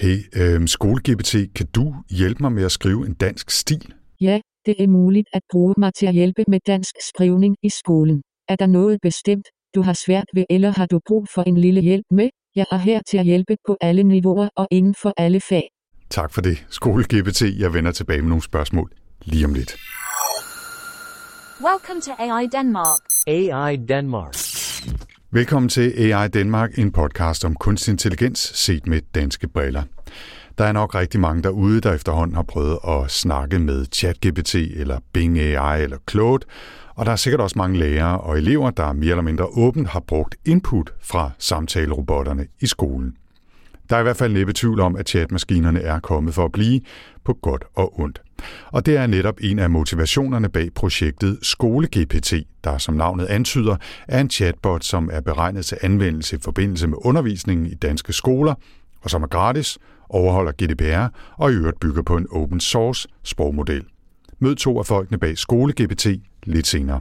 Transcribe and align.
Hey, 0.00 0.18
øh, 0.36 0.68
SkoleGPT, 0.68 1.34
kan 1.54 1.66
du 1.74 1.94
hjælpe 2.10 2.42
mig 2.42 2.52
med 2.52 2.64
at 2.64 2.72
skrive 2.72 3.06
en 3.06 3.14
dansk 3.14 3.50
stil? 3.50 3.94
Ja, 4.20 4.40
det 4.66 4.74
er 4.78 4.88
muligt 4.88 5.28
at 5.32 5.42
bruge 5.52 5.74
mig 5.78 5.94
til 5.94 6.06
at 6.06 6.14
hjælpe 6.14 6.44
med 6.48 6.60
dansk 6.66 6.94
skrivning 7.08 7.56
i 7.62 7.68
skolen. 7.68 8.22
Er 8.48 8.56
der 8.56 8.66
noget 8.66 8.98
bestemt, 9.02 9.46
du 9.74 9.82
har 9.82 9.92
svært 9.92 10.24
ved, 10.34 10.44
eller 10.50 10.70
har 10.70 10.86
du 10.86 11.00
brug 11.06 11.26
for 11.34 11.42
en 11.42 11.56
lille 11.56 11.80
hjælp 11.80 12.04
med? 12.10 12.28
Jeg 12.56 12.66
er 12.72 12.76
her 12.76 13.00
til 13.10 13.18
at 13.18 13.24
hjælpe 13.24 13.56
på 13.66 13.76
alle 13.80 14.02
niveauer 14.02 14.48
og 14.56 14.68
inden 14.70 14.94
for 15.02 15.12
alle 15.16 15.40
fag. 15.40 15.68
Tak 16.10 16.32
for 16.32 16.40
det, 16.40 16.66
SkoleGPT. 16.70 17.42
Jeg 17.58 17.74
vender 17.74 17.92
tilbage 17.92 18.22
med 18.22 18.28
nogle 18.28 18.42
spørgsmål 18.42 18.90
lige 19.24 19.44
om 19.44 19.54
lidt. 19.54 19.76
Welcome 21.66 22.00
to 22.00 22.12
AI 22.18 22.46
Denmark. 22.52 22.98
AI 23.26 23.76
Denmark. 23.76 24.34
Velkommen 25.32 25.68
til 25.68 26.12
AI 26.12 26.28
Danmark, 26.28 26.78
en 26.78 26.92
podcast 26.92 27.44
om 27.44 27.54
kunstig 27.54 27.92
intelligens 27.92 28.38
set 28.38 28.86
med 28.86 29.00
danske 29.14 29.48
briller. 29.48 29.82
Der 30.58 30.64
er 30.64 30.72
nok 30.72 30.94
rigtig 30.94 31.20
mange 31.20 31.42
derude, 31.42 31.80
der 31.80 31.94
efterhånden 31.94 32.36
har 32.36 32.42
prøvet 32.42 32.78
at 32.88 33.10
snakke 33.10 33.58
med 33.58 33.86
ChatGPT 33.92 34.54
eller 34.54 34.98
Bing 35.12 35.38
AI 35.38 35.82
eller 35.82 35.96
Claude, 36.10 36.44
og 36.94 37.06
der 37.06 37.12
er 37.12 37.16
sikkert 37.16 37.40
også 37.40 37.58
mange 37.58 37.78
lærere 37.78 38.20
og 38.20 38.38
elever, 38.38 38.70
der 38.70 38.92
mere 38.92 39.10
eller 39.10 39.22
mindre 39.22 39.44
åbent 39.44 39.88
har 39.88 40.00
brugt 40.00 40.36
input 40.44 40.92
fra 41.00 41.30
samtalerobotterne 41.38 42.46
i 42.60 42.66
skolen. 42.66 43.16
Der 43.90 43.96
er 43.96 44.00
i 44.00 44.02
hvert 44.02 44.16
fald 44.16 44.32
næppe 44.32 44.52
tvivl 44.52 44.80
om, 44.80 44.96
at 44.96 45.08
chatmaskinerne 45.08 45.80
er 45.80 46.00
kommet 46.00 46.34
for 46.34 46.44
at 46.44 46.52
blive 46.52 46.80
på 47.24 47.32
godt 47.42 47.64
og 47.74 48.00
ondt. 48.00 48.22
Og 48.66 48.86
det 48.86 48.96
er 48.96 49.06
netop 49.06 49.38
en 49.40 49.58
af 49.58 49.70
motivationerne 49.70 50.48
bag 50.48 50.74
projektet 50.74 51.38
SkoleGPT, 51.42 52.34
der 52.64 52.78
som 52.78 52.94
navnet 52.94 53.26
antyder, 53.26 53.76
er 54.08 54.20
en 54.20 54.30
chatbot, 54.30 54.84
som 54.84 55.10
er 55.12 55.20
beregnet 55.20 55.66
til 55.66 55.78
anvendelse 55.82 56.36
i 56.36 56.38
forbindelse 56.42 56.86
med 56.86 56.98
undervisningen 57.00 57.66
i 57.66 57.74
danske 57.74 58.12
skoler, 58.12 58.54
og 59.02 59.10
som 59.10 59.22
er 59.22 59.26
gratis, 59.26 59.78
overholder 60.08 60.52
GDPR 60.52 61.16
og 61.36 61.52
i 61.52 61.54
øvrigt 61.54 61.80
bygger 61.80 62.02
på 62.02 62.16
en 62.16 62.26
open 62.30 62.60
source 62.60 63.08
sprogmodel. 63.22 63.84
Mød 64.38 64.54
to 64.54 64.78
af 64.78 64.86
folkene 64.86 65.18
bag 65.18 65.38
SkoleGPT 65.38 66.06
lidt 66.42 66.66
senere. 66.66 67.00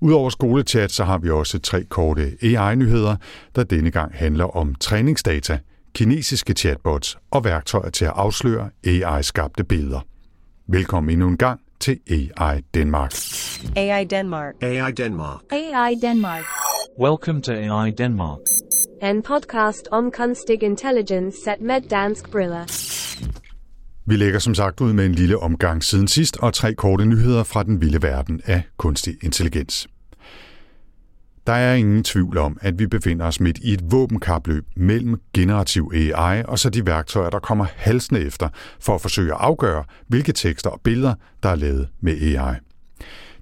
Udover 0.00 0.30
skolechat, 0.30 0.92
så 0.92 1.04
har 1.04 1.18
vi 1.18 1.30
også 1.30 1.58
tre 1.58 1.84
korte 1.84 2.36
AI-nyheder, 2.42 3.16
der 3.56 3.64
denne 3.64 3.90
gang 3.90 4.12
handler 4.14 4.56
om 4.56 4.74
træningsdata, 4.74 5.58
kinesiske 5.94 6.52
chatbots 6.52 7.18
og 7.30 7.44
værktøjer 7.44 7.90
til 7.90 8.04
at 8.04 8.12
afsløre 8.14 8.70
AI-skabte 8.86 9.64
billeder. 9.64 10.00
Velkommen 10.72 11.12
endnu 11.12 11.28
en 11.28 11.36
gang 11.36 11.60
til 11.80 12.00
AI 12.10 12.60
Danmark. 12.74 13.12
AI 13.76 14.04
Denmark. 14.04 14.54
AI 14.62 14.92
Denmark. 14.92 15.40
AI 15.50 15.94
Denmark. 16.02 16.44
Welcome 17.00 17.42
to 17.42 17.52
AI 17.52 17.90
Denmark. 17.90 18.38
En 19.02 19.22
podcast 19.22 19.88
om 19.90 20.10
kunstig 20.10 20.62
intelligens 20.62 21.34
set 21.44 21.60
med 21.60 21.80
dansk 21.80 22.30
briller. 22.30 22.64
Vi 24.06 24.16
lægger 24.16 24.38
som 24.38 24.54
sagt 24.54 24.80
ud 24.80 24.92
med 24.92 25.06
en 25.06 25.14
lille 25.14 25.38
omgang 25.38 25.84
siden 25.84 26.08
sidst 26.08 26.36
og 26.36 26.54
tre 26.54 26.74
korte 26.74 27.04
nyheder 27.04 27.44
fra 27.44 27.62
den 27.62 27.80
vilde 27.80 28.02
verden 28.02 28.40
af 28.44 28.62
kunstig 28.76 29.14
intelligens. 29.22 29.88
Der 31.46 31.52
er 31.52 31.74
ingen 31.74 32.04
tvivl 32.04 32.38
om, 32.38 32.58
at 32.60 32.78
vi 32.78 32.86
befinder 32.86 33.26
os 33.26 33.40
midt 33.40 33.58
i 33.58 33.72
et 33.72 33.92
våbenkapløb 33.92 34.64
mellem 34.76 35.20
generativ 35.34 35.92
AI 35.94 36.42
og 36.44 36.58
så 36.58 36.70
de 36.70 36.86
værktøjer, 36.86 37.30
der 37.30 37.38
kommer 37.38 37.66
halsende 37.76 38.20
efter 38.20 38.48
for 38.80 38.94
at 38.94 39.00
forsøge 39.00 39.32
at 39.32 39.40
afgøre, 39.40 39.84
hvilke 40.06 40.32
tekster 40.32 40.70
og 40.70 40.80
billeder, 40.84 41.14
der 41.42 41.48
er 41.48 41.54
lavet 41.54 41.88
med 42.00 42.12
AI. 42.12 42.54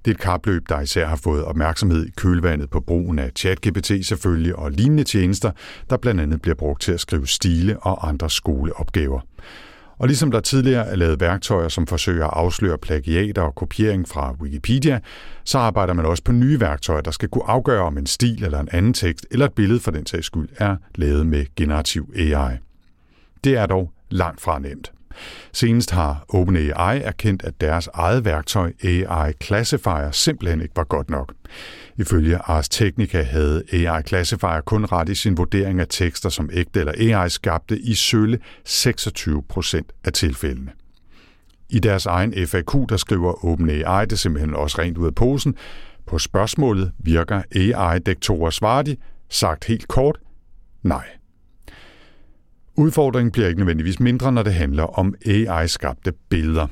Det 0.05 0.11
er 0.11 0.15
et 0.15 0.21
kapløb, 0.21 0.69
der 0.69 0.81
især 0.81 1.07
har 1.07 1.15
fået 1.15 1.43
opmærksomhed 1.43 2.05
i 2.05 2.11
kølvandet 2.17 2.69
på 2.69 2.79
brugen 2.79 3.19
af 3.19 3.31
ChatGPT 3.35 3.91
selvfølgelig 4.05 4.55
og 4.55 4.71
lignende 4.71 5.03
tjenester, 5.03 5.51
der 5.89 5.97
blandt 5.97 6.21
andet 6.21 6.41
bliver 6.41 6.55
brugt 6.55 6.81
til 6.81 6.91
at 6.91 6.99
skrive 6.99 7.27
stile 7.27 7.79
og 7.79 8.07
andre 8.07 8.29
skoleopgaver. 8.29 9.19
Og 9.99 10.07
ligesom 10.07 10.31
der 10.31 10.39
tidligere 10.39 10.87
er 10.87 10.95
lavet 10.95 11.19
værktøjer, 11.19 11.67
som 11.67 11.87
forsøger 11.87 12.25
at 12.25 12.33
afsløre 12.33 12.77
plagiater 12.77 13.41
og 13.41 13.55
kopiering 13.55 14.07
fra 14.07 14.35
Wikipedia, 14.41 14.99
så 15.43 15.57
arbejder 15.57 15.93
man 15.93 16.05
også 16.05 16.23
på 16.23 16.31
nye 16.31 16.59
værktøjer, 16.59 17.01
der 17.01 17.11
skal 17.11 17.29
kunne 17.29 17.49
afgøre, 17.49 17.81
om 17.81 17.97
en 17.97 18.05
stil 18.05 18.43
eller 18.43 18.59
en 18.59 18.69
anden 18.71 18.93
tekst 18.93 19.25
eller 19.31 19.45
et 19.45 19.53
billede 19.53 19.79
for 19.79 19.91
den 19.91 20.05
sags 20.05 20.25
skyld 20.25 20.49
er 20.57 20.75
lavet 20.95 21.27
med 21.27 21.45
generativ 21.55 22.13
AI. 22.15 22.57
Det 23.43 23.57
er 23.57 23.65
dog 23.65 23.91
langt 24.09 24.41
fra 24.41 24.59
nemt. 24.59 24.91
Senest 25.53 25.91
har 25.91 26.25
OpenAI 26.29 27.01
erkendt, 27.01 27.43
at 27.43 27.61
deres 27.61 27.89
eget 27.93 28.25
værktøj 28.25 28.73
AI 28.83 29.33
Classifier 29.43 30.11
simpelthen 30.11 30.61
ikke 30.61 30.75
var 30.75 30.83
godt 30.83 31.09
nok. 31.09 31.33
Ifølge 31.97 32.37
Ars 32.37 32.69
Technica 32.69 33.21
havde 33.23 33.63
AI 33.73 34.01
Classifier 34.07 34.61
kun 34.61 34.85
ret 34.85 35.09
i 35.09 35.15
sin 35.15 35.37
vurdering 35.37 35.79
af 35.79 35.87
tekster 35.89 36.29
som 36.29 36.49
ægte 36.53 36.79
eller 36.79 37.17
AI 37.17 37.29
skabte 37.29 37.79
i 37.79 37.93
sølle 37.93 38.39
26 38.65 39.43
procent 39.43 39.91
af 40.03 40.13
tilfældene. 40.13 40.71
I 41.69 41.79
deres 41.79 42.05
egen 42.05 42.47
FAQ, 42.47 42.75
der 42.89 42.97
skriver 42.97 43.45
OpenAI 43.45 44.05
det 44.05 44.19
simpelthen 44.19 44.55
også 44.55 44.81
rent 44.81 44.97
ud 44.97 45.07
af 45.07 45.15
posen. 45.15 45.55
På 46.07 46.19
spørgsmålet 46.19 46.91
virker 46.99 47.41
AI-dektorer 47.55 48.49
svaret 48.49 48.97
sagt 49.29 49.65
helt 49.65 49.87
kort, 49.87 50.17
nej. 50.83 51.18
Udfordringen 52.79 53.31
bliver 53.31 53.47
ikke 53.47 53.59
nødvendigvis 53.59 53.99
mindre, 53.99 54.31
når 54.31 54.43
det 54.43 54.53
handler 54.53 54.83
om 54.83 55.15
AI-skabte 55.25 56.13
billeder. 56.29 56.67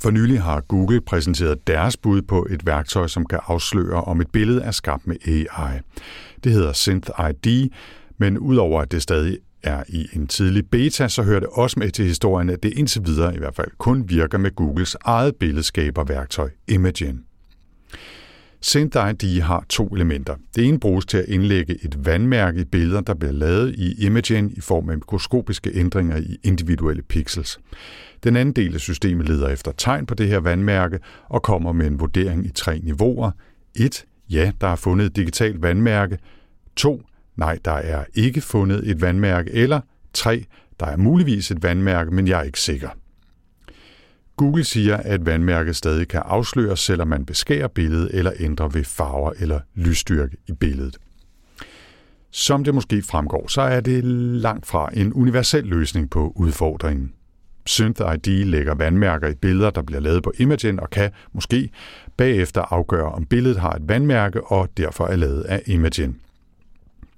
For 0.00 0.10
nylig 0.10 0.42
har 0.42 0.60
Google 0.60 1.00
præsenteret 1.00 1.66
deres 1.66 1.96
bud 1.96 2.22
på 2.22 2.46
et 2.50 2.66
værktøj, 2.66 3.06
som 3.06 3.26
kan 3.26 3.38
afsløre, 3.46 4.04
om 4.04 4.20
et 4.20 4.30
billede 4.32 4.62
er 4.62 4.70
skabt 4.70 5.06
med 5.06 5.16
AI. 5.26 5.80
Det 6.44 6.52
hedder 6.52 6.72
SynthID, 6.72 7.70
men 8.18 8.38
udover 8.38 8.80
at 8.82 8.92
det 8.92 9.02
stadig 9.02 9.38
er 9.62 9.82
i 9.88 10.06
en 10.12 10.26
tidlig 10.26 10.70
beta, 10.70 11.08
så 11.08 11.22
hører 11.22 11.40
det 11.40 11.48
også 11.52 11.78
med 11.78 11.90
til 11.90 12.04
historien, 12.04 12.50
at 12.50 12.62
det 12.62 12.72
indtil 12.76 13.02
videre 13.06 13.34
i 13.34 13.38
hvert 13.38 13.54
fald 13.54 13.68
kun 13.78 14.08
virker 14.08 14.38
med 14.38 14.54
Googles 14.54 14.96
eget 15.04 15.36
billedskaberværktøj 15.36 16.50
Imagen. 16.68 17.24
SynthID 18.62 19.40
har 19.40 19.64
to 19.68 19.86
elementer. 19.86 20.34
Det 20.56 20.64
ene 20.68 20.80
bruges 20.80 21.06
til 21.06 21.18
at 21.18 21.24
indlægge 21.28 21.84
et 21.84 22.06
vandmærke 22.06 22.60
i 22.60 22.64
billeder, 22.64 23.00
der 23.00 23.14
bliver 23.14 23.32
lavet 23.32 23.74
i 23.74 24.06
Imagen 24.06 24.50
i 24.50 24.60
form 24.60 24.88
af 24.88 24.96
mikroskopiske 24.96 25.70
ændringer 25.74 26.16
i 26.16 26.36
individuelle 26.42 27.02
pixels. 27.02 27.60
Den 28.24 28.36
anden 28.36 28.54
del 28.54 28.74
af 28.74 28.80
systemet 28.80 29.28
leder 29.28 29.48
efter 29.48 29.72
tegn 29.76 30.06
på 30.06 30.14
det 30.14 30.28
her 30.28 30.38
vandmærke 30.38 30.98
og 31.28 31.42
kommer 31.42 31.72
med 31.72 31.86
en 31.86 32.00
vurdering 32.00 32.46
i 32.46 32.50
tre 32.50 32.78
niveauer. 32.78 33.30
1. 33.76 34.04
Ja, 34.30 34.52
der 34.60 34.66
er 34.66 34.76
fundet 34.76 35.06
et 35.06 35.16
digitalt 35.16 35.62
vandmærke. 35.62 36.18
2. 36.76 37.02
Nej, 37.36 37.58
der 37.64 37.72
er 37.72 38.04
ikke 38.14 38.40
fundet 38.40 38.90
et 38.90 39.00
vandmærke. 39.00 39.50
Eller 39.50 39.80
3. 40.12 40.44
Der 40.80 40.86
er 40.86 40.96
muligvis 40.96 41.50
et 41.50 41.62
vandmærke, 41.62 42.10
men 42.10 42.28
jeg 42.28 42.40
er 42.40 42.42
ikke 42.42 42.60
sikker. 42.60 42.88
Google 44.36 44.64
siger, 44.64 44.96
at 44.96 45.26
vandmærket 45.26 45.76
stadig 45.76 46.08
kan 46.08 46.22
afsløres, 46.24 46.80
selvom 46.80 47.08
man 47.08 47.26
beskærer 47.26 47.68
billedet 47.68 48.10
eller 48.12 48.32
ændrer 48.38 48.68
ved 48.68 48.84
farver 48.84 49.32
eller 49.38 49.60
lysstyrke 49.74 50.36
i 50.48 50.52
billedet. 50.52 50.96
Som 52.30 52.64
det 52.64 52.74
måske 52.74 53.02
fremgår, 53.02 53.48
så 53.48 53.62
er 53.62 53.80
det 53.80 54.04
langt 54.04 54.66
fra 54.66 54.90
en 54.94 55.12
universel 55.12 55.64
løsning 55.64 56.10
på 56.10 56.32
udfordringen. 56.36 57.12
SynthID 57.66 58.44
lægger 58.44 58.74
vandmærker 58.74 59.28
i 59.28 59.34
billeder, 59.34 59.70
der 59.70 59.82
bliver 59.82 60.00
lavet 60.00 60.22
på 60.22 60.32
Imagen 60.38 60.80
og 60.80 60.90
kan 60.90 61.10
måske 61.32 61.70
bagefter 62.16 62.60
afgøre, 62.60 63.12
om 63.12 63.26
billedet 63.26 63.58
har 63.58 63.70
et 63.70 63.88
vandmærke 63.88 64.44
og 64.44 64.68
derfor 64.76 65.06
er 65.06 65.16
lavet 65.16 65.42
af 65.42 65.62
Imagen. 65.66 66.20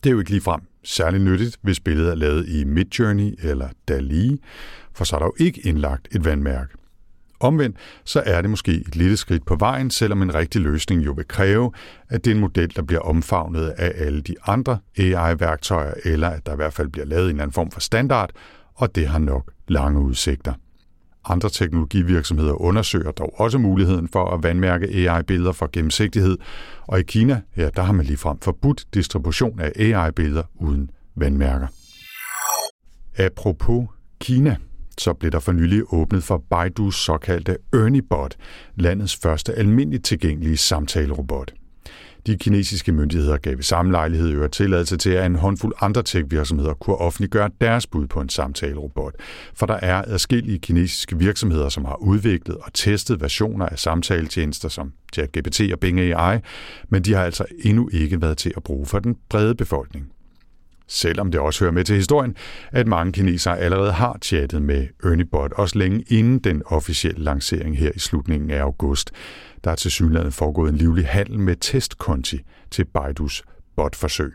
Det 0.05 0.11
er 0.11 0.13
jo 0.13 0.19
ikke 0.19 0.31
ligefrem 0.31 0.61
særlig 0.85 1.21
nyttigt, 1.21 1.59
hvis 1.63 1.81
billedet 1.81 2.11
er 2.11 2.15
lavet 2.15 2.49
i 2.49 2.65
Midjourney 2.65 3.35
eller 3.43 3.69
DALI, 3.89 4.41
for 4.95 5.05
så 5.05 5.17
er 5.17 5.21
der 5.21 5.27
jo 5.27 5.35
ikke 5.39 5.61
indlagt 5.61 6.09
et 6.17 6.25
vandmærke. 6.25 6.75
Omvendt 7.41 7.77
så 8.05 8.23
er 8.27 8.41
det 8.41 8.51
måske 8.51 8.73
et 8.73 8.97
lille 8.97 9.17
skridt 9.17 9.47
på 9.47 9.57
vejen, 9.57 9.91
selvom 9.91 10.23
en 10.23 10.35
rigtig 10.35 10.61
løsning 10.61 11.05
jo 11.05 11.13
vil 11.13 11.29
kræve, 11.29 11.73
at 12.09 12.25
det 12.25 12.31
er 12.31 12.35
en 12.35 12.41
model, 12.41 12.77
der 12.77 12.83
bliver 12.83 13.01
omfavnet 13.01 13.69
af 13.69 13.93
alle 13.97 14.21
de 14.21 14.35
andre 14.47 14.79
AI-værktøjer, 14.99 15.95
eller 16.05 16.29
at 16.29 16.47
der 16.47 16.53
i 16.53 16.57
hvert 16.57 16.73
fald 16.73 16.89
bliver 16.89 17.07
lavet 17.07 17.31
en 17.31 17.41
anden 17.41 17.53
form 17.53 17.71
for 17.71 17.81
standard, 17.81 18.31
og 18.75 18.95
det 18.95 19.09
har 19.09 19.19
nok 19.19 19.53
lange 19.69 20.01
udsigter. 20.01 20.53
Andre 21.25 21.51
teknologivirksomheder 21.51 22.61
undersøger 22.61 23.11
dog 23.11 23.41
også 23.41 23.59
muligheden 23.59 24.09
for 24.09 24.35
at 24.35 24.43
vandmærke 24.43 24.87
AI-billeder 24.87 25.53
for 25.53 25.71
gennemsigtighed, 25.73 26.39
og 26.87 27.01
i 27.01 27.03
Kina, 27.03 27.41
ja, 27.57 27.69
der 27.77 27.83
har 27.83 27.93
man 27.93 28.07
ligefrem 28.07 28.39
forbudt 28.41 28.85
distribution 28.95 29.61
af 29.61 29.73
AI-billeder 29.77 30.43
uden 30.55 30.91
vandmærker. 31.17 31.67
Apropos 33.19 33.87
Kina, 34.21 34.57
så 35.01 35.13
blev 35.13 35.31
der 35.31 35.39
for 35.39 35.53
nylig 35.53 35.83
åbnet 35.93 36.25
for 36.25 36.45
Baidus 36.51 37.05
såkaldte 37.05 37.57
ErnieBot, 37.73 38.37
landets 38.77 39.17
første 39.17 39.55
almindeligt 39.55 40.05
tilgængelige 40.05 40.57
samtalerobot. 40.57 41.53
De 42.27 42.37
kinesiske 42.37 42.93
myndigheder 42.93 43.37
gav 43.37 43.57
ved 43.57 43.63
samme 43.63 43.93
lejlighed 43.93 44.31
øvrigt 44.31 44.53
tilladelse 44.53 44.97
til, 44.97 45.11
at 45.11 45.27
en 45.27 45.37
håndfuld 45.37 45.75
andre 45.81 46.03
tech-virksomheder 46.03 46.75
kunne 46.75 46.97
offentliggøre 46.97 47.51
deres 47.61 47.87
bud 47.87 48.07
på 48.07 48.21
en 48.21 48.29
samtalerobot. 48.29 49.15
For 49.55 49.67
der 49.67 49.75
er 49.75 50.03
adskillige 50.07 50.59
kinesiske 50.59 51.19
virksomheder, 51.19 51.69
som 51.69 51.85
har 51.85 51.97
udviklet 51.97 52.57
og 52.57 52.73
testet 52.75 53.21
versioner 53.21 53.67
af 53.67 53.79
samtaletjenester 53.79 54.69
som 54.69 54.93
ChatGPT 55.13 55.61
og 55.73 55.81
Bing 55.81 56.01
AI, 56.01 56.39
men 56.89 57.03
de 57.03 57.15
har 57.15 57.25
altså 57.25 57.45
endnu 57.65 57.89
ikke 57.93 58.23
været 58.23 58.39
til 58.39 58.53
at 58.57 58.63
bruge 58.63 58.87
for 58.87 58.99
den 58.99 59.17
brede 59.29 59.55
befolkning. 59.55 60.14
Selvom 60.87 61.31
det 61.31 61.41
også 61.41 61.65
hører 61.65 61.73
med 61.73 61.85
til 61.85 61.97
historien, 61.97 62.37
at 62.73 62.87
mange 62.87 63.13
kinesere 63.13 63.59
allerede 63.59 63.93
har 63.93 64.19
chattet 64.23 64.63
med 64.63 64.87
ErnieBot, 65.05 65.53
også 65.53 65.79
længe 65.79 66.05
inden 66.09 66.39
den 66.39 66.63
officielle 66.67 67.25
lancering 67.25 67.79
her 67.79 67.91
i 67.95 67.99
slutningen 67.99 68.51
af 68.51 68.61
august. 68.61 69.11
Der 69.65 69.71
er 69.71 69.75
til 69.75 69.91
synligheden 69.91 70.33
foregået 70.33 70.73
en 70.73 70.77
livlig 70.77 71.07
handel 71.07 71.39
med 71.39 71.57
testkonti 71.61 72.41
til 72.71 72.85
Baidus 72.85 73.43
botforsøg. 73.77 74.33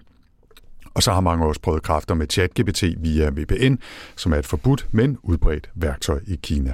Og 0.94 1.04
så 1.04 1.12
har 1.12 1.22
mange 1.22 1.46
også 1.46 1.62
prøvet 1.62 1.84
kræfter 1.84 2.16
med 2.16 2.28
ChatGPT 2.30 2.84
via 2.98 3.30
VPN, 3.30 3.76
som 4.16 4.34
er 4.34 4.38
et 4.38 4.46
forbudt, 4.46 4.88
men 4.92 5.18
udbredt 5.24 5.70
værktøj 5.76 6.20
i 6.28 6.40
Kina. 6.44 6.74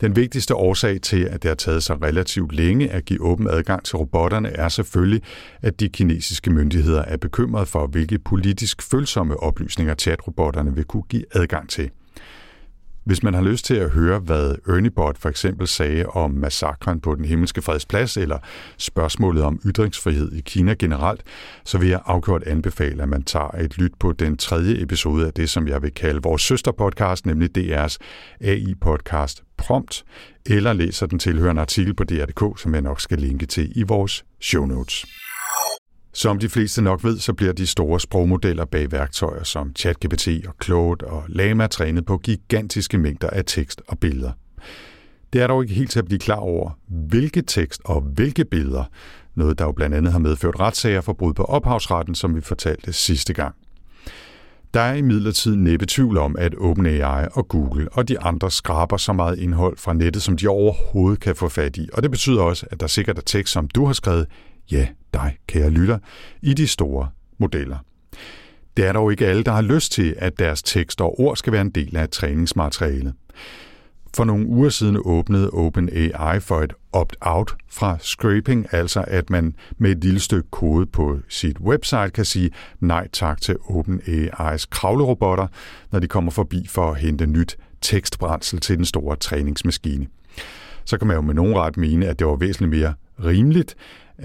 Den 0.00 0.16
vigtigste 0.16 0.54
årsag 0.54 1.00
til, 1.00 1.24
at 1.24 1.42
det 1.42 1.48
har 1.48 1.54
taget 1.54 1.82
sig 1.82 2.02
relativt 2.02 2.52
længe 2.52 2.90
at 2.90 3.04
give 3.04 3.20
åben 3.20 3.48
adgang 3.50 3.84
til 3.84 3.96
robotterne, 3.96 4.48
er 4.48 4.68
selvfølgelig, 4.68 5.22
at 5.62 5.80
de 5.80 5.88
kinesiske 5.88 6.50
myndigheder 6.50 7.02
er 7.02 7.16
bekymrede 7.16 7.66
for, 7.66 7.86
hvilke 7.86 8.18
politisk 8.18 8.82
følsomme 8.82 9.36
oplysninger 9.36 9.94
chatrobotterne 9.94 10.74
vil 10.74 10.84
kunne 10.84 11.02
give 11.08 11.24
adgang 11.34 11.68
til. 11.68 11.90
Hvis 13.04 13.22
man 13.22 13.34
har 13.34 13.42
lyst 13.42 13.64
til 13.64 13.74
at 13.74 13.90
høre, 13.90 14.18
hvad 14.18 14.54
Ernie 14.68 14.90
Bott 14.90 15.18
for 15.18 15.28
eksempel 15.28 15.66
sagde 15.66 16.06
om 16.06 16.30
massakren 16.30 17.00
på 17.00 17.14
den 17.14 17.24
himmelske 17.24 17.62
fredsplads, 17.62 18.16
eller 18.16 18.38
spørgsmålet 18.78 19.42
om 19.42 19.60
ytringsfrihed 19.66 20.32
i 20.32 20.40
Kina 20.40 20.74
generelt, 20.78 21.22
så 21.64 21.78
vil 21.78 21.88
jeg 21.88 22.00
afgjort 22.06 22.42
anbefale, 22.42 23.02
at 23.02 23.08
man 23.08 23.22
tager 23.22 23.50
et 23.50 23.78
lyt 23.78 23.92
på 24.00 24.12
den 24.12 24.36
tredje 24.36 24.82
episode 24.82 25.26
af 25.26 25.32
det, 25.32 25.50
som 25.50 25.68
jeg 25.68 25.82
vil 25.82 25.94
kalde 25.94 26.22
vores 26.22 26.42
søsterpodcast, 26.42 27.26
nemlig 27.26 27.58
DR's 27.58 27.96
AI-podcast 28.40 29.42
Prompt, 29.56 30.04
eller 30.46 30.72
læser 30.72 31.06
den 31.06 31.18
tilhørende 31.18 31.62
artikel 31.62 31.94
på 31.94 32.04
DR.dk, 32.04 32.60
som 32.60 32.74
jeg 32.74 32.82
nok 32.82 33.00
skal 33.00 33.18
linke 33.18 33.46
til 33.46 33.72
i 33.74 33.82
vores 33.82 34.24
show 34.40 34.66
notes. 34.66 35.06
Som 36.14 36.38
de 36.38 36.48
fleste 36.48 36.82
nok 36.82 37.04
ved, 37.04 37.18
så 37.18 37.32
bliver 37.32 37.52
de 37.52 37.66
store 37.66 38.00
sprogmodeller 38.00 38.64
bag 38.64 38.92
værktøjer 38.92 39.44
som 39.44 39.72
ChatGPT 39.76 40.28
og 40.28 40.54
Claude 40.64 41.06
og 41.06 41.24
Lama 41.28 41.66
trænet 41.66 42.06
på 42.06 42.18
gigantiske 42.18 42.98
mængder 42.98 43.30
af 43.30 43.44
tekst 43.46 43.82
og 43.88 43.98
billeder. 43.98 44.32
Det 45.32 45.42
er 45.42 45.46
dog 45.46 45.62
ikke 45.62 45.74
helt 45.74 45.90
til 45.90 45.98
at 45.98 46.04
blive 46.04 46.18
klar 46.18 46.36
over, 46.36 46.70
hvilke 46.88 47.42
tekst 47.42 47.80
og 47.84 48.00
hvilke 48.00 48.44
billeder, 48.44 48.84
noget 49.34 49.58
der 49.58 49.64
jo 49.64 49.72
blandt 49.72 49.96
andet 49.96 50.12
har 50.12 50.18
medført 50.18 50.60
retssager 50.60 51.00
for 51.00 51.12
brud 51.12 51.34
på 51.34 51.44
ophavsretten, 51.44 52.14
som 52.14 52.36
vi 52.36 52.40
fortalte 52.40 52.92
sidste 52.92 53.32
gang. 53.32 53.54
Der 54.74 54.80
er 54.80 54.94
imidlertid 54.94 55.56
næppe 55.56 55.86
tvivl 55.88 56.18
om, 56.18 56.36
at 56.38 56.54
OpenAI 56.54 57.26
og 57.32 57.48
Google 57.48 57.88
og 57.92 58.08
de 58.08 58.20
andre 58.20 58.50
skraber 58.50 58.96
så 58.96 59.12
meget 59.12 59.38
indhold 59.38 59.76
fra 59.76 59.92
nettet, 59.92 60.22
som 60.22 60.36
de 60.36 60.48
overhovedet 60.48 61.20
kan 61.20 61.36
få 61.36 61.48
fat 61.48 61.76
i. 61.76 61.88
Og 61.92 62.02
det 62.02 62.10
betyder 62.10 62.42
også, 62.42 62.66
at 62.70 62.80
der 62.80 62.86
sikkert 62.86 63.18
er 63.18 63.22
tekst, 63.22 63.52
som 63.52 63.68
du 63.68 63.84
har 63.86 63.92
skrevet, 63.92 64.26
ja, 64.70 64.88
dig, 65.14 65.36
kære 65.46 65.70
lytter, 65.70 65.98
i 66.42 66.54
de 66.54 66.66
store 66.66 67.08
modeller. 67.38 67.76
Det 68.76 68.86
er 68.86 68.92
dog 68.92 69.10
ikke 69.10 69.26
alle, 69.26 69.42
der 69.42 69.52
har 69.52 69.62
lyst 69.62 69.92
til, 69.92 70.14
at 70.18 70.38
deres 70.38 70.62
tekst 70.62 71.00
og 71.00 71.20
ord 71.20 71.36
skal 71.36 71.52
være 71.52 71.62
en 71.62 71.70
del 71.70 71.96
af 71.96 72.08
træningsmaterialet. 72.08 73.14
For 74.16 74.24
nogle 74.24 74.46
uger 74.46 74.68
siden 74.68 74.98
åbnede 75.04 75.50
OpenAI 75.50 76.40
for 76.40 76.60
et 76.60 76.72
opt-out 76.92 77.56
fra 77.68 77.96
scraping, 78.00 78.66
altså 78.74 79.04
at 79.06 79.30
man 79.30 79.54
med 79.78 79.90
et 79.90 80.04
lille 80.04 80.20
stykke 80.20 80.50
kode 80.50 80.86
på 80.86 81.18
sit 81.28 81.60
website 81.60 82.10
kan 82.10 82.24
sige 82.24 82.50
nej 82.80 83.08
tak 83.12 83.40
til 83.40 83.54
OpenAI's 83.54 84.66
kravlerobotter, 84.70 85.46
når 85.92 85.98
de 85.98 86.08
kommer 86.08 86.30
forbi 86.30 86.66
for 86.66 86.90
at 86.90 86.98
hente 86.98 87.26
nyt 87.26 87.56
tekstbrændsel 87.80 88.60
til 88.60 88.76
den 88.76 88.84
store 88.84 89.16
træningsmaskine. 89.16 90.06
Så 90.84 90.98
kan 90.98 91.06
man 91.06 91.16
jo 91.16 91.22
med 91.22 91.34
nogen 91.34 91.54
ret 91.54 91.76
mene, 91.76 92.06
at 92.06 92.18
det 92.18 92.26
var 92.26 92.36
væsentligt 92.36 92.70
mere 92.70 92.94
rimeligt, 93.24 93.76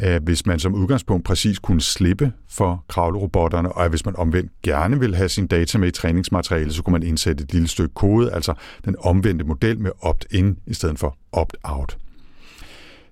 Øh, 0.03 0.23
hvis 0.23 0.45
man 0.45 0.59
som 0.59 0.75
udgangspunkt 0.75 1.25
præcis 1.25 1.59
kunne 1.59 1.81
slippe 1.81 2.31
for 2.49 2.85
kravlerobotterne, 2.87 3.71
og 3.71 3.83
at 3.83 3.89
hvis 3.89 4.05
man 4.05 4.15
omvendt 4.15 4.51
gerne 4.63 4.99
vil 4.99 5.15
have 5.15 5.29
sin 5.29 5.47
data 5.47 5.77
med 5.77 5.87
i 5.87 5.91
træningsmateriale, 5.91 6.73
så 6.73 6.83
kunne 6.83 6.91
man 6.91 7.03
indsætte 7.03 7.43
et 7.43 7.53
lille 7.53 7.67
stykke 7.67 7.93
kode, 7.93 8.33
altså 8.33 8.53
den 8.85 8.95
omvendte 8.99 9.45
model 9.45 9.79
med 9.79 9.91
opt-in 10.01 10.57
i 10.67 10.73
stedet 10.73 10.99
for 10.99 11.17
opt-out. 11.31 11.97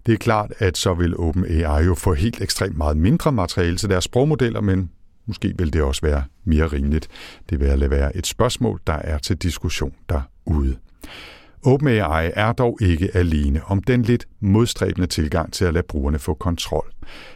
Det 0.05 0.13
er 0.13 0.17
klart, 0.17 0.53
at 0.59 0.77
så 0.77 0.93
vil 0.93 1.17
OpenAI 1.17 1.85
jo 1.85 1.95
få 1.95 2.13
helt 2.13 2.41
ekstremt 2.41 2.77
meget 2.77 2.97
mindre 2.97 3.31
materiale 3.31 3.77
til 3.77 3.89
deres 3.89 4.03
sprogmodeller, 4.03 4.61
men 4.61 4.89
måske 5.25 5.53
vil 5.57 5.73
det 5.73 5.81
også 5.81 6.01
være 6.01 6.23
mere 6.43 6.67
rimeligt. 6.67 7.07
Det 7.49 7.59
vil 7.59 7.79
lade 7.79 7.91
være 7.91 8.17
et 8.17 8.27
spørgsmål, 8.27 8.79
der 8.87 8.93
er 8.93 9.17
til 9.17 9.35
diskussion 9.37 9.93
derude. 10.09 10.75
OpenAI 11.65 12.31
er 12.33 12.51
dog 12.51 12.77
ikke 12.81 13.09
alene 13.13 13.61
om 13.65 13.83
den 13.83 14.01
lidt 14.01 14.27
modstræbende 14.39 15.07
tilgang 15.07 15.53
til 15.53 15.65
at 15.65 15.73
lade 15.73 15.85
brugerne 15.89 16.19
få 16.19 16.33
kontrol. 16.33 16.91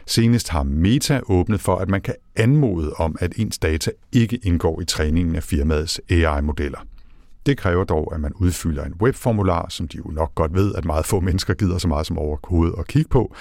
Senest 0.06 0.48
har 0.48 0.62
Meta 0.62 1.20
åbnet 1.28 1.60
for, 1.60 1.76
at 1.76 1.88
man 1.88 2.00
kan 2.00 2.14
anmode 2.36 2.92
om, 2.92 3.16
at 3.20 3.32
ens 3.36 3.58
data 3.58 3.90
ikke 4.12 4.36
indgår 4.36 4.80
i 4.80 4.84
træningen 4.84 5.36
af 5.36 5.42
firmaets 5.42 6.00
AI-modeller. 6.10 6.78
Det 7.46 7.58
kræver 7.58 7.84
dog, 7.84 8.14
at 8.14 8.20
man 8.20 8.32
udfylder 8.32 8.84
en 8.84 8.94
webformular, 9.00 9.66
som 9.68 9.88
de 9.88 9.96
jo 9.96 10.10
nok 10.10 10.34
godt 10.34 10.54
ved, 10.54 10.74
at 10.74 10.84
meget 10.84 11.06
få 11.06 11.20
mennesker 11.20 11.54
gider 11.54 11.78
så 11.78 11.88
meget 11.88 12.06
som 12.06 12.18
overhovedet 12.18 12.74
at 12.78 12.86
kigge 12.86 13.08
på. 13.08 13.34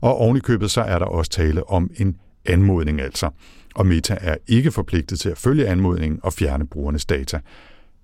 Og 0.00 0.16
ovenikøbet 0.16 0.58
købet 0.58 0.70
så 0.70 0.80
er 0.80 0.98
der 0.98 1.06
også 1.06 1.30
tale 1.30 1.70
om 1.70 1.90
en 1.96 2.16
anmodning 2.46 3.00
altså. 3.00 3.30
Og 3.74 3.86
Meta 3.86 4.18
er 4.20 4.36
ikke 4.46 4.70
forpligtet 4.70 5.20
til 5.20 5.28
at 5.28 5.38
følge 5.38 5.66
anmodningen 5.66 6.20
og 6.22 6.32
fjerne 6.32 6.66
brugernes 6.66 7.06
data. 7.06 7.40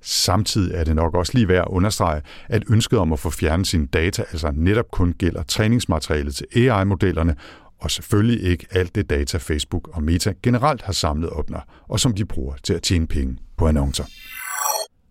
Samtidig 0.08 0.75
er 0.75 0.85
det 0.85 0.97
nok 0.97 1.14
også 1.14 1.32
lige 1.35 1.49
værd 1.49 1.62
at 1.62 1.69
understrege, 1.69 2.23
at 2.49 2.62
ønsket 2.70 2.99
om 2.99 3.12
at 3.12 3.19
få 3.19 3.31
fjernet 3.31 3.67
sine 3.67 3.87
data 3.87 4.23
altså 4.23 4.53
netop 4.55 4.91
kun 4.91 5.12
gælder 5.19 5.43
træningsmaterialet 5.43 6.35
til 6.35 6.47
AI-modellerne, 6.56 7.37
og 7.81 7.91
selvfølgelig 7.91 8.43
ikke 8.43 8.67
alt 8.70 8.94
det 8.94 9.11
data 9.11 9.38
Facebook 9.38 9.88
og 9.97 10.03
Meta 10.03 10.32
generelt 10.43 10.82
har 10.82 10.93
samlet 10.93 11.31
op, 11.31 11.50
og 11.88 12.00
som 12.00 12.14
de 12.14 12.25
bruger 12.25 12.55
til 12.62 12.75
at 12.75 12.82
tjene 12.82 13.06
penge 13.06 13.38
på 13.56 13.67
annoncer. 13.67 14.05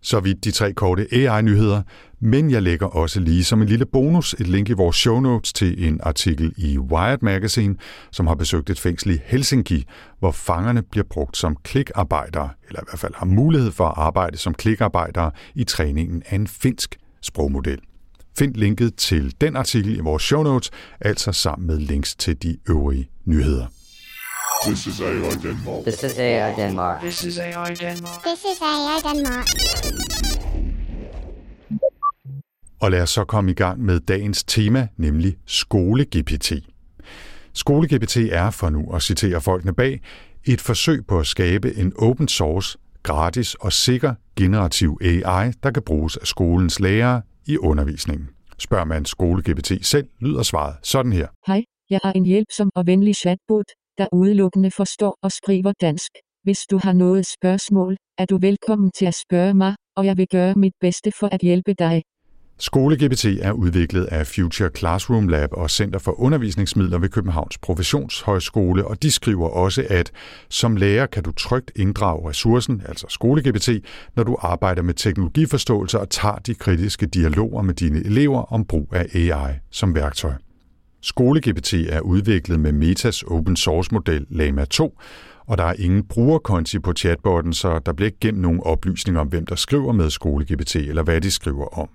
Så 0.02 0.20
vidt 0.20 0.44
de 0.44 0.50
tre 0.50 0.72
korte 0.72 1.06
AI-nyheder, 1.12 1.82
men 2.20 2.50
jeg 2.50 2.62
lægger 2.62 2.86
også 2.86 3.20
lige 3.20 3.44
som 3.44 3.62
en 3.62 3.68
lille 3.68 3.86
bonus 3.86 4.34
et 4.38 4.46
link 4.46 4.68
i 4.68 4.72
vores 4.72 4.96
show 4.96 5.20
notes 5.20 5.52
til 5.52 5.88
en 5.88 6.00
artikel 6.02 6.52
i 6.56 6.78
Wired 6.78 7.18
Magazine, 7.22 7.76
som 8.12 8.26
har 8.26 8.34
besøgt 8.34 8.70
et 8.70 8.80
fængsel 8.80 9.10
i 9.10 9.18
Helsinki, 9.24 9.84
hvor 10.18 10.30
fangerne 10.30 10.82
bliver 10.82 11.04
brugt 11.10 11.36
som 11.36 11.56
klikarbejdere, 11.64 12.48
eller 12.68 12.80
i 12.80 12.84
hvert 12.88 12.98
fald 12.98 13.14
har 13.16 13.26
mulighed 13.26 13.72
for 13.72 13.84
at 13.84 13.94
arbejde 13.96 14.38
som 14.38 14.54
klikarbejdere 14.54 15.30
i 15.54 15.64
træningen 15.64 16.22
af 16.26 16.34
en 16.34 16.46
finsk 16.46 16.96
sprogmodel. 17.22 17.78
Find 18.38 18.54
linket 18.54 18.96
til 18.96 19.34
den 19.40 19.56
artikel 19.56 19.96
i 19.96 20.00
vores 20.00 20.22
show 20.22 20.42
notes, 20.42 20.70
altså 21.00 21.32
sammen 21.32 21.66
med 21.66 21.78
links 21.78 22.14
til 22.14 22.42
de 22.42 22.56
øvrige 22.68 23.08
nyheder. 23.24 23.66
This 24.64 24.86
is 24.86 25.00
AI 25.00 25.12
Denmark. 25.42 25.82
This 25.82 26.02
is 26.02 26.18
AI 26.18 26.54
Denmark. 26.54 27.00
This 27.00 27.24
is 27.24 27.38
AI 27.38 27.74
Denmark. 27.74 28.22
This 28.22 28.40
is 28.40 28.60
AI 28.62 29.14
Denmark. 29.14 29.46
Og 32.80 32.90
lad 32.90 33.02
os 33.02 33.10
så 33.10 33.24
komme 33.24 33.50
i 33.50 33.54
gang 33.54 33.80
med 33.80 34.00
dagens 34.00 34.44
tema, 34.44 34.88
nemlig 34.96 35.36
skole-GPT. 35.46 36.52
Skole-GPT 37.52 38.16
er, 38.16 38.50
for 38.50 38.70
nu 38.70 38.92
at 38.94 39.02
citere 39.02 39.40
folkene 39.40 39.74
bag, 39.74 40.00
et 40.44 40.60
forsøg 40.60 41.06
på 41.06 41.18
at 41.18 41.26
skabe 41.26 41.76
en 41.76 41.92
open 41.98 42.28
source, 42.28 42.78
gratis 43.02 43.54
og 43.54 43.72
sikker 43.72 44.14
generativ 44.36 44.98
AI, 45.02 45.52
der 45.62 45.70
kan 45.70 45.82
bruges 45.82 46.16
af 46.16 46.26
skolens 46.26 46.80
lærere 46.80 47.22
i 47.46 47.58
undervisningen. 47.58 48.28
Spørger 48.58 48.84
man 48.84 49.06
skole-GPT 49.06 49.82
selv, 49.82 50.08
lyder 50.20 50.42
svaret 50.42 50.76
sådan 50.82 51.12
her. 51.12 51.28
Hej, 51.46 51.62
jeg 51.90 52.00
har 52.04 52.12
en 52.12 52.26
hjælpsom 52.26 52.70
og 52.74 52.86
venlig 52.86 53.16
chatbot, 53.16 53.66
der 53.98 54.06
udelukkende 54.12 54.70
forstår 54.70 55.18
og 55.22 55.32
skriver 55.32 55.72
dansk. 55.80 56.10
Hvis 56.42 56.60
du 56.70 56.78
har 56.82 56.92
noget 56.92 57.26
spørgsmål, 57.26 57.96
er 58.18 58.24
du 58.24 58.38
velkommen 58.38 58.90
til 58.98 59.06
at 59.06 59.14
spørge 59.14 59.54
mig, 59.54 59.74
og 59.96 60.06
jeg 60.06 60.16
vil 60.16 60.26
gøre 60.30 60.54
mit 60.54 60.72
bedste 60.80 61.12
for 61.20 61.28
at 61.32 61.40
hjælpe 61.40 61.74
dig. 61.78 62.02
SkoleGPT 62.58 63.24
er 63.24 63.52
udviklet 63.52 64.04
af 64.04 64.26
Future 64.26 64.70
Classroom 64.76 65.28
Lab 65.28 65.48
og 65.52 65.70
Center 65.70 65.98
for 65.98 66.20
Undervisningsmidler 66.20 66.98
ved 66.98 67.08
Københavns 67.08 67.58
Professionshøjskole, 67.58 68.86
og 68.86 69.02
de 69.02 69.10
skriver 69.10 69.48
også, 69.48 69.86
at 69.90 70.12
som 70.48 70.76
lærer 70.76 71.06
kan 71.06 71.22
du 71.22 71.32
trygt 71.32 71.72
inddrage 71.76 72.28
ressourcen, 72.28 72.82
altså 72.88 73.06
SkoleGPT, 73.08 73.68
når 74.16 74.22
du 74.22 74.36
arbejder 74.40 74.82
med 74.82 74.94
teknologiforståelse 74.94 76.00
og 76.00 76.10
tager 76.10 76.36
de 76.36 76.54
kritiske 76.54 77.06
dialoger 77.06 77.62
med 77.62 77.74
dine 77.74 78.04
elever 78.04 78.52
om 78.52 78.64
brug 78.64 78.88
af 78.92 79.06
AI 79.14 79.52
som 79.70 79.94
værktøj. 79.94 80.32
SkoleGPT 81.02 81.74
er 81.74 82.00
udviklet 82.00 82.60
med 82.60 82.72
Metas 82.72 83.22
open 83.22 83.56
source 83.56 83.94
model 83.94 84.26
Lama 84.30 84.64
2, 84.64 84.98
og 85.46 85.58
der 85.58 85.64
er 85.64 85.74
ingen 85.78 86.04
brugerkonti 86.04 86.78
på 86.78 86.92
chatbotten, 86.92 87.52
så 87.52 87.78
der 87.78 87.92
bliver 87.92 88.06
ikke 88.06 88.20
gemt 88.20 88.38
nogen 88.38 88.60
oplysninger 88.62 89.20
om, 89.20 89.28
hvem 89.28 89.46
der 89.46 89.54
skriver 89.54 89.92
med 89.92 90.10
SkoleGPT 90.10 90.76
eller 90.76 91.02
hvad 91.02 91.20
de 91.20 91.30
skriver 91.30 91.78
om. 91.78 91.88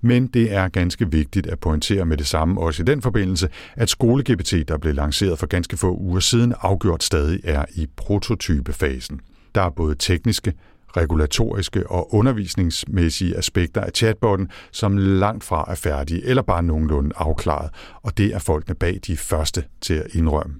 Men 0.00 0.26
det 0.26 0.52
er 0.52 0.68
ganske 0.68 1.10
vigtigt 1.10 1.46
at 1.46 1.58
pointere 1.58 2.04
med 2.04 2.16
det 2.16 2.26
samme 2.26 2.60
også 2.60 2.82
i 2.82 2.84
den 2.84 3.02
forbindelse, 3.02 3.48
at 3.76 3.90
SkoleGPT, 3.90 4.54
der 4.68 4.78
blev 4.78 4.94
lanceret 4.94 5.38
for 5.38 5.46
ganske 5.46 5.76
få 5.76 5.96
uger 5.96 6.20
siden, 6.20 6.54
afgjort 6.60 7.02
stadig 7.02 7.40
er 7.44 7.64
i 7.74 7.86
prototypefasen. 7.96 9.20
Der 9.54 9.62
er 9.62 9.70
både 9.70 9.94
tekniske, 9.98 10.52
regulatoriske 10.96 11.90
og 11.90 12.14
undervisningsmæssige 12.14 13.36
aspekter 13.36 13.80
af 13.80 13.90
chatbotten, 13.94 14.48
som 14.72 14.96
langt 14.96 15.44
fra 15.44 15.64
er 15.68 15.74
færdige 15.74 16.24
eller 16.24 16.42
bare 16.42 16.62
nogenlunde 16.62 17.10
afklaret, 17.16 17.70
og 18.02 18.18
det 18.18 18.34
er 18.34 18.38
folkene 18.38 18.74
bag 18.74 19.00
de 19.06 19.16
første 19.16 19.64
til 19.80 19.94
at 19.94 20.06
indrømme. 20.14 20.54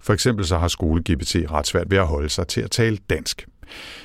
For 0.00 0.12
eksempel 0.12 0.44
så 0.44 0.58
har 0.58 0.68
SkoleGPT 0.68 1.36
ret 1.50 1.66
svært 1.66 1.90
ved 1.90 1.98
at 1.98 2.06
holde 2.06 2.28
sig 2.28 2.46
til 2.46 2.60
at 2.60 2.70
tale 2.70 2.98
dansk. 3.10 3.46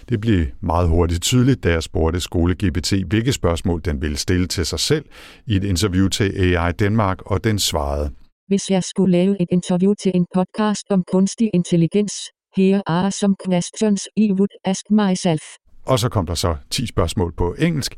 Det 0.09 0.21
blev 0.21 0.45
meget 0.61 0.89
hurtigt 0.89 1.21
tydeligt, 1.21 1.63
da 1.63 1.71
jeg 1.71 1.83
spurgte 1.83 2.19
skole-GPT, 2.19 3.07
hvilke 3.07 3.33
spørgsmål 3.33 3.81
den 3.85 4.01
ville 4.01 4.17
stille 4.17 4.47
til 4.47 4.65
sig 4.65 4.79
selv 4.79 5.05
i 5.47 5.55
et 5.55 5.63
interview 5.63 6.07
til 6.07 6.55
AI 6.55 6.71
Danmark, 6.71 7.21
og 7.25 7.43
den 7.43 7.59
svarede. 7.59 8.11
Hvis 8.47 8.69
jeg 8.69 8.83
skulle 8.83 9.11
lave 9.11 9.41
et 9.41 9.47
interview 9.51 9.93
til 9.93 10.11
en 10.15 10.25
podcast 10.35 10.85
om 10.89 11.03
kunstig 11.11 11.49
intelligens, 11.53 12.13
here 12.57 12.81
are 12.87 13.11
some 13.11 13.35
questions 13.45 14.07
I 14.17 14.31
would 14.31 14.49
ask 14.65 14.85
myself. 14.89 15.41
Og 15.85 15.99
så 15.99 16.09
kom 16.09 16.25
der 16.25 16.33
så 16.33 16.55
10 16.69 16.87
spørgsmål 16.87 17.33
på 17.37 17.55
engelsk. 17.59 17.95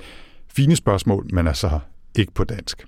Fine 0.56 0.76
spørgsmål, 0.76 1.28
men 1.34 1.48
altså 1.48 1.80
ikke 2.16 2.34
på 2.34 2.44
dansk. 2.44 2.86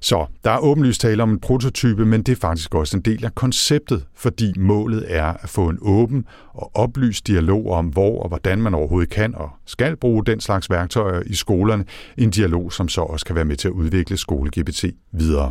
Så 0.00 0.26
der 0.44 0.50
er 0.50 0.58
åbenlyst 0.58 1.00
tale 1.00 1.22
om 1.22 1.30
en 1.30 1.40
prototype, 1.40 2.06
men 2.06 2.22
det 2.22 2.32
er 2.32 2.36
faktisk 2.40 2.74
også 2.74 2.96
en 2.96 3.02
del 3.02 3.24
af 3.24 3.34
konceptet, 3.34 4.04
fordi 4.14 4.52
målet 4.58 5.04
er 5.08 5.32
at 5.42 5.48
få 5.48 5.68
en 5.68 5.78
åben 5.82 6.24
og 6.54 6.70
oplyst 6.74 7.26
dialog 7.26 7.70
om, 7.70 7.86
hvor 7.86 8.22
og 8.22 8.28
hvordan 8.28 8.62
man 8.62 8.74
overhovedet 8.74 9.10
kan 9.10 9.34
og 9.34 9.50
skal 9.66 9.96
bruge 9.96 10.24
den 10.24 10.40
slags 10.40 10.70
værktøjer 10.70 11.22
i 11.26 11.34
skolerne. 11.34 11.84
En 12.18 12.30
dialog, 12.30 12.72
som 12.72 12.88
så 12.88 13.00
også 13.00 13.26
kan 13.26 13.36
være 13.36 13.44
med 13.44 13.56
til 13.56 13.68
at 13.68 13.72
udvikle 13.72 14.16
SkoleGPT 14.16 14.84
videre. 15.12 15.50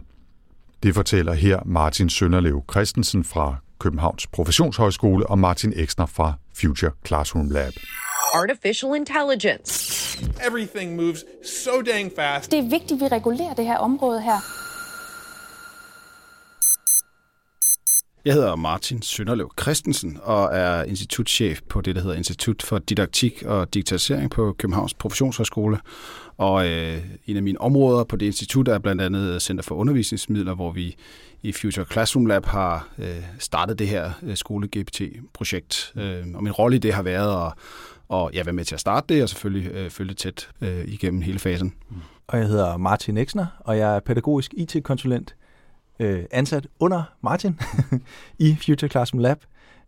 Det 0.83 0.95
fortæller 0.95 1.33
her 1.33 1.59
Martin 1.65 2.09
Sønderlev 2.09 2.63
Christensen 2.71 3.23
fra 3.23 3.55
Københavns 3.79 4.27
Professionshøjskole 4.27 5.27
og 5.27 5.39
Martin 5.39 5.73
Eksner 5.75 6.05
fra 6.05 6.33
Future 6.57 6.91
Classroom 7.07 7.49
Lab. 7.49 7.73
artificial 8.33 8.95
intelligence. 8.95 10.04
Everything 10.47 10.95
moves 10.95 11.25
so 11.43 11.81
dang 11.81 12.11
fast. 12.15 12.51
Det 12.51 12.59
er 12.59 12.69
vigtigt, 12.69 12.91
at 12.91 12.99
vi 12.99 13.15
regulerer 13.15 13.53
det 13.53 13.65
her 13.65 13.77
område 13.77 14.21
her. 14.21 14.39
Jeg 18.25 18.33
hedder 18.33 18.55
Martin 18.55 19.01
Sønderlev 19.01 19.51
Christensen 19.61 20.19
og 20.23 20.49
er 20.53 20.83
institutchef 20.83 21.61
på 21.69 21.81
det, 21.81 21.95
der 21.95 22.01
hedder 22.01 22.15
Institut 22.15 22.61
for 22.61 22.77
Didaktik 22.77 23.43
og 23.45 23.73
Digitalisering 23.73 24.31
på 24.31 24.55
Københavns 24.57 24.93
Professionshøjskole. 24.93 25.79
Og 26.37 26.67
øh, 26.67 26.97
en 27.27 27.37
af 27.37 27.43
mine 27.43 27.61
områder 27.61 28.03
på 28.03 28.15
det 28.15 28.25
institut 28.25 28.67
er 28.67 28.79
blandt 28.79 29.01
andet 29.01 29.41
Center 29.41 29.63
for 29.63 29.75
Undervisningsmidler, 29.75 30.55
hvor 30.55 30.71
vi 30.71 30.95
i 31.43 31.51
Future 31.51 31.85
Classroom 31.91 32.25
Lab 32.25 32.45
har 32.45 32.87
øh, 32.97 33.23
startet 33.39 33.79
det 33.79 33.87
her 33.87 34.11
øh, 34.23 34.35
skole-GPT-projekt. 34.37 35.93
Øh, 35.95 36.23
og 36.33 36.43
min 36.43 36.51
rolle 36.51 36.75
i 36.75 36.79
det 36.79 36.93
har 36.93 37.03
været 37.03 37.45
at 37.45 37.53
og 38.07 38.31
ja, 38.33 38.43
være 38.43 38.53
med 38.53 38.65
til 38.65 38.75
at 38.75 38.81
starte 38.81 39.13
det, 39.13 39.23
og 39.23 39.29
selvfølgelig 39.29 39.71
øh, 39.71 39.89
følge 39.89 40.13
tæt 40.13 40.49
øh, 40.61 40.85
igennem 40.87 41.21
hele 41.21 41.39
fasen. 41.39 41.73
Mm. 41.89 41.95
Og 42.27 42.37
jeg 42.37 42.47
hedder 42.47 42.77
Martin 42.77 43.17
Eksner, 43.17 43.45
og 43.59 43.77
jeg 43.77 43.95
er 43.95 43.99
pædagogisk 43.99 44.53
IT-konsulent, 44.57 45.35
øh, 45.99 46.23
ansat 46.31 46.67
under 46.79 47.03
Martin 47.21 47.59
i 48.39 48.55
Future 48.65 48.89
Classroom 48.89 49.19
Lab 49.19 49.37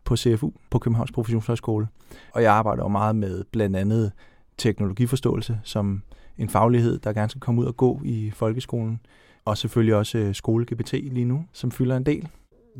på 0.04 0.16
CFU 0.16 0.52
på 0.70 0.80
Københavns 0.80 1.12
Professionshøjskole. 1.12 1.88
Og 2.34 2.44
jeg 2.44 2.54
arbejder 2.54 2.84
jo 2.84 2.88
meget 2.88 3.16
med 3.16 3.44
blandt 3.52 3.76
andet 3.76 4.12
teknologiforståelse 4.58 5.60
som 5.64 6.04
en 6.38 6.50
faglighed, 6.50 7.00
der 7.00 7.14
gerne 7.14 7.30
skal 7.30 7.42
komme 7.42 7.62
ud 7.62 7.66
og 7.66 7.78
gå 7.78 8.02
i 8.04 8.32
folkeskolen. 8.36 9.00
Og 9.46 9.58
selvfølgelig 9.58 9.96
også 9.96 10.18
øh, 10.18 10.36
skole-GPT 10.36 10.92
lige 10.92 11.26
nu, 11.26 11.46
som 11.54 11.72
fylder 11.72 11.98
en 11.98 12.06
del. 12.06 12.28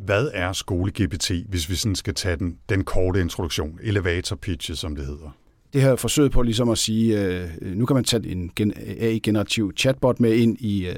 Hvad 0.04 0.30
er 0.34 0.52
skole-GPT, 0.52 1.48
hvis 1.48 1.70
vi 1.70 1.74
sådan 1.74 1.94
skal 1.96 2.14
tage 2.14 2.36
den, 2.36 2.56
den 2.68 2.84
korte 2.84 3.20
introduktion, 3.20 3.78
elevator 3.82 4.36
pitchet, 4.36 4.78
som 4.78 4.96
det 4.96 5.06
hedder? 5.06 5.36
Det 5.72 5.82
her 5.82 5.96
forsøg 5.96 6.30
på 6.30 6.42
ligesom 6.42 6.68
at 6.68 6.78
sige, 6.78 7.24
øh, 7.24 7.48
nu 7.60 7.86
kan 7.86 7.94
man 7.94 8.04
tage 8.04 8.28
en 8.28 8.50
gen- 8.56 8.72
AI-generativ 9.00 9.72
chatbot 9.76 10.20
med 10.20 10.34
ind 10.34 10.56
i, 10.60 10.86
øh, 10.86 10.94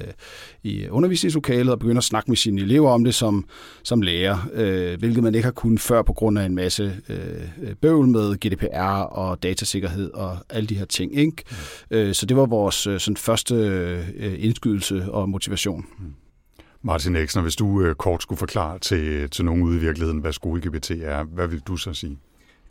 i 0.63 0.89
undervisningslokalet 0.89 1.73
og 1.73 1.79
begynde 1.79 1.99
at 1.99 2.05
snakke 2.05 2.31
med 2.31 2.37
sine 2.37 2.61
elever 2.61 2.91
om 2.91 3.05
det 3.05 3.15
som, 3.15 3.45
som 3.83 4.03
lærer, 4.03 4.49
øh, 4.53 4.99
hvilket 4.99 5.23
man 5.23 5.35
ikke 5.35 5.45
har 5.45 5.53
kunnet 5.53 5.81
før 5.81 6.03
på 6.03 6.13
grund 6.13 6.39
af 6.39 6.45
en 6.45 6.55
masse 6.55 6.97
øh, 7.09 7.75
bøvl 7.81 8.09
med 8.09 8.37
GDPR 8.37 9.03
og 9.03 9.43
datasikkerhed 9.43 10.11
og 10.11 10.37
alle 10.51 10.67
de 10.67 10.75
her 10.75 10.85
ting. 10.85 11.19
Ikke? 11.19 11.45
Mm. 11.51 11.97
Øh, 11.97 12.15
så 12.15 12.27
det 12.27 12.37
var 12.37 12.47
vores 12.47 12.75
sådan 12.75 13.17
første 13.17 13.55
øh, 14.17 14.35
indskydelse 14.39 15.13
og 15.13 15.29
motivation. 15.29 15.87
Mm. 15.99 16.15
Martin 16.83 17.17
Eksner, 17.17 17.43
hvis 17.43 17.57
du 17.57 17.83
øh, 17.83 17.95
kort 17.95 18.23
skulle 18.23 18.39
forklare 18.39 18.79
til, 18.79 19.31
til 19.31 19.45
nogen 19.45 19.63
ude 19.63 19.77
i 19.77 19.81
virkeligheden, 19.81 20.21
hvad 20.21 20.33
skole-GPT 20.33 21.05
er, 21.05 21.25
hvad 21.25 21.47
vil 21.47 21.61
du 21.61 21.77
så 21.77 21.95
sige? 21.95 22.19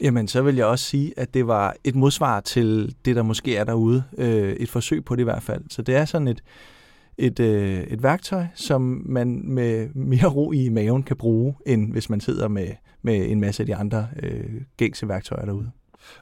Jamen, 0.01 0.27
så 0.27 0.41
vil 0.41 0.55
jeg 0.55 0.65
også 0.65 0.85
sige, 0.85 1.13
at 1.17 1.33
det 1.33 1.47
var 1.47 1.75
et 1.83 1.95
modsvar 1.95 2.39
til 2.39 2.95
det, 3.05 3.15
der 3.15 3.23
måske 3.23 3.55
er 3.55 3.63
derude. 3.63 4.03
Øh, 4.17 4.53
et 4.53 4.69
forsøg 4.69 5.05
på 5.05 5.15
det 5.15 5.21
i 5.21 5.23
hvert 5.23 5.43
fald. 5.43 5.63
Så 5.69 5.81
det 5.81 5.95
er 5.95 6.05
sådan 6.05 6.27
et, 6.27 6.43
et, 7.17 7.39
øh, 7.39 7.79
et 7.79 8.03
værktøj, 8.03 8.45
som 8.55 9.01
man 9.05 9.41
med 9.45 9.89
mere 9.95 10.27
ro 10.27 10.51
i 10.51 10.69
maven 10.69 11.03
kan 11.03 11.17
bruge, 11.17 11.55
end 11.65 11.91
hvis 11.91 12.09
man 12.09 12.19
sidder 12.19 12.47
med, 12.47 12.67
med 13.01 13.31
en 13.31 13.39
masse 13.39 13.63
af 13.63 13.67
de 13.67 13.75
andre 13.75 14.07
øh, 14.23 14.61
gængse 14.77 15.07
værktøjer 15.07 15.45
derude. 15.45 15.71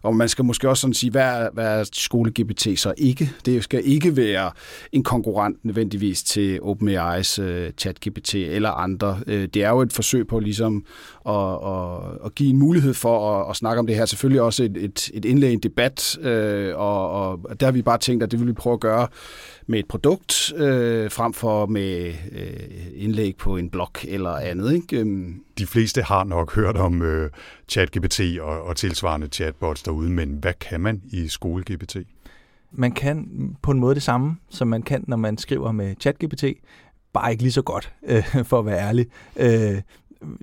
Og 0.04 0.16
man 0.16 0.30
skal 0.30 0.46
måske 0.46 0.70
også 0.70 0.82
sådan 0.82 0.94
sige, 0.94 1.12
hvad 1.12 1.22
er, 1.22 1.50
hvad 1.54 1.80
er 1.80 1.84
skole-GPT 1.84 2.76
så 2.76 2.94
ikke? 2.98 3.32
Det 3.46 3.64
skal 3.64 3.82
ikke 3.86 4.16
være 4.18 4.52
en 4.92 5.04
konkurrent 5.04 5.66
nødvendigvis 5.66 6.24
til 6.24 6.60
OpenAI's 6.60 7.42
uh, 7.42 7.48
øh, 7.48 7.72
chat-GPT 7.82 8.38
eller 8.38 8.70
andre. 8.70 9.20
Uh, 9.28 9.34
det 9.34 9.56
er 9.56 9.70
jo 9.70 9.82
et 9.82 9.94
forsøg 9.94 10.28
på 10.28 10.40
ligesom 10.40 10.86
at, 11.28 11.54
at, 11.74 12.26
at 12.26 12.36
give 12.36 12.50
en 12.50 12.58
mulighed 12.58 12.94
for 12.94 13.32
at, 13.32 13.50
at 13.50 13.56
snakke 13.56 13.80
om 13.80 13.88
det 13.88 13.96
her. 13.96 14.06
Selvfølgelig 14.06 14.42
også 14.42 14.64
et, 14.64 14.78
et, 14.78 15.12
et 15.14 15.26
indlæg, 15.26 15.54
en 15.54 15.60
debat, 15.60 16.18
uh, 16.18 16.80
og, 16.80 17.32
og 17.32 17.60
der 17.60 17.66
har 17.66 17.72
vi 17.72 17.82
bare 17.82 17.98
tænkt, 17.98 18.24
at 18.24 18.32
det 18.32 18.40
vil 18.40 18.48
vi 18.48 18.54
prøve 18.54 18.74
at 18.74 18.80
gøre 18.80 19.08
med 19.68 19.80
et 19.80 19.88
produkt, 19.88 20.54
øh, 20.56 21.12
frem 21.12 21.34
for 21.34 21.66
med 21.66 22.14
øh, 22.32 22.88
indlæg 22.96 23.36
på 23.38 23.58
en 23.58 23.70
blog 23.70 23.92
eller 24.08 24.36
andet. 24.36 24.74
Ikke? 24.74 25.00
Øhm. 25.00 25.42
De 25.58 25.66
fleste 25.68 26.02
har 26.02 26.24
nok 26.24 26.56
hørt 26.56 26.78
om 26.78 27.02
øh, 27.02 27.30
ChatGPT 27.70 28.22
og, 28.42 28.62
og 28.62 28.76
tilsvarende 28.76 29.28
chatbots 29.28 29.84
derude, 29.84 30.10
men 30.10 30.30
hvad 30.30 30.54
kan 30.60 30.82
man 30.82 31.02
i 31.12 31.28
skole-GPT? 31.28 31.98
Man 32.72 32.92
kan 32.92 33.28
på 33.62 33.72
en 33.72 33.80
måde 33.80 33.96
det 33.96 34.04
samme, 34.04 34.38
som 34.50 34.68
man 34.68 34.82
kan, 34.82 35.04
når 35.08 35.18
man 35.18 35.38
skriver 35.38 35.72
med 35.72 35.96
ChatGPT, 36.00 36.44
bare 37.14 37.32
ikke 37.32 37.44
lige 37.44 37.52
så 37.52 37.62
godt, 37.62 37.94
øh, 38.08 38.24
for 38.50 38.60
at 38.60 38.66
være 38.66 38.80
ærlig. 38.80 39.06
Øh, 39.40 39.82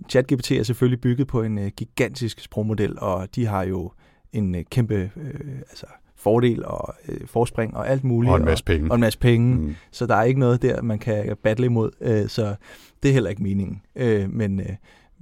ChatGPT 0.08 0.50
er 0.50 0.62
selvfølgelig 0.62 1.00
bygget 1.00 1.26
på 1.26 1.42
en 1.42 1.58
øh, 1.58 1.70
gigantisk 1.76 2.40
sprogmodel, 2.40 2.98
og 2.98 3.34
de 3.34 3.46
har 3.46 3.62
jo 3.62 3.92
en 4.32 4.54
øh, 4.54 4.64
kæmpe 4.70 5.10
øh, 5.16 5.58
altså 5.58 5.86
fordel 6.16 6.64
og 6.64 6.94
øh, 7.08 7.26
forspring 7.26 7.76
og 7.76 7.88
alt 7.88 8.04
muligt. 8.04 8.30
Og 8.30 8.36
en 8.36 8.44
masse 8.44 8.64
penge. 8.64 8.86
Og, 8.86 8.90
og 8.90 8.94
en 8.94 9.00
masse 9.00 9.18
penge. 9.18 9.56
Mm. 9.56 9.74
Så 9.90 10.06
der 10.06 10.14
er 10.14 10.22
ikke 10.22 10.40
noget 10.40 10.62
der, 10.62 10.82
man 10.82 10.98
kan 10.98 11.36
battle 11.42 11.66
imod. 11.66 11.90
Øh, 12.00 12.28
så 12.28 12.54
det 13.02 13.08
er 13.08 13.12
heller 13.12 13.30
ikke 13.30 13.42
meningen. 13.42 13.82
Øh, 13.96 14.30
men 14.30 14.60
øh, 14.60 14.66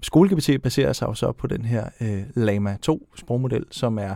SkoleGPT 0.02 0.62
baserer 0.62 0.92
sig 0.92 1.06
jo 1.06 1.14
så 1.14 1.32
på 1.32 1.46
den 1.46 1.64
her 1.64 1.84
øh, 2.00 2.22
Lama 2.34 2.76
2 2.82 3.08
sprogmodel, 3.16 3.64
som 3.70 3.98
er 3.98 4.14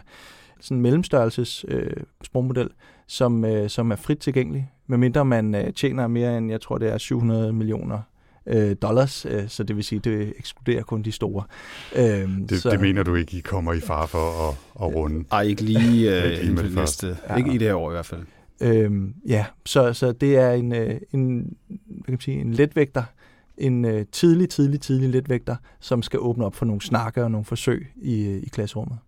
sådan 0.60 0.76
en 0.76 0.82
mellemstørrelses 0.82 1.64
øh, 1.68 1.90
sprogmodel, 2.22 2.68
som, 3.06 3.44
øh, 3.44 3.68
som 3.68 3.90
er 3.90 3.96
frit 3.96 4.18
tilgængelig, 4.18 4.70
medmindre 4.86 5.24
man 5.24 5.54
øh, 5.54 5.72
tjener 5.72 6.06
mere 6.06 6.38
end, 6.38 6.50
jeg 6.50 6.60
tror 6.60 6.78
det 6.78 6.92
er 6.92 6.98
700 6.98 7.52
millioner 7.52 8.00
øh, 8.46 8.76
dollars, 8.82 9.26
øh, 9.26 9.48
så 9.48 9.62
det 9.62 9.76
vil 9.76 9.84
sige, 9.84 9.98
det 9.98 10.34
ekskluderer 10.38 10.82
kun 10.82 11.02
de 11.02 11.12
store. 11.12 11.44
Øh, 11.96 12.04
det, 12.48 12.62
så, 12.62 12.70
det 12.70 12.80
mener 12.80 13.02
du 13.02 13.14
ikke, 13.14 13.36
I 13.36 13.40
kommer 13.40 13.72
i 13.72 13.80
far 13.80 14.06
for 14.06 14.48
at, 14.48 14.54
at 14.80 14.94
runde? 14.94 15.24
Ej, 15.32 15.42
ikke 15.42 15.62
lige, 15.62 16.24
øh, 16.24 16.44
inden 16.44 16.58
for 16.58 16.80
næste. 16.80 17.16
Ja. 17.28 17.36
Ikke 17.36 17.54
i 17.54 17.58
det 17.58 17.66
her 17.66 17.74
år 17.74 17.90
i 17.90 17.94
hvert 17.94 18.06
fald. 18.06 18.20
Øhm, 18.60 19.14
ja, 19.26 19.46
så, 19.66 19.92
så 19.92 20.12
det 20.12 20.36
er 20.36 20.52
en, 20.52 20.72
øh, 20.72 21.00
en, 21.12 21.56
hvad 21.68 22.04
kan 22.04 22.12
man 22.12 22.20
sige, 22.20 22.40
en 22.40 22.52
letvægter, 22.54 23.02
en 23.58 23.84
øh, 23.84 24.06
tidlig, 24.12 24.48
tidlig, 24.48 24.80
tidlig 24.80 25.08
letvægter, 25.08 25.56
som 25.80 26.02
skal 26.02 26.20
åbne 26.20 26.44
op 26.44 26.54
for 26.54 26.66
nogle 26.66 26.80
snakker 26.80 27.24
og 27.24 27.30
nogle 27.30 27.44
forsøg 27.44 27.92
i, 27.96 28.36
i 28.36 28.48
klasserummet. 28.48 28.98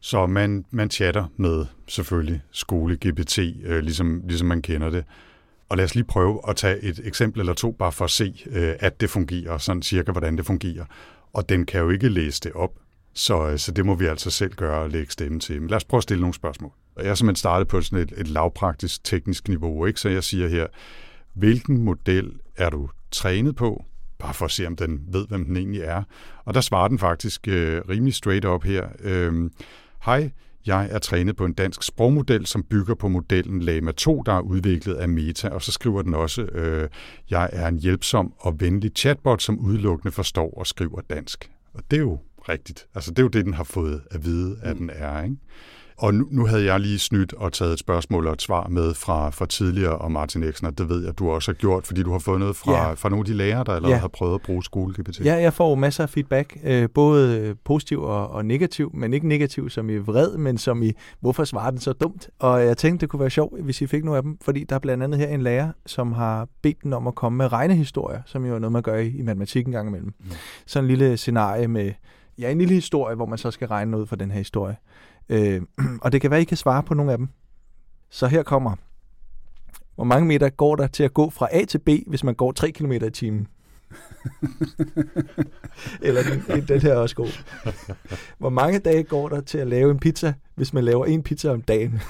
Så 0.00 0.26
man, 0.26 0.64
man 0.70 0.90
chatter 0.90 1.24
med 1.36 1.66
selvfølgelig 1.88 2.42
skole-GPT, 2.52 3.38
øh, 3.64 3.82
ligesom, 3.82 4.22
ligesom 4.26 4.48
man 4.48 4.62
kender 4.62 4.90
det. 4.90 5.04
Og 5.70 5.76
lad 5.76 5.84
os 5.84 5.94
lige 5.94 6.04
prøve 6.04 6.40
at 6.48 6.56
tage 6.56 6.80
et 6.80 7.00
eksempel 7.04 7.40
eller 7.40 7.54
to, 7.54 7.72
bare 7.72 7.92
for 7.92 8.04
at 8.04 8.10
se, 8.10 8.42
øh, 8.50 8.74
at 8.78 9.00
det 9.00 9.10
fungerer, 9.10 9.58
sådan 9.58 9.82
cirka 9.82 10.12
hvordan 10.12 10.36
det 10.36 10.46
fungerer. 10.46 10.84
Og 11.32 11.48
den 11.48 11.66
kan 11.66 11.80
jo 11.80 11.90
ikke 11.90 12.08
læse 12.08 12.40
det 12.40 12.52
op, 12.52 12.70
så, 13.14 13.48
øh, 13.48 13.58
så 13.58 13.72
det 13.72 13.86
må 13.86 13.94
vi 13.94 14.06
altså 14.06 14.30
selv 14.30 14.54
gøre 14.54 14.82
og 14.82 14.90
lægge 14.90 15.12
stemme 15.12 15.40
til. 15.40 15.60
Men 15.60 15.70
lad 15.70 15.76
os 15.76 15.84
prøve 15.84 15.98
at 15.98 16.02
stille 16.02 16.20
nogle 16.20 16.34
spørgsmål. 16.34 16.72
Jeg 16.96 17.06
har 17.06 17.14
simpelthen 17.14 17.36
startet 17.36 17.68
på 17.68 17.80
sådan 17.80 17.98
et, 17.98 18.12
et 18.16 18.28
lavpraktisk 18.28 19.04
teknisk 19.04 19.48
niveau, 19.48 19.86
ikke? 19.86 20.00
så 20.00 20.08
jeg 20.08 20.24
siger 20.24 20.48
her, 20.48 20.66
hvilken 21.34 21.82
model 21.84 22.32
er 22.56 22.70
du 22.70 22.88
trænet 23.10 23.56
på? 23.56 23.84
Bare 24.18 24.34
for 24.34 24.44
at 24.44 24.50
se, 24.50 24.66
om 24.66 24.76
den 24.76 25.00
ved, 25.08 25.26
hvem 25.28 25.44
den 25.44 25.56
egentlig 25.56 25.80
er. 25.80 26.02
Og 26.44 26.54
der 26.54 26.60
svarer 26.60 26.88
den 26.88 26.98
faktisk 26.98 27.48
øh, 27.48 27.82
rimelig 27.88 28.14
straight 28.14 28.44
up 28.44 28.64
her. 28.64 28.88
Øh, 29.00 29.50
Hej, 30.04 30.30
jeg 30.66 30.88
er 30.90 30.98
trænet 30.98 31.36
på 31.36 31.44
en 31.44 31.52
dansk 31.52 31.82
sprogmodel, 31.82 32.46
som 32.46 32.62
bygger 32.62 32.94
på 32.94 33.08
modellen 33.08 33.62
Lama 33.62 33.92
2, 33.92 34.22
der 34.22 34.32
er 34.32 34.40
udviklet 34.40 34.94
af 34.94 35.08
Meta, 35.08 35.48
og 35.48 35.62
så 35.62 35.72
skriver 35.72 36.02
den 36.02 36.14
også, 36.14 36.42
øh, 36.42 36.88
jeg 37.30 37.50
er 37.52 37.68
en 37.68 37.78
hjælpsom 37.78 38.32
og 38.38 38.60
venlig 38.60 38.90
chatbot, 38.96 39.42
som 39.42 39.58
udelukkende 39.58 40.12
forstår 40.12 40.54
og 40.58 40.66
skriver 40.66 41.00
dansk. 41.10 41.50
Og 41.74 41.82
det 41.90 41.96
er 41.96 42.00
jo 42.00 42.18
rigtigt. 42.48 42.86
Altså 42.94 43.10
det 43.10 43.18
er 43.18 43.22
jo 43.22 43.28
det, 43.28 43.44
den 43.44 43.54
har 43.54 43.64
fået 43.64 44.02
at 44.10 44.24
vide, 44.24 44.58
at 44.62 44.76
den 44.76 44.90
er. 44.92 45.22
Ikke? 45.22 45.36
Og 46.02 46.14
nu, 46.14 46.28
nu 46.30 46.46
havde 46.46 46.64
jeg 46.64 46.80
lige 46.80 46.98
snydt 46.98 47.32
og 47.32 47.52
taget 47.52 47.72
et 47.72 47.78
spørgsmål 47.78 48.26
og 48.26 48.32
et 48.32 48.42
svar 48.42 48.68
med 48.68 48.94
fra, 48.94 49.30
fra 49.30 49.46
tidligere 49.46 49.98
om 49.98 50.12
Martin 50.12 50.42
Eksner. 50.42 50.70
Det 50.70 50.88
ved 50.88 51.04
jeg, 51.04 51.18
du 51.18 51.30
også 51.30 51.50
har 51.50 51.54
gjort, 51.56 51.86
fordi 51.86 52.02
du 52.02 52.10
har 52.12 52.38
noget 52.38 52.56
fra, 52.56 52.72
Ja. 52.72 52.92
fra 52.94 53.08
nogle 53.08 53.20
af 53.20 53.26
de 53.26 53.34
lærere, 53.34 53.64
der 53.64 53.72
allerede 53.72 53.94
Ja. 53.94 54.00
har 54.00 54.08
prøvet 54.08 54.34
at 54.34 54.40
bruge 54.42 54.62
skole-GPT. 54.64 55.24
Ja, 55.24 55.34
jeg 55.34 55.52
får 55.52 55.74
masser 55.74 56.02
af 56.02 56.10
feedback, 56.10 56.56
øh, 56.64 56.88
både 56.94 57.54
positiv 57.64 58.02
og, 58.02 58.30
og 58.30 58.44
negativ, 58.44 58.90
men 58.94 59.14
ikke 59.14 59.28
negativ 59.28 59.70
som 59.70 59.90
i 59.90 59.96
vred, 59.96 60.36
men 60.36 60.58
som 60.58 60.82
i, 60.82 60.92
hvorfor 61.20 61.44
svarer 61.44 61.70
den 61.70 61.80
så 61.80 61.92
dumt? 61.92 62.28
Og 62.38 62.64
jeg 62.64 62.76
tænkte, 62.76 63.00
det 63.00 63.10
kunne 63.10 63.20
være 63.20 63.30
sjovt, 63.30 63.62
hvis 63.62 63.80
I 63.82 63.86
fik 63.86 64.04
nogle 64.04 64.16
af 64.16 64.22
dem, 64.22 64.38
fordi 64.42 64.64
der 64.64 64.74
er 64.74 64.78
blandt 64.80 65.02
andet 65.04 65.18
her 65.20 65.28
en 65.28 65.42
lærer, 65.42 65.72
som 65.86 66.12
har 66.12 66.48
bedt 66.62 66.82
den 66.82 66.92
om 66.92 67.06
at 67.06 67.14
komme 67.14 67.36
med 67.36 67.52
regnehistorier, 67.52 68.20
som 68.26 68.44
jo 68.46 68.54
er 68.54 68.58
noget, 68.58 68.72
man 68.72 68.82
gør 68.82 68.96
i, 68.96 69.08
i 69.18 69.22
matematik 69.22 69.66
en 69.66 69.72
gang 69.72 69.88
imellem. 69.88 70.12
Mm. 70.20 70.30
Sådan 70.66 70.84
en 70.84 70.88
lille 70.88 71.16
scenarie 71.16 71.68
med, 71.68 71.92
ja, 72.38 72.50
en 72.50 72.58
lille 72.58 72.74
historie, 72.74 73.16
hvor 73.16 73.26
man 73.26 73.38
så 73.38 73.50
skal 73.50 73.68
regne 73.68 73.90
noget 73.90 74.08
for 74.08 74.16
den 74.16 74.30
her 74.30 74.38
historie. 74.38 74.76
Øh, 75.30 75.62
og 76.02 76.12
det 76.12 76.20
kan 76.20 76.30
være, 76.30 76.40
I 76.40 76.44
kan 76.44 76.56
svare 76.56 76.82
på 76.82 76.94
nogle 76.94 77.12
af 77.12 77.18
dem. 77.18 77.28
Så 78.10 78.26
her 78.26 78.42
kommer. 78.42 78.76
Hvor 79.94 80.04
mange 80.04 80.26
meter 80.26 80.48
går 80.48 80.76
der 80.76 80.86
til 80.86 81.02
at 81.02 81.14
gå 81.14 81.30
fra 81.30 81.48
A 81.50 81.64
til 81.64 81.78
B, 81.78 81.88
hvis 82.06 82.24
man 82.24 82.34
går 82.34 82.52
3 82.52 82.70
km 82.70 82.92
i 82.92 83.10
timen? 83.10 83.48
Eller 86.02 86.22
den, 86.22 86.64
den 86.68 86.80
her 86.80 86.92
er 86.92 86.96
også 86.96 87.16
god. 87.16 87.42
Hvor 88.38 88.48
mange 88.48 88.78
dage 88.78 89.02
går 89.02 89.28
der 89.28 89.40
til 89.40 89.58
at 89.58 89.66
lave 89.66 89.90
en 89.90 89.98
pizza, 89.98 90.34
hvis 90.54 90.72
man 90.72 90.84
laver 90.84 91.06
en 91.06 91.22
pizza 91.22 91.50
om 91.50 91.62
dagen? 91.62 92.00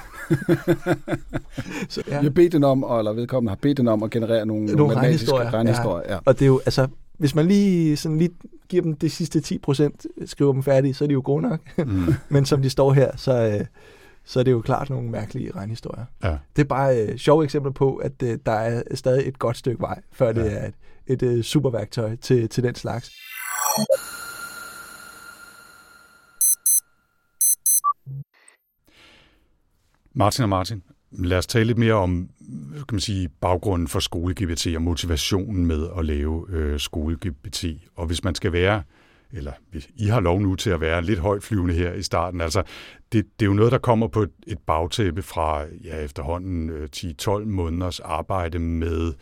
Så, 1.88 2.02
ja. 2.06 2.14
Jeg 2.14 2.22
har 2.22 2.30
bedt 2.30 2.52
den 2.52 2.64
om, 2.64 2.84
eller 2.98 3.12
vedkommende 3.12 3.50
har 3.50 3.58
bedt 3.62 3.78
den 3.78 3.88
om 3.88 4.02
at 4.02 4.10
generere 4.10 4.46
nogle, 4.46 4.66
nogle, 4.66 4.76
nogle 4.76 4.94
regnehistorier. 4.94 5.54
regnehistorier. 5.54 6.04
Ja. 6.08 6.14
Ja. 6.14 6.20
Og 6.24 6.34
det 6.34 6.42
er 6.42 6.46
jo, 6.46 6.60
altså, 6.66 6.88
hvis 7.20 7.34
man 7.34 7.46
lige, 7.46 7.96
sådan 7.96 8.18
lige 8.18 8.30
giver 8.68 8.82
dem 8.82 8.96
de 8.96 9.10
sidste 9.10 9.40
10 9.40 9.58
procent, 9.58 10.06
skriver 10.26 10.52
dem 10.52 10.62
færdige, 10.62 10.94
så 10.94 11.04
er 11.04 11.08
de 11.08 11.12
jo 11.12 11.22
gode 11.24 11.42
nok. 11.42 11.60
Mm. 11.78 12.14
Men 12.28 12.44
som 12.44 12.62
de 12.62 12.70
står 12.70 12.92
her, 12.92 13.16
så, 13.16 13.58
øh, 13.60 13.66
så 14.24 14.40
er 14.40 14.44
det 14.44 14.50
jo 14.50 14.60
klart 14.60 14.90
nogle 14.90 15.10
mærkelige 15.10 15.52
regnehistorier. 15.52 16.04
Ja. 16.24 16.36
Det 16.56 16.62
er 16.62 16.66
bare 16.66 17.02
øh, 17.02 17.16
sjove 17.16 17.44
eksempler 17.44 17.72
på, 17.72 17.96
at 17.96 18.22
øh, 18.22 18.38
der 18.46 18.52
er 18.52 18.82
stadig 18.94 19.28
et 19.28 19.38
godt 19.38 19.56
stykke 19.56 19.80
vej, 19.80 20.00
før 20.12 20.26
ja. 20.26 20.32
det 20.32 20.62
er 20.62 20.66
et, 20.66 20.74
et 21.06 21.22
øh, 21.22 21.42
superværktøj 21.42 22.16
til, 22.16 22.48
til 22.48 22.62
den 22.62 22.74
slags. 22.74 23.10
Martin 30.14 30.42
og 30.42 30.48
Martin, 30.48 30.82
lad 31.10 31.38
os 31.38 31.46
tale 31.46 31.64
lidt 31.64 31.78
mere 31.78 31.94
om 31.94 32.30
kan 32.74 32.84
man 32.92 33.00
sige, 33.00 33.28
baggrunden 33.28 33.88
for 33.88 34.00
skole-GPT 34.00 34.76
og 34.76 34.82
motivationen 34.82 35.66
med 35.66 35.88
at 35.98 36.04
lave 36.04 36.46
øh, 36.48 36.78
skole-GPT. 36.80 37.66
Og 37.96 38.06
hvis 38.06 38.24
man 38.24 38.34
skal 38.34 38.52
være, 38.52 38.82
eller 39.32 39.52
hvis 39.70 39.88
I 39.96 40.06
har 40.06 40.20
lov 40.20 40.40
nu 40.40 40.54
til 40.54 40.70
at 40.70 40.80
være 40.80 41.02
lidt 41.02 41.18
højtflyvende 41.18 41.74
her 41.74 41.92
i 41.92 42.02
starten, 42.02 42.40
altså 42.40 42.62
det, 43.12 43.26
det 43.40 43.46
er 43.46 43.50
jo 43.50 43.54
noget, 43.54 43.72
der 43.72 43.78
kommer 43.78 44.08
på 44.08 44.22
et, 44.22 44.30
et 44.46 44.58
bagtæppe 44.66 45.22
fra 45.22 45.64
ja, 45.84 46.04
efterhånden 46.04 46.70
øh, 46.70 46.88
10-12 46.96 47.44
måneders 47.44 48.00
arbejde 48.00 48.58
med 48.58 49.12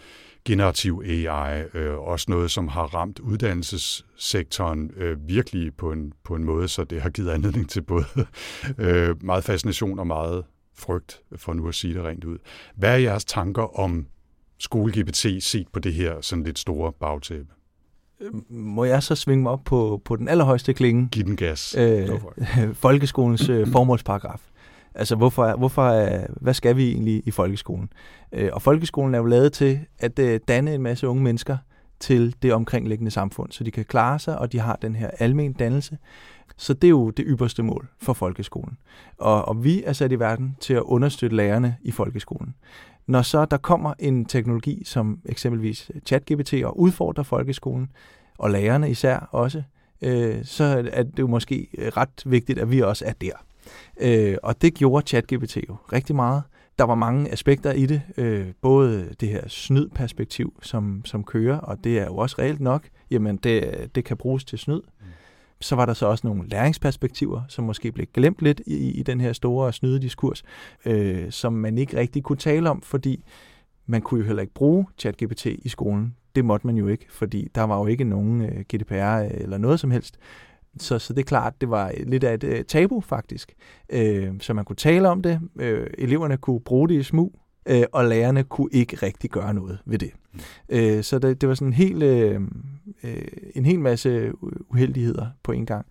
generativ 0.44 1.02
AI, 1.06 1.64
øh, 1.74 1.98
også 1.98 2.26
noget, 2.28 2.50
som 2.50 2.68
har 2.68 2.82
ramt 2.82 3.18
uddannelsessektoren 3.18 4.90
øh, 4.96 5.28
virkelig 5.28 5.74
på 5.76 5.92
en, 5.92 6.12
på 6.24 6.34
en 6.34 6.44
måde, 6.44 6.68
så 6.68 6.84
det 6.84 7.02
har 7.02 7.10
givet 7.10 7.30
anledning 7.30 7.70
til 7.70 7.82
både 7.82 8.04
øh, 8.78 9.24
meget 9.24 9.44
fascination 9.44 9.98
og 9.98 10.06
meget 10.06 10.44
frygt, 10.78 11.20
for 11.36 11.52
nu 11.52 11.68
at 11.68 11.74
sige 11.74 11.94
det 11.94 12.04
rent 12.04 12.24
ud. 12.24 12.38
Hvad 12.76 12.90
er 12.90 12.96
jeres 12.96 13.24
tanker 13.24 13.80
om 13.80 14.06
skole-GPT 14.58 15.40
set 15.40 15.68
på 15.72 15.78
det 15.78 15.94
her 15.94 16.20
sådan 16.20 16.44
lidt 16.44 16.58
store 16.58 16.92
bagtæppe? 16.92 17.52
Må 18.48 18.84
jeg 18.84 19.02
så 19.02 19.14
svinge 19.14 19.42
mig 19.42 19.52
op 19.52 19.64
på, 19.64 20.02
på 20.04 20.16
den 20.16 20.28
allerhøjeste 20.28 20.74
klinge? 20.74 21.08
Giv 21.12 21.24
den 21.24 21.36
gas. 21.36 21.76
Øh, 21.78 22.08
folkeskolens 22.74 23.48
øh, 23.48 23.68
formålsparagraf. 23.68 24.40
Altså, 24.94 25.16
hvorfor, 25.16 25.56
hvorfor, 25.56 26.10
hvad 26.40 26.54
skal 26.54 26.76
vi 26.76 26.92
egentlig 26.92 27.22
i 27.26 27.30
folkeskolen? 27.30 27.90
Øh, 28.32 28.50
og 28.52 28.62
folkeskolen 28.62 29.14
er 29.14 29.18
jo 29.18 29.24
lavet 29.24 29.52
til 29.52 29.80
at 29.98 30.18
øh, 30.18 30.40
danne 30.48 30.74
en 30.74 30.82
masse 30.82 31.08
unge 31.08 31.22
mennesker 31.22 31.56
til 32.00 32.34
det 32.42 32.52
omkringliggende 32.52 33.10
samfund, 33.10 33.52
så 33.52 33.64
de 33.64 33.70
kan 33.70 33.84
klare 33.84 34.18
sig, 34.18 34.38
og 34.38 34.52
de 34.52 34.58
har 34.58 34.78
den 34.82 34.96
her 34.96 35.10
almen 35.18 35.52
dannelse. 35.52 35.98
Så 36.56 36.74
det 36.74 36.84
er 36.84 36.90
jo 36.90 37.10
det 37.10 37.24
ypperste 37.28 37.62
mål 37.62 37.88
for 37.98 38.12
folkeskolen. 38.12 38.78
Og, 39.18 39.48
og 39.48 39.64
vi 39.64 39.82
er 39.82 39.92
sat 39.92 40.12
i 40.12 40.18
verden 40.18 40.56
til 40.60 40.74
at 40.74 40.82
understøtte 40.82 41.36
lærerne 41.36 41.76
i 41.82 41.90
folkeskolen. 41.90 42.54
Når 43.06 43.22
så 43.22 43.44
der 43.44 43.56
kommer 43.56 43.94
en 43.98 44.24
teknologi 44.24 44.82
som 44.84 45.20
eksempelvis 45.24 45.90
ChatGPT 46.06 46.54
og 46.54 46.80
udfordrer 46.80 47.24
folkeskolen, 47.24 47.90
og 48.38 48.50
lærerne 48.50 48.90
især 48.90 49.28
også, 49.32 49.62
øh, 50.02 50.44
så 50.44 50.90
er 50.92 51.02
det 51.02 51.18
jo 51.18 51.26
måske 51.26 51.68
ret 51.96 52.22
vigtigt, 52.26 52.58
at 52.58 52.70
vi 52.70 52.80
også 52.80 53.04
er 53.04 53.12
der. 53.12 53.32
Øh, 54.00 54.36
og 54.42 54.62
det 54.62 54.74
gjorde 54.74 55.06
ChatGPT 55.06 55.56
jo 55.68 55.76
rigtig 55.92 56.16
meget. 56.16 56.42
Der 56.78 56.84
var 56.84 56.94
mange 56.94 57.32
aspekter 57.32 57.72
i 57.72 57.86
det, 57.86 58.02
øh, 58.16 58.46
både 58.60 59.14
det 59.20 59.28
her 59.28 59.48
snydperspektiv, 59.48 60.58
som, 60.62 61.02
som 61.04 61.24
kører, 61.24 61.58
og 61.58 61.84
det 61.84 61.98
er 61.98 62.04
jo 62.04 62.16
også 62.16 62.36
reelt 62.38 62.60
nok, 62.60 62.82
jamen 63.10 63.36
det, 63.36 63.90
det 63.94 64.04
kan 64.04 64.16
bruges 64.16 64.44
til 64.44 64.58
snyd. 64.58 64.80
Mm. 65.00 65.06
Så 65.60 65.76
var 65.76 65.86
der 65.86 65.92
så 65.92 66.06
også 66.06 66.26
nogle 66.26 66.48
læringsperspektiver, 66.48 67.42
som 67.48 67.64
måske 67.64 67.92
blev 67.92 68.06
glemt 68.14 68.42
lidt 68.42 68.60
i, 68.66 68.90
i 68.90 69.02
den 69.02 69.20
her 69.20 69.32
store 69.32 69.72
snydediskurs, 69.72 70.42
øh, 70.84 71.30
som 71.30 71.52
man 71.52 71.78
ikke 71.78 71.96
rigtig 71.96 72.22
kunne 72.22 72.38
tale 72.38 72.70
om, 72.70 72.82
fordi 72.82 73.24
man 73.86 74.02
kunne 74.02 74.20
jo 74.20 74.26
heller 74.26 74.42
ikke 74.42 74.54
bruge 74.54 74.86
ChatGPT 74.98 75.46
i 75.46 75.68
skolen. 75.68 76.14
Det 76.34 76.44
måtte 76.44 76.66
man 76.66 76.76
jo 76.76 76.88
ikke, 76.88 77.06
fordi 77.10 77.48
der 77.54 77.62
var 77.62 77.78
jo 77.78 77.86
ikke 77.86 78.04
nogen 78.04 78.42
øh, 78.42 78.60
GDPR 78.74 79.22
øh, 79.22 79.30
eller 79.30 79.58
noget 79.58 79.80
som 79.80 79.90
helst. 79.90 80.18
Så, 80.78 80.98
så 80.98 81.12
det 81.12 81.20
er 81.20 81.24
klart, 81.24 81.60
det 81.60 81.70
var 81.70 81.92
lidt 82.06 82.24
af 82.24 82.34
et 82.34 82.44
øh, 82.44 82.64
tabu 82.64 83.00
faktisk. 83.00 83.54
Øh, 83.90 84.34
så 84.40 84.54
man 84.54 84.64
kunne 84.64 84.76
tale 84.76 85.08
om 85.08 85.22
det, 85.22 85.40
øh, 85.56 85.86
eleverne 85.98 86.36
kunne 86.36 86.60
bruge 86.60 86.88
det 86.88 86.94
i 86.94 87.02
smug, 87.02 87.40
øh, 87.68 87.82
og 87.92 88.04
lærerne 88.04 88.44
kunne 88.44 88.68
ikke 88.72 88.96
rigtig 88.96 89.30
gøre 89.30 89.54
noget 89.54 89.78
ved 89.84 89.98
det. 89.98 90.10
Mm. 90.32 90.40
Øh, 90.68 91.04
så 91.04 91.18
det, 91.18 91.40
det 91.40 91.48
var 91.48 91.54
sådan 91.54 91.68
en 91.68 91.72
hel, 91.72 92.02
øh, 92.02 92.40
øh, 93.02 93.22
en 93.54 93.66
hel 93.66 93.80
masse 93.80 94.32
uheldigheder 94.70 95.26
på 95.42 95.52
en 95.52 95.66
gang. 95.66 95.86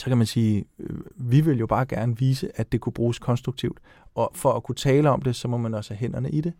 Så 0.00 0.06
kan 0.06 0.18
man 0.18 0.26
sige, 0.26 0.64
øh, 0.78 0.96
vi 1.16 1.40
vil 1.40 1.58
jo 1.58 1.66
bare 1.66 1.86
gerne 1.86 2.18
vise, 2.18 2.50
at 2.54 2.72
det 2.72 2.80
kunne 2.80 2.92
bruges 2.92 3.18
konstruktivt, 3.18 3.78
og 4.14 4.30
for 4.34 4.52
at 4.52 4.62
kunne 4.62 4.76
tale 4.76 5.10
om 5.10 5.22
det, 5.22 5.36
så 5.36 5.48
må 5.48 5.56
man 5.56 5.74
også 5.74 5.94
have 5.94 5.98
hænderne 5.98 6.30
i 6.30 6.40
det, 6.40 6.52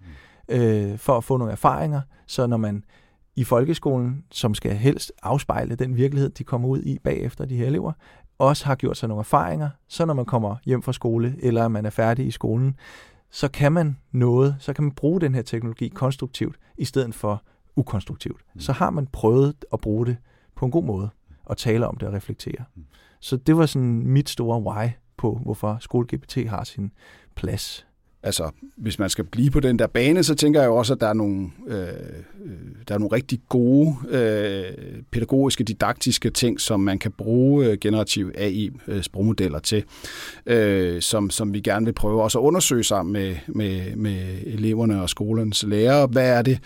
øh, 0.49 0.99
for 0.99 1.16
at 1.16 1.25
få 1.25 1.37
nogle 1.37 1.53
erfaringer, 1.53 2.01
så 2.27 2.47
når 2.47 2.57
man 2.57 2.85
i 3.37 3.44
folkeskolen, 3.44 4.25
som 4.31 4.55
skal 4.55 4.73
helst 4.73 5.12
afspejle 5.23 5.75
den 5.75 5.97
virkelighed, 5.97 6.31
de 6.31 6.44
kommer 6.44 6.68
ud 6.68 6.83
i 6.83 6.99
bagefter, 7.05 7.44
de 7.44 7.57
her 7.57 7.66
elever, 7.66 7.92
også 8.38 8.66
har 8.66 8.75
gjort 8.75 8.97
sig 8.97 9.09
nogle 9.09 9.20
erfaringer, 9.20 9.68
så 9.88 10.05
når 10.05 10.14
man 10.14 10.25
kommer 10.25 10.57
hjem 10.64 10.83
fra 10.83 10.92
skole, 10.92 11.37
eller 11.38 11.68
man 11.68 11.87
er 11.87 11.90
færdig 11.90 12.27
i 12.27 12.31
skolen, 12.31 12.77
så 13.31 13.49
kan 13.49 13.73
man 13.73 13.97
noget, 14.13 14.57
så 14.59 14.73
kan 14.73 14.85
man 14.85 14.93
bruge 14.93 15.21
den 15.21 15.35
her 15.35 15.43
teknologi 15.43 15.89
konstruktivt, 15.89 16.57
i 16.79 16.85
stedet 16.85 17.15
for 17.15 17.43
ukonstruktivt. 17.77 18.41
Mm. 18.55 18.61
Så 18.61 18.73
har 18.73 18.91
man 18.91 19.07
prøvet 19.07 19.65
at 19.73 19.81
bruge 19.81 20.07
det 20.07 20.17
på 20.57 20.65
en 20.65 20.71
god 20.71 20.85
måde, 20.85 21.11
og 21.45 21.57
tale 21.57 21.87
om 21.87 21.97
det 21.97 22.09
og 22.09 22.15
reflektere. 22.15 22.65
Mm. 22.75 22.85
Så 23.21 23.37
det 23.37 23.57
var 23.57 23.67
sådan 23.67 24.07
mit 24.07 24.29
store 24.29 24.63
why 24.63 24.89
på, 25.17 25.41
hvorfor 25.43 25.77
SkoleGPT 25.81 26.35
har 26.49 26.65
sin 26.65 26.93
plads 27.35 27.87
altså, 28.25 28.51
hvis 28.77 28.99
man 28.99 29.11
skal 29.11 29.25
blive 29.25 29.51
på 29.51 29.61
den 29.61 29.79
der 29.79 29.87
bane, 29.87 30.25
så 30.25 30.35
tænker 30.35 30.61
jeg 30.61 30.69
jo 30.69 30.77
også, 30.77 30.93
at 30.93 31.01
der 31.01 31.07
er 31.07 31.13
nogle, 31.13 31.51
øh, 31.69 31.79
øh 31.79 32.53
der 32.89 32.95
er 32.95 32.99
nogle 32.99 33.17
rigtig 33.17 33.41
gode 33.49 33.97
øh, 34.09 34.65
pædagogiske, 35.13 35.65
didaktiske 35.65 36.31
ting, 36.31 36.61
som 36.61 36.81
man 36.81 36.99
kan 36.99 37.13
bruge 37.13 37.77
generative 37.77 38.05
generativ 38.05 38.33
AI-sprogmodeller 38.37 39.59
øh, 39.59 39.63
til, 39.63 39.85
øh, 40.47 41.03
som, 41.03 41.31
som 41.31 41.55
vi 41.55 41.61
gerne 41.61 41.87
vil 41.87 41.93
prøve 41.93 42.23
også 42.23 42.39
at 42.39 42.43
undersøge 42.43 42.85
sammen 42.85 43.13
med, 43.13 43.37
med, 43.49 43.97
med 43.97 44.19
eleverne 44.47 45.03
og 45.03 45.11
skolens 45.11 45.65
lærere. 45.69 46.07
Hvad 46.07 46.31
er 46.31 46.43
det? 46.43 46.59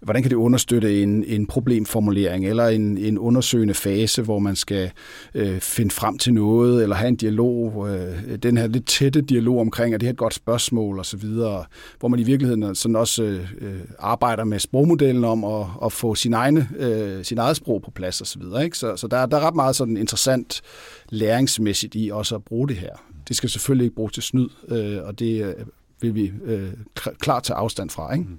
Hvordan 0.00 0.22
kan 0.22 0.30
det 0.30 0.36
understøtte 0.36 1.02
en, 1.02 1.24
en 1.24 1.46
problemformulering 1.46 2.46
eller 2.46 2.66
en, 2.66 2.98
en 2.98 3.18
undersøgende 3.18 3.74
fase, 3.74 4.22
hvor 4.22 4.38
man 4.38 4.56
skal 4.56 4.90
øh, 5.34 5.60
finde 5.60 5.90
frem 5.90 6.18
til 6.18 6.34
noget, 6.34 6.82
eller 6.82 6.96
have 6.96 7.08
en 7.08 7.16
dialog, 7.16 7.88
øh, 7.90 8.36
den 8.42 8.56
her 8.56 8.66
lidt 8.66 8.86
tætte 8.86 9.20
dialog 9.20 9.60
omkring, 9.60 9.94
er 9.94 9.98
det 9.98 10.06
her 10.06 10.12
et 10.12 10.18
godt 10.18 10.34
spørgsmål, 10.34 10.98
og 11.02 11.06
så 11.06 11.16
videre, 11.16 11.64
hvor 11.98 12.08
man 12.08 12.20
i 12.20 12.22
virkeligheden 12.22 12.74
sådan 12.74 12.96
også 12.96 13.22
øh, 13.58 13.80
arbejder 13.98 14.44
med 14.44 14.58
sprogmodellen 14.58 15.24
om 15.24 15.44
at, 15.44 15.66
at 15.84 15.92
få 15.92 16.14
sin, 16.14 16.32
egne, 16.32 16.68
øh, 16.78 17.24
sin 17.24 17.38
eget 17.38 17.56
sprog 17.56 17.82
på 17.82 17.90
plads 17.90 18.20
og 18.20 18.26
så 18.26 18.38
videre. 18.38 18.64
Ikke? 18.64 18.78
Så, 18.78 18.96
så 18.96 19.06
der, 19.06 19.26
der 19.26 19.36
er 19.36 19.40
ret 19.46 19.54
meget 19.54 19.76
sådan 19.76 19.96
interessant 19.96 20.62
læringsmæssigt 21.08 21.94
i 21.94 22.10
også 22.12 22.34
at 22.34 22.44
bruge 22.44 22.68
det 22.68 22.76
her. 22.76 22.96
Det 23.28 23.36
skal 23.36 23.50
selvfølgelig 23.50 23.84
ikke 23.84 23.96
bruges 23.96 24.12
til 24.12 24.22
snyd, 24.22 24.48
øh, 24.68 24.98
og 25.02 25.18
det 25.18 25.44
øh, 25.44 25.54
vil 26.00 26.14
vi 26.14 26.32
øh, 26.44 26.72
klart 26.94 27.42
tage 27.42 27.56
afstand 27.56 27.90
fra. 27.90 28.12
Ikke? 28.12 28.24
Mm. 28.24 28.38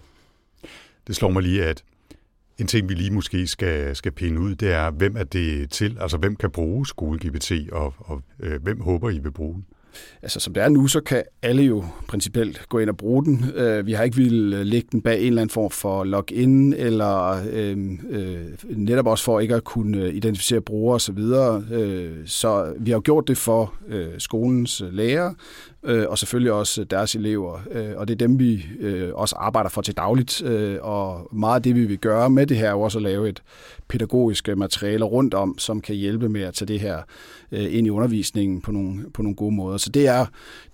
Det 1.07 1.15
slår 1.15 1.29
mig 1.29 1.43
lige, 1.43 1.63
at 1.63 1.83
en 2.57 2.67
ting, 2.67 2.89
vi 2.89 2.93
lige 2.93 3.11
måske 3.11 3.47
skal, 3.47 3.95
skal 3.95 4.11
pinde 4.11 4.39
ud, 4.39 4.55
det 4.55 4.71
er, 4.71 4.91
hvem 4.91 5.17
er 5.17 5.23
det 5.23 5.69
til? 5.69 5.97
Altså, 6.01 6.17
hvem 6.17 6.35
kan 6.35 6.51
bruge 6.51 6.85
skole-GPT, 6.85 7.71
og, 7.71 7.93
og 7.97 8.21
øh, 8.39 8.63
hvem 8.63 8.81
håber 8.81 9.09
I 9.09 9.19
vil 9.19 9.31
bruge 9.31 9.53
den? 9.53 9.65
Altså 10.21 10.39
som 10.39 10.53
det 10.53 10.63
er 10.63 10.69
nu, 10.69 10.87
så 10.87 11.01
kan 11.01 11.23
alle 11.41 11.63
jo 11.63 11.83
principielt 12.07 12.65
gå 12.69 12.79
ind 12.79 12.89
og 12.89 12.97
bruge 12.97 13.25
den. 13.25 13.45
Øh, 13.55 13.85
vi 13.85 13.93
har 13.93 14.03
ikke 14.03 14.17
ville 14.17 14.57
øh, 14.57 14.65
lægge 14.65 14.87
den 14.91 15.01
bag 15.01 15.21
en 15.21 15.27
eller 15.27 15.41
anden 15.41 15.53
form 15.53 15.71
for 15.71 16.03
login, 16.03 16.73
eller 16.73 17.41
øh, 17.51 17.77
øh, 18.09 18.45
netop 18.69 19.07
også 19.07 19.23
for 19.23 19.39
ikke 19.39 19.55
at 19.55 19.63
kunne 19.63 19.97
øh, 19.97 20.15
identificere 20.15 20.61
brugere 20.61 20.95
osv. 20.95 21.17
Så, 21.17 21.63
øh, 21.71 22.17
så 22.25 22.73
vi 22.79 22.91
har 22.91 22.97
jo 22.97 23.01
gjort 23.05 23.27
det 23.27 23.37
for 23.37 23.73
øh, 23.87 24.07
skolens 24.17 24.83
lærere, 24.91 25.35
øh, 25.85 26.05
og 26.09 26.17
selvfølgelig 26.17 26.51
også 26.51 26.83
deres 26.83 27.15
elever. 27.15 27.59
Øh, 27.71 27.91
og 27.95 28.07
det 28.07 28.13
er 28.13 28.27
dem, 28.27 28.39
vi 28.39 28.65
øh, 28.79 29.09
også 29.13 29.35
arbejder 29.35 29.69
for 29.69 29.81
til 29.81 29.97
dagligt. 29.97 30.41
Øh, 30.43 30.77
og 30.81 31.27
meget 31.31 31.55
af 31.55 31.63
det, 31.63 31.75
vi 31.75 31.85
vil 31.85 31.97
gøre 31.97 32.29
med 32.29 32.47
det 32.47 32.57
her, 32.57 32.67
er 32.67 32.71
jo 32.71 32.81
også 32.81 32.97
at 32.97 33.03
lave 33.03 33.29
et 33.29 33.43
pædagogisk 33.87 34.49
øh, 34.49 34.57
materiale 34.57 35.05
rundt 35.05 35.33
om, 35.33 35.57
som 35.57 35.81
kan 35.81 35.95
hjælpe 35.95 36.29
med 36.29 36.41
at 36.41 36.53
tage 36.53 36.67
det 36.67 36.79
her 36.79 37.01
øh, 37.51 37.75
ind 37.77 37.87
i 37.87 37.89
undervisningen 37.89 38.61
på 38.61 38.71
nogle, 38.71 39.09
på 39.13 39.21
nogle 39.21 39.35
gode 39.35 39.55
måder. 39.55 39.77
Så 39.77 39.89
det 39.89 40.07
er 40.07 40.25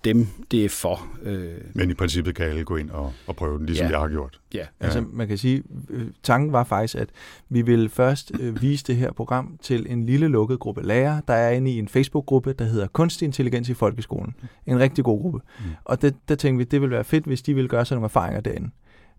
dem, 0.04 0.26
det 0.50 0.64
er 0.64 0.68
for. 0.68 1.08
Øh. 1.22 1.54
Men 1.74 1.90
i 1.90 1.94
princippet 1.94 2.34
kan 2.34 2.46
alle 2.46 2.64
gå 2.64 2.76
ind 2.76 2.90
og, 2.90 3.12
og 3.26 3.36
prøve 3.36 3.58
den, 3.58 3.66
ligesom 3.66 3.86
ja. 3.86 3.90
jeg 3.90 4.00
har 4.00 4.08
gjort. 4.08 4.40
Ja. 4.54 4.66
Altså 4.80 5.04
man 5.12 5.28
kan 5.28 5.38
sige, 5.38 5.62
øh, 5.90 6.06
tanken 6.22 6.52
var 6.52 6.64
faktisk, 6.64 6.94
at 6.94 7.08
vi 7.48 7.62
vil 7.62 7.88
først 7.88 8.32
øh, 8.40 8.62
vise 8.62 8.84
det 8.84 8.96
her 8.96 9.12
program 9.12 9.58
til 9.62 9.86
en 9.88 10.06
lille 10.06 10.28
lukket 10.28 10.58
gruppe 10.58 10.82
lærere, 10.82 11.22
der 11.28 11.34
er 11.34 11.50
inde 11.50 11.70
i 11.70 11.78
en 11.78 11.88
Facebook-gruppe, 11.88 12.52
der 12.52 12.64
hedder 12.64 12.86
Kunstig 12.86 13.26
Intelligens 13.26 13.68
i 13.68 13.74
Folkeskolen. 13.74 14.34
En 14.66 14.78
rigtig 14.78 15.04
god 15.04 15.20
gruppe. 15.20 15.40
Mm. 15.58 15.64
Og 15.84 16.02
det, 16.02 16.14
der 16.28 16.34
tænkte 16.34 16.58
vi, 16.58 16.64
det 16.64 16.80
ville 16.80 16.94
være 16.94 17.04
fedt, 17.04 17.24
hvis 17.24 17.42
de 17.42 17.54
ville 17.54 17.68
gøre 17.68 17.84
sig 17.84 17.94
nogle 17.94 18.04
erfaringer 18.04 18.40
derinde. 18.40 18.70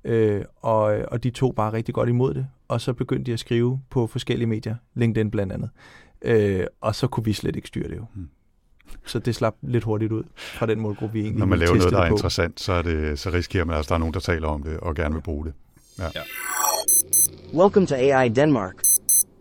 Øh, 0.04 0.42
og, 0.62 0.84
og 1.08 1.24
de 1.24 1.30
tog 1.30 1.56
bare 1.56 1.74
rigtig 1.74 1.96
godt 1.96 2.10
imod 2.10 2.34
det, 2.34 2.48
og 2.68 2.82
så 2.82 2.94
begyndte 2.94 3.24
de 3.26 3.34
at 3.34 3.40
skrive 3.40 3.82
på 3.90 4.08
forskellige 4.08 4.48
medier, 4.48 4.76
LinkedIn 4.94 5.32
blandt 5.32 5.54
andet. 5.54 5.70
Øh, 6.22 6.66
og 6.82 6.96
så 6.96 7.08
kunne 7.08 7.26
vi 7.26 7.34
slet 7.34 7.56
ikke 7.56 7.68
styre 7.68 7.88
det 7.88 7.96
jo. 7.96 8.06
Mm. 8.16 8.30
Så 9.06 9.20
det 9.20 9.36
slap 9.36 9.56
lidt 9.62 9.84
hurtigt 9.84 10.12
ud 10.12 10.24
fra 10.36 10.66
den 10.66 10.80
målgruppe, 10.80 11.14
vi 11.14 11.20
egentlig 11.20 11.40
Når 11.40 11.46
man 11.46 11.60
laver 11.60 11.76
noget, 11.76 11.92
der 11.92 12.00
er 12.00 12.10
på. 12.10 12.16
interessant, 12.16 12.60
så, 12.60 12.74
er 12.74 12.82
det, 12.82 13.20
så 13.20 13.30
risikerer 13.30 13.66
man, 13.66 13.78
at 13.80 13.90
der 13.90 13.96
er 13.96 14.00
nogen, 14.00 14.14
der 14.14 14.20
taler 14.20 14.48
om 14.48 14.64
det 14.64 14.78
og 14.80 14.96
gerne 14.96 15.16
vil 15.16 15.22
bruge 15.22 15.46
det. 15.46 15.54
Ja. 16.00 16.08
ja. 16.16 16.22
Welcome 17.54 17.86
to 17.88 17.96
AI 17.96 18.30
Denmark. 18.30 18.74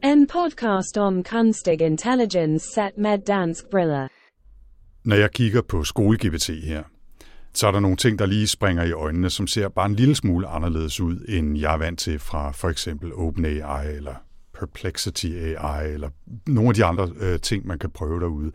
En 0.04 0.26
podcast 0.26 0.98
om 0.98 1.24
kunstig 1.24 1.80
intelligens 1.80 2.62
set 2.62 2.90
med 2.98 3.18
dansk 3.26 3.64
briller. 3.70 4.08
Når 5.04 5.16
jeg 5.16 5.30
kigger 5.32 5.62
på 5.62 5.82
skole-GPT 5.84 6.66
her, 6.66 6.82
så 7.54 7.66
er 7.66 7.70
der 7.72 7.80
nogle 7.80 7.96
ting, 7.96 8.18
der 8.18 8.26
lige 8.26 8.46
springer 8.46 8.84
i 8.84 8.92
øjnene, 8.92 9.30
som 9.30 9.46
ser 9.46 9.68
bare 9.68 9.86
en 9.86 9.94
lille 9.94 10.14
smule 10.14 10.46
anderledes 10.46 11.00
ud, 11.00 11.24
end 11.28 11.58
jeg 11.58 11.72
er 11.74 11.78
vant 11.78 11.98
til 11.98 12.18
fra 12.18 12.52
for 12.52 12.68
eksempel 12.68 13.12
OpenAI 13.14 13.96
eller 13.96 14.14
Perplexity 14.58 15.26
AI 15.26 15.92
eller 15.92 16.08
nogle 16.46 16.68
af 16.68 16.74
de 16.74 16.84
andre 16.84 17.08
øh, 17.20 17.40
ting, 17.40 17.66
man 17.66 17.78
kan 17.78 17.90
prøve 17.90 18.20
derude. 18.20 18.52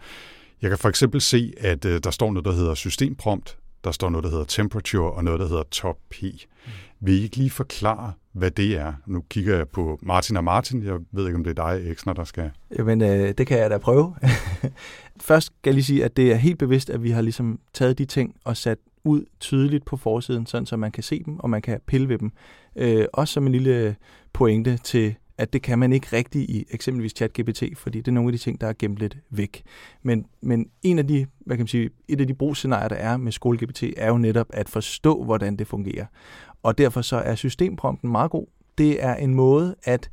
Jeg 0.66 0.72
kan 0.72 0.78
for 0.78 0.90
eksempel 0.90 1.22
se, 1.22 1.54
at 1.58 1.86
øh, 1.86 2.00
der 2.04 2.12
står 2.12 2.32
noget, 2.32 2.46
der 2.46 2.52
hedder 2.52 2.74
systemprompt, 2.74 3.58
der 3.84 3.92
står 3.92 4.10
noget, 4.10 4.24
der 4.24 4.30
hedder 4.30 4.44
temperature, 4.46 5.12
og 5.12 5.24
noget, 5.24 5.40
der 5.40 5.48
hedder 5.48 5.64
top 5.72 5.98
P. 6.10 6.22
Mm. 6.22 6.72
Vil 7.00 7.14
I 7.14 7.24
ikke 7.24 7.38
lige 7.38 7.50
forklare, 7.50 8.14
hvad 8.32 8.52
det 8.52 8.78
er? 8.78 8.94
Nu 9.06 9.24
kigger 9.30 9.56
jeg 9.58 9.70
på 9.70 10.00
Martin 10.02 10.38
og 10.38 10.44
Martin. 10.44 10.84
Jeg 10.84 10.98
ved 11.12 11.26
ikke, 11.26 11.38
om 11.38 11.44
det 11.44 11.60
er 11.60 11.68
dig, 11.68 11.92
Eksner, 11.92 12.14
der 12.14 12.24
skal... 12.24 12.52
Jamen, 12.78 13.02
øh, 13.02 13.34
det 13.38 13.48
kan 13.48 13.58
jeg 13.58 13.70
da 13.70 13.78
prøve. 13.78 14.16
Først 15.28 15.46
skal 15.46 15.70
jeg 15.70 15.74
lige 15.74 15.84
sige, 15.84 16.06
at 16.06 16.18
det 16.18 16.32
er 16.32 16.36
helt 16.36 16.60
bevidst, 16.60 16.90
at 16.90 17.04
vi 17.04 17.10
har 17.10 17.22
ligesom 17.22 17.60
taget 17.74 17.98
de 17.98 18.06
ting 18.06 18.36
og 18.44 18.58
sat 18.58 18.78
ud 19.04 19.26
tydeligt 19.40 19.86
på 19.86 19.98
forsiden, 19.98 20.46
sådan 20.46 20.66
så 20.66 20.78
man 20.78 20.92
kan 20.92 21.04
se 21.04 21.24
dem, 21.26 21.40
og 21.40 21.50
man 21.50 21.62
kan 21.62 21.80
pille 21.88 22.10
ved 22.10 22.18
dem. 22.18 22.32
Øh, 22.76 23.06
også 23.14 23.34
som 23.34 23.46
en 23.46 23.52
lille 23.52 23.96
pointe 24.34 24.78
til 24.78 25.16
at 25.38 25.54
det 25.54 25.62
kan 25.62 25.80
man 25.80 25.94
ikke 25.94 26.08
rigtig 26.14 26.50
i 26.50 26.66
eksempelvis 26.72 27.12
ChatGPT, 27.12 27.64
fordi 27.76 27.98
det 27.98 28.08
er 28.08 28.12
nogle 28.12 28.28
af 28.28 28.32
de 28.32 28.38
ting, 28.38 28.62
der 28.62 28.68
er 28.68 28.74
gemt 28.80 28.98
lidt 28.98 29.18
væk. 29.30 29.64
Men, 30.04 30.26
men 30.42 30.70
en 30.84 31.00
af 31.00 31.08
de, 31.08 31.26
hvad 31.46 31.58
kan 31.58 31.62
man 31.62 31.68
sige, 31.68 31.90
et 32.08 32.22
af 32.22 32.28
de 32.28 32.34
brugsscenarier, 32.34 32.88
der 32.88 32.96
er 32.96 33.18
med 33.18 33.32
SkoleGPT, 33.32 33.84
er 33.98 34.08
jo 34.08 34.18
netop 34.18 34.48
at 34.50 34.70
forstå, 34.70 35.24
hvordan 35.24 35.56
det 35.56 35.68
fungerer. 35.68 36.06
Og 36.64 36.78
derfor 36.78 37.02
så 37.02 37.18
er 37.18 37.36
systemprompten 37.36 38.12
meget 38.12 38.32
god. 38.32 38.48
Det 38.78 39.04
er 39.04 39.16
en 39.16 39.34
måde 39.34 39.76
at 39.84 40.10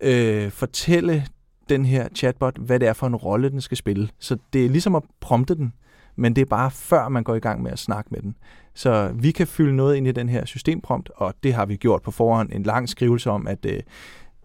øh, 0.00 0.50
fortælle 0.50 1.26
den 1.68 1.84
her 1.84 2.08
chatbot, 2.14 2.58
hvad 2.58 2.80
det 2.80 2.88
er 2.88 2.92
for 2.92 3.06
en 3.06 3.16
rolle, 3.16 3.50
den 3.50 3.60
skal 3.60 3.76
spille. 3.76 4.08
Så 4.18 4.36
det 4.52 4.64
er 4.64 4.68
ligesom 4.68 4.94
at 4.94 5.02
prompte 5.20 5.54
den, 5.54 5.72
men 6.16 6.36
det 6.36 6.42
er 6.42 6.46
bare 6.46 6.70
før 6.70 7.08
man 7.08 7.24
går 7.24 7.34
i 7.34 7.38
gang 7.38 7.62
med 7.62 7.72
at 7.72 7.78
snakke 7.78 8.08
med 8.10 8.20
den. 8.20 8.36
Så 8.74 9.10
vi 9.14 9.30
kan 9.30 9.46
fylde 9.46 9.76
noget 9.76 9.96
ind 9.96 10.06
i 10.06 10.12
den 10.12 10.28
her 10.28 10.44
systemprompt, 10.44 11.10
og 11.16 11.34
det 11.42 11.54
har 11.54 11.66
vi 11.66 11.76
gjort 11.76 12.02
på 12.02 12.10
forhånd. 12.10 12.52
En 12.52 12.62
lang 12.62 12.88
skrivelse 12.88 13.30
om, 13.30 13.46
at 13.46 13.66
øh, 13.66 13.80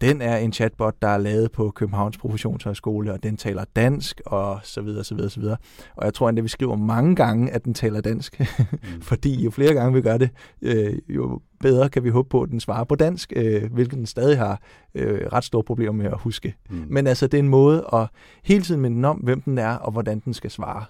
den 0.00 0.22
er 0.22 0.36
en 0.36 0.52
chatbot, 0.52 1.02
der 1.02 1.08
er 1.08 1.18
lavet 1.18 1.52
på 1.52 1.70
Københavns 1.70 2.18
Professionshøjskole, 2.18 3.12
og 3.12 3.22
den 3.22 3.36
taler 3.36 3.64
dansk, 3.76 4.20
og 4.26 4.60
så 4.62 4.80
videre, 4.80 5.04
så 5.04 5.14
videre, 5.14 5.30
så 5.30 5.40
videre. 5.40 5.56
Og 5.96 6.04
jeg 6.04 6.14
tror 6.14 6.28
endda, 6.28 6.42
vi 6.42 6.48
skriver 6.48 6.76
mange 6.76 7.16
gange, 7.16 7.50
at 7.50 7.64
den 7.64 7.74
taler 7.74 8.00
dansk, 8.00 8.40
mm. 8.60 9.00
fordi 9.02 9.44
jo 9.44 9.50
flere 9.50 9.74
gange 9.74 9.94
vi 9.94 10.00
gør 10.00 10.16
det, 10.16 10.30
øh, 10.62 10.98
jo 11.08 11.40
bedre 11.60 11.88
kan 11.88 12.04
vi 12.04 12.10
håbe 12.10 12.28
på, 12.28 12.42
at 12.42 12.50
den 12.50 12.60
svarer 12.60 12.84
på 12.84 12.94
dansk, 12.94 13.32
øh, 13.36 13.72
hvilket 13.72 13.98
den 13.98 14.06
stadig 14.06 14.38
har 14.38 14.60
øh, 14.94 15.20
ret 15.32 15.44
store 15.44 15.62
problemer 15.62 15.92
med 15.92 16.06
at 16.06 16.18
huske. 16.18 16.54
Mm. 16.70 16.84
Men 16.88 17.06
altså, 17.06 17.26
det 17.26 17.38
er 17.38 17.42
en 17.42 17.48
måde 17.48 17.86
at 17.92 18.06
hele 18.42 18.62
tiden 18.62 18.80
minde 18.80 19.08
om, 19.08 19.16
hvem 19.16 19.40
den 19.40 19.58
er, 19.58 19.74
og 19.74 19.92
hvordan 19.92 20.20
den 20.24 20.34
skal 20.34 20.50
svare. 20.50 20.84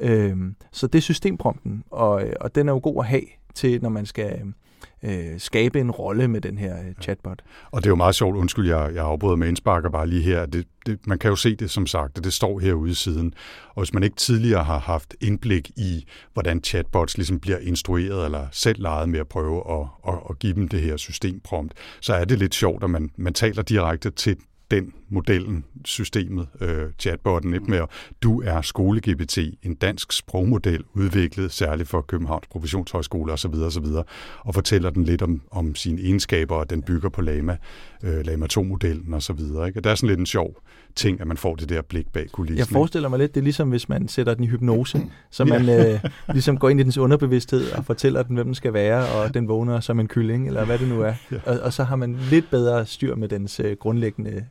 Øh, 0.00 0.36
så 0.72 0.86
det 0.86 0.98
er 0.98 1.02
systemprompten, 1.02 1.84
og, 1.90 2.24
og 2.40 2.54
den 2.54 2.68
er 2.68 2.72
jo 2.72 2.80
god 2.82 2.96
at 2.98 3.06
have 3.06 3.22
til, 3.54 3.82
når 3.82 3.88
man 3.88 4.06
skal 4.06 4.54
øh, 5.02 5.38
skabe 5.38 5.80
en 5.80 5.90
rolle 5.90 6.28
med 6.28 6.40
den 6.40 6.58
her 6.58 6.78
øh, 6.78 6.94
chatbot. 7.00 7.42
Og 7.70 7.82
det 7.82 7.86
er 7.86 7.90
jo 7.90 7.96
meget 7.96 8.14
sjovt, 8.14 8.36
undskyld, 8.36 8.68
jeg, 8.68 8.94
jeg 8.94 9.04
afbryder 9.04 9.36
med 9.36 9.48
indsparker 9.48 9.90
bare 9.90 10.06
lige 10.06 10.22
her. 10.22 10.46
Det, 10.46 10.66
det, 10.86 11.06
man 11.06 11.18
kan 11.18 11.30
jo 11.30 11.36
se 11.36 11.56
det, 11.56 11.70
som 11.70 11.86
sagt, 11.86 12.18
og 12.18 12.24
det 12.24 12.32
står 12.32 12.58
herude 12.58 12.90
i 12.90 12.94
siden. 12.94 13.34
Og 13.74 13.82
hvis 13.82 13.94
man 13.94 14.02
ikke 14.02 14.16
tidligere 14.16 14.64
har 14.64 14.78
haft 14.78 15.14
indblik 15.20 15.70
i, 15.76 16.06
hvordan 16.32 16.60
chatbots 16.64 17.16
ligesom 17.16 17.40
bliver 17.40 17.58
instrueret 17.58 18.24
eller 18.24 18.46
selv 18.52 18.82
leget 18.82 19.08
med 19.08 19.20
at 19.20 19.28
prøve 19.28 19.80
at, 19.80 19.86
at, 20.08 20.18
at 20.30 20.38
give 20.38 20.54
dem 20.54 20.68
det 20.68 20.80
her 20.80 20.96
systemprompt, 20.96 21.74
så 22.00 22.14
er 22.14 22.24
det 22.24 22.38
lidt 22.38 22.54
sjovt, 22.54 22.84
at 22.84 22.90
man, 22.90 23.10
man 23.16 23.34
taler 23.34 23.62
direkte 23.62 24.10
til 24.10 24.36
den 24.74 24.92
modellen, 25.08 25.64
systemet, 25.84 26.46
øh, 26.60 26.86
chatbotten, 26.98 27.54
ikke 27.54 27.70
mere. 27.70 27.86
Du 28.22 28.42
er 28.42 28.60
skole-GPT, 28.60 29.38
en 29.62 29.74
dansk 29.74 30.12
sprogmodel 30.12 30.84
udviklet 30.94 31.52
særligt 31.52 31.88
for 31.88 32.00
Københavns 32.00 32.46
Professionshøjskole 32.46 33.32
osv. 33.32 33.54
osv. 33.54 33.86
og 34.40 34.54
fortæller 34.54 34.90
den 34.90 35.04
lidt 35.04 35.22
om, 35.22 35.40
om 35.50 35.74
sine 35.74 36.02
egenskaber, 36.02 36.56
og 36.56 36.70
den 36.70 36.82
bygger 36.82 37.08
på 37.08 37.22
Lama, 37.22 37.56
øh, 38.02 38.26
Lama 38.26 38.46
2-modellen 38.52 39.14
osv. 39.14 39.40
Ikke? 39.40 39.60
Og 39.60 39.84
det 39.84 39.86
er 39.86 39.94
sådan 39.94 40.08
lidt 40.08 40.20
en 40.20 40.26
sjov 40.26 40.56
ting, 40.94 41.20
at 41.20 41.26
man 41.26 41.36
får 41.36 41.54
det 41.54 41.68
der 41.68 41.82
blik 41.82 42.12
bag 42.12 42.30
kulissen. 42.32 42.58
Jeg 42.58 42.66
forestiller 42.66 43.08
mig 43.08 43.18
lidt, 43.18 43.34
det 43.34 43.40
er 43.40 43.44
ligesom 43.44 43.68
hvis 43.68 43.88
man 43.88 44.08
sætter 44.08 44.34
den 44.34 44.44
i 44.44 44.46
hypnose, 44.46 45.06
så 45.30 45.44
man 45.44 45.64
ja. 45.64 45.94
øh, 45.94 46.00
ligesom 46.28 46.58
går 46.58 46.68
ind 46.68 46.80
i 46.80 46.82
dens 46.82 46.98
underbevidsthed 46.98 47.72
og 47.72 47.84
fortæller 47.84 48.22
den, 48.22 48.34
hvem 48.34 48.46
den 48.46 48.54
skal 48.54 48.72
være, 48.72 49.08
og 49.08 49.34
den 49.34 49.48
vågner 49.48 49.80
som 49.80 50.00
en 50.00 50.08
kylling, 50.08 50.46
eller 50.46 50.64
hvad 50.64 50.78
det 50.78 50.88
nu 50.88 51.00
er. 51.00 51.14
Ja. 51.32 51.36
Og, 51.46 51.60
og 51.60 51.72
så 51.72 51.84
har 51.84 51.96
man 51.96 52.16
lidt 52.30 52.50
bedre 52.50 52.86
styr 52.86 53.14
med 53.14 53.28
dens 53.28 53.60
øh, 53.60 53.76
grundlæggende 53.80 54.44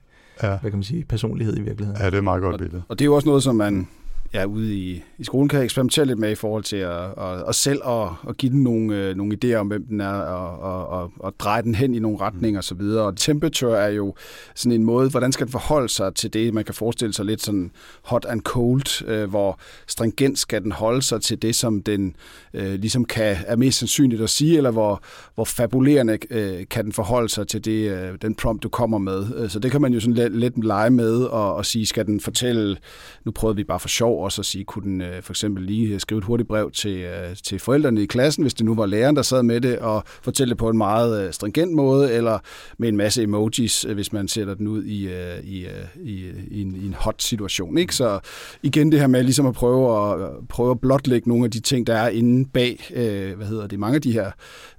ja. 0.43 0.47
hvad 0.47 0.71
kan 0.71 0.77
man 0.77 0.83
sige, 0.83 1.05
personlighed 1.05 1.57
i 1.57 1.61
virkeligheden. 1.61 2.01
Ja, 2.01 2.05
det 2.05 2.13
er 2.13 2.17
et 2.17 2.23
meget 2.23 2.41
godt 2.41 2.57
billede. 2.57 2.77
Og, 2.77 2.85
og 2.89 2.99
det 2.99 3.05
er 3.05 3.07
jo 3.07 3.15
også 3.15 3.27
noget, 3.27 3.43
som 3.43 3.55
man 3.55 3.87
ja, 4.33 4.45
ude 4.45 4.75
i, 4.75 5.03
i 5.17 5.23
skolen 5.23 5.49
kan 5.49 5.61
eksperimentere 5.61 6.05
lidt 6.05 6.19
med 6.19 6.31
i 6.31 6.35
forhold 6.35 6.63
til 6.63 6.75
at, 6.75 7.01
at, 7.17 7.43
at 7.47 7.55
selv 7.55 7.81
at, 7.87 8.09
at 8.29 8.37
give 8.37 8.51
den 8.51 8.63
nogle, 8.63 8.95
øh, 8.95 9.15
nogle 9.15 9.37
idéer 9.43 9.55
om, 9.55 9.67
hvem 9.67 9.85
den 9.85 10.01
er, 10.01 10.13
og, 10.13 10.59
og, 10.59 10.87
og, 10.87 11.11
og 11.19 11.33
dreje 11.39 11.61
den 11.61 11.75
hen 11.75 11.95
i 11.95 11.99
nogle 11.99 12.17
retninger 12.21 12.59
osv. 12.59 12.81
Og, 12.81 13.05
og 13.05 13.17
temperature 13.17 13.77
er 13.77 13.87
jo 13.87 14.15
sådan 14.55 14.71
en 14.71 14.83
måde, 14.83 15.09
hvordan 15.09 15.31
skal 15.31 15.45
den 15.45 15.51
forholde 15.51 15.89
sig 15.89 16.15
til 16.15 16.33
det? 16.33 16.53
Man 16.53 16.63
kan 16.63 16.73
forestille 16.73 17.13
sig 17.13 17.25
lidt 17.25 17.41
sådan 17.41 17.71
hot 18.03 18.25
and 18.25 18.41
cold, 18.41 19.07
øh, 19.07 19.29
hvor 19.29 19.59
stringent 19.87 20.39
skal 20.39 20.63
den 20.63 20.71
holde 20.71 21.01
sig 21.01 21.21
til 21.21 21.41
det, 21.41 21.55
som 21.55 21.81
den 21.81 22.15
øh, 22.53 22.73
ligesom 22.73 23.05
kan, 23.05 23.37
er 23.47 23.55
mest 23.55 23.79
sandsynligt 23.79 24.21
at 24.21 24.29
sige, 24.29 24.57
eller 24.57 24.71
hvor, 24.71 25.03
hvor 25.35 25.45
fabulerende 25.45 26.17
øh, 26.29 26.65
kan 26.69 26.85
den 26.85 26.93
forholde 26.93 27.29
sig 27.29 27.47
til 27.47 27.65
det, 27.65 27.91
øh, 27.91 28.17
den 28.21 28.35
prompt, 28.35 28.63
du 28.63 28.69
kommer 28.69 28.97
med. 28.97 29.25
Øh, 29.35 29.49
så 29.49 29.59
det 29.59 29.71
kan 29.71 29.81
man 29.81 29.93
jo 29.93 29.99
sådan 29.99 30.13
lidt, 30.13 30.37
lidt 30.37 30.65
lege 30.65 30.89
med 30.89 31.23
og, 31.23 31.55
og 31.55 31.65
sige, 31.65 31.85
skal 31.85 32.05
den 32.05 32.19
fortælle, 32.19 32.77
nu 33.25 33.31
prøvede 33.31 33.55
vi 33.55 33.63
bare 33.63 33.79
for 33.79 33.87
sjov 33.87 34.22
og 34.23 34.31
så 34.31 34.43
sige, 34.43 34.63
kunne 34.63 34.83
den 34.83 35.01
øh, 35.01 35.21
for 35.21 35.33
eksempel 35.33 35.63
lige 35.63 35.93
øh, 35.93 35.99
skrive 35.99 36.17
et 36.19 36.23
hurtigt 36.23 36.49
brev 36.49 36.71
til, 36.71 36.97
øh, 36.97 37.35
til 37.43 37.59
forældrene 37.59 38.03
i 38.03 38.05
klassen, 38.05 38.43
hvis 38.43 38.53
det 38.53 38.65
nu 38.65 38.75
var 38.75 38.85
læreren, 38.85 39.15
der 39.15 39.21
sad 39.21 39.43
med 39.43 39.61
det, 39.61 39.79
og 39.79 40.03
fortælle 40.05 40.49
det 40.49 40.57
på 40.57 40.69
en 40.69 40.77
meget 40.77 41.27
øh, 41.27 41.33
stringent 41.33 41.73
måde, 41.73 42.13
eller 42.13 42.39
med 42.77 42.89
en 42.89 42.97
masse 42.97 43.23
emojis, 43.23 43.85
øh, 43.85 43.93
hvis 43.93 44.13
man 44.13 44.27
sætter 44.27 44.53
den 44.53 44.67
ud 44.67 44.83
i, 44.83 45.07
øh, 45.07 45.43
i, 45.43 45.65
øh, 45.65 45.71
i, 46.03 46.25
i, 46.51 46.61
en, 46.61 46.75
i 46.75 46.85
en 46.85 46.93
hot 46.93 47.21
situation. 47.21 47.77
Ikke? 47.77 47.95
Så 47.95 48.19
igen 48.63 48.91
det 48.91 48.99
her 48.99 49.07
med 49.07 49.23
ligesom 49.23 49.45
at 49.45 49.53
prøve 49.53 50.13
at, 50.13 50.19
øh, 50.21 50.27
prøve 50.49 50.71
at 50.71 50.79
blotlægge 50.79 51.29
nogle 51.29 51.45
af 51.45 51.51
de 51.51 51.59
ting, 51.59 51.87
der 51.87 51.95
er 51.95 52.09
inde 52.09 52.49
bag, 52.53 52.89
øh, 52.95 53.37
hvad 53.37 53.47
hedder 53.47 53.67
det, 53.67 53.79
mange 53.79 53.95
af 53.95 54.01
de 54.01 54.11
her 54.11 54.31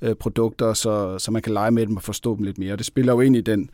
øh, 0.03 0.15
produkter, 0.15 0.75
så, 0.75 1.19
så 1.19 1.31
man 1.31 1.43
kan 1.43 1.53
lege 1.53 1.71
med 1.71 1.87
dem 1.87 1.97
og 1.97 2.03
forstå 2.03 2.37
dem 2.37 2.45
lidt 2.45 2.59
mere. 2.59 2.77
Det 2.77 2.87
spiller 2.87 3.13
jo 3.13 3.21
ind 3.21 3.37
i 3.37 3.41
den 3.41 3.71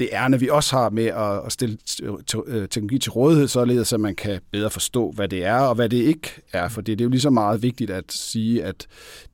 det 0.00 0.08
ærne, 0.12 0.40
vi 0.40 0.48
også 0.48 0.76
har 0.76 0.90
med 0.90 1.06
at 1.46 1.52
stille 1.52 1.78
øh, 2.02 2.12
øh, 2.46 2.68
teknologi 2.68 2.98
til 2.98 3.12
rådighed, 3.12 3.48
således 3.48 3.92
at 3.92 4.00
man 4.00 4.14
kan 4.14 4.40
bedre 4.52 4.70
forstå, 4.70 5.10
hvad 5.10 5.28
det 5.28 5.44
er 5.44 5.58
og 5.58 5.74
hvad 5.74 5.88
det 5.88 5.96
ikke 5.96 6.42
er. 6.52 6.68
For 6.68 6.80
det 6.80 7.00
er 7.00 7.04
jo 7.04 7.10
lige 7.10 7.20
så 7.20 7.30
meget 7.30 7.62
vigtigt 7.62 7.90
at 7.90 8.04
sige, 8.08 8.64
at 8.64 8.86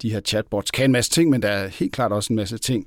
de 0.02 0.11
her 0.11 0.20
chatbots 0.20 0.70
kan 0.70 0.85
en 0.85 0.92
masse 0.92 1.11
ting, 1.11 1.31
men 1.31 1.42
der 1.42 1.48
er 1.48 1.68
helt 1.68 1.92
klart 1.92 2.12
også 2.12 2.33
en 2.33 2.37
masse 2.37 2.59
ting, 2.59 2.87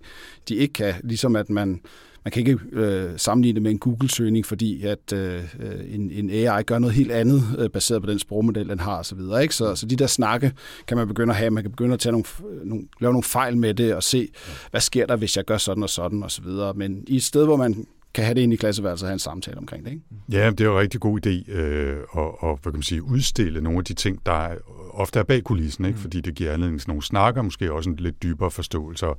de 0.50 0.56
ikke 0.56 0.74
kan. 0.74 0.94
Ligesom 1.04 1.36
at 1.36 1.50
man 1.50 1.82
man 2.30 2.34
kan 2.34 2.48
ikke 2.48 2.60
øh, 2.72 3.12
sammenligne 3.18 3.56
det 3.56 3.64
med 3.64 3.72
en 3.72 3.80
Google-søgning, 3.80 4.46
fordi 4.46 4.84
at 4.86 5.14
øh, 5.14 5.44
en, 5.90 6.12
en 6.12 6.30
AI 6.30 6.64
gør 6.64 6.80
noget 6.80 6.96
helt 6.96 7.12
andet, 7.12 7.44
øh, 7.58 7.70
baseret 7.70 8.02
på 8.02 8.10
den 8.10 8.20
sprogmodel, 8.20 8.70
den 8.70 8.80
har 8.80 9.00
osv. 9.00 9.20
Ikke? 9.42 9.56
Så, 9.56 9.76
så 9.76 9.86
de 9.86 9.96
der 9.96 10.08
snakke 10.08 10.52
kan 10.88 10.98
man 10.98 11.08
begynde 11.08 11.32
at 11.32 11.38
have. 11.38 11.52
Man 11.52 11.64
kan 11.64 11.72
begynde 11.72 11.94
at 11.94 12.00
tage 12.00 12.12
nogle, 12.12 12.26
nogle, 12.64 12.88
lave 13.02 13.14
nogle 13.14 13.24
fejl 13.24 13.58
med 13.58 13.74
det 13.74 13.96
og 13.96 14.04
se, 14.04 14.28
hvad 14.72 14.82
sker 14.82 15.06
der, 15.06 15.16
hvis 15.16 15.38
jeg 15.38 15.46
gør 15.46 15.58
sådan 15.58 15.84
og 15.84 15.90
sådan 15.90 16.24
osv. 16.24 16.48
Men 16.76 17.04
i 17.08 17.16
et 17.16 17.24
sted, 17.24 17.46
hvor 17.46 17.56
man 17.56 17.86
kan 18.14 18.24
have 18.26 18.36
det 18.36 18.42
ind 18.42 18.54
i 18.54 18.56
klasseværelset 18.56 19.06
og 19.06 19.10
have 19.10 19.14
en 19.14 19.20
samtale 19.20 19.58
omkring 19.58 19.86
det. 19.86 19.92
Ikke? 19.92 20.04
Ja, 20.32 20.50
det 20.50 20.62
er 20.62 20.66
jo 20.66 20.72
en 20.72 20.80
rigtig 20.80 21.00
god 21.00 21.26
idé 21.26 21.52
øh, 21.52 21.98
at, 22.18 22.24
at 22.24 22.58
hvad 22.62 22.64
kan 22.64 22.74
man 22.74 22.84
sige, 22.84 23.04
udstille 23.04 23.62
nogle 23.62 23.80
af 23.80 23.86
de 23.86 23.94
ting, 23.94 24.26
der 24.26 24.32
er, 24.32 24.56
ofte 24.94 25.20
er 25.20 25.24
bag 25.24 25.44
kulissen, 25.44 25.86
ikke? 25.86 25.96
Mm. 25.96 26.02
fordi 26.02 26.22
det 26.22 26.36
giver 26.36 26.54
anledning 26.54 26.80
til 26.80 26.90
nogle 26.90 27.04
snakker, 27.04 27.42
måske 27.42 27.74
også 27.74 27.90
en 27.90 27.96
lidt 27.96 28.24
dybere 28.24 28.52
forståelse. 28.52 29.08
Og 29.08 29.18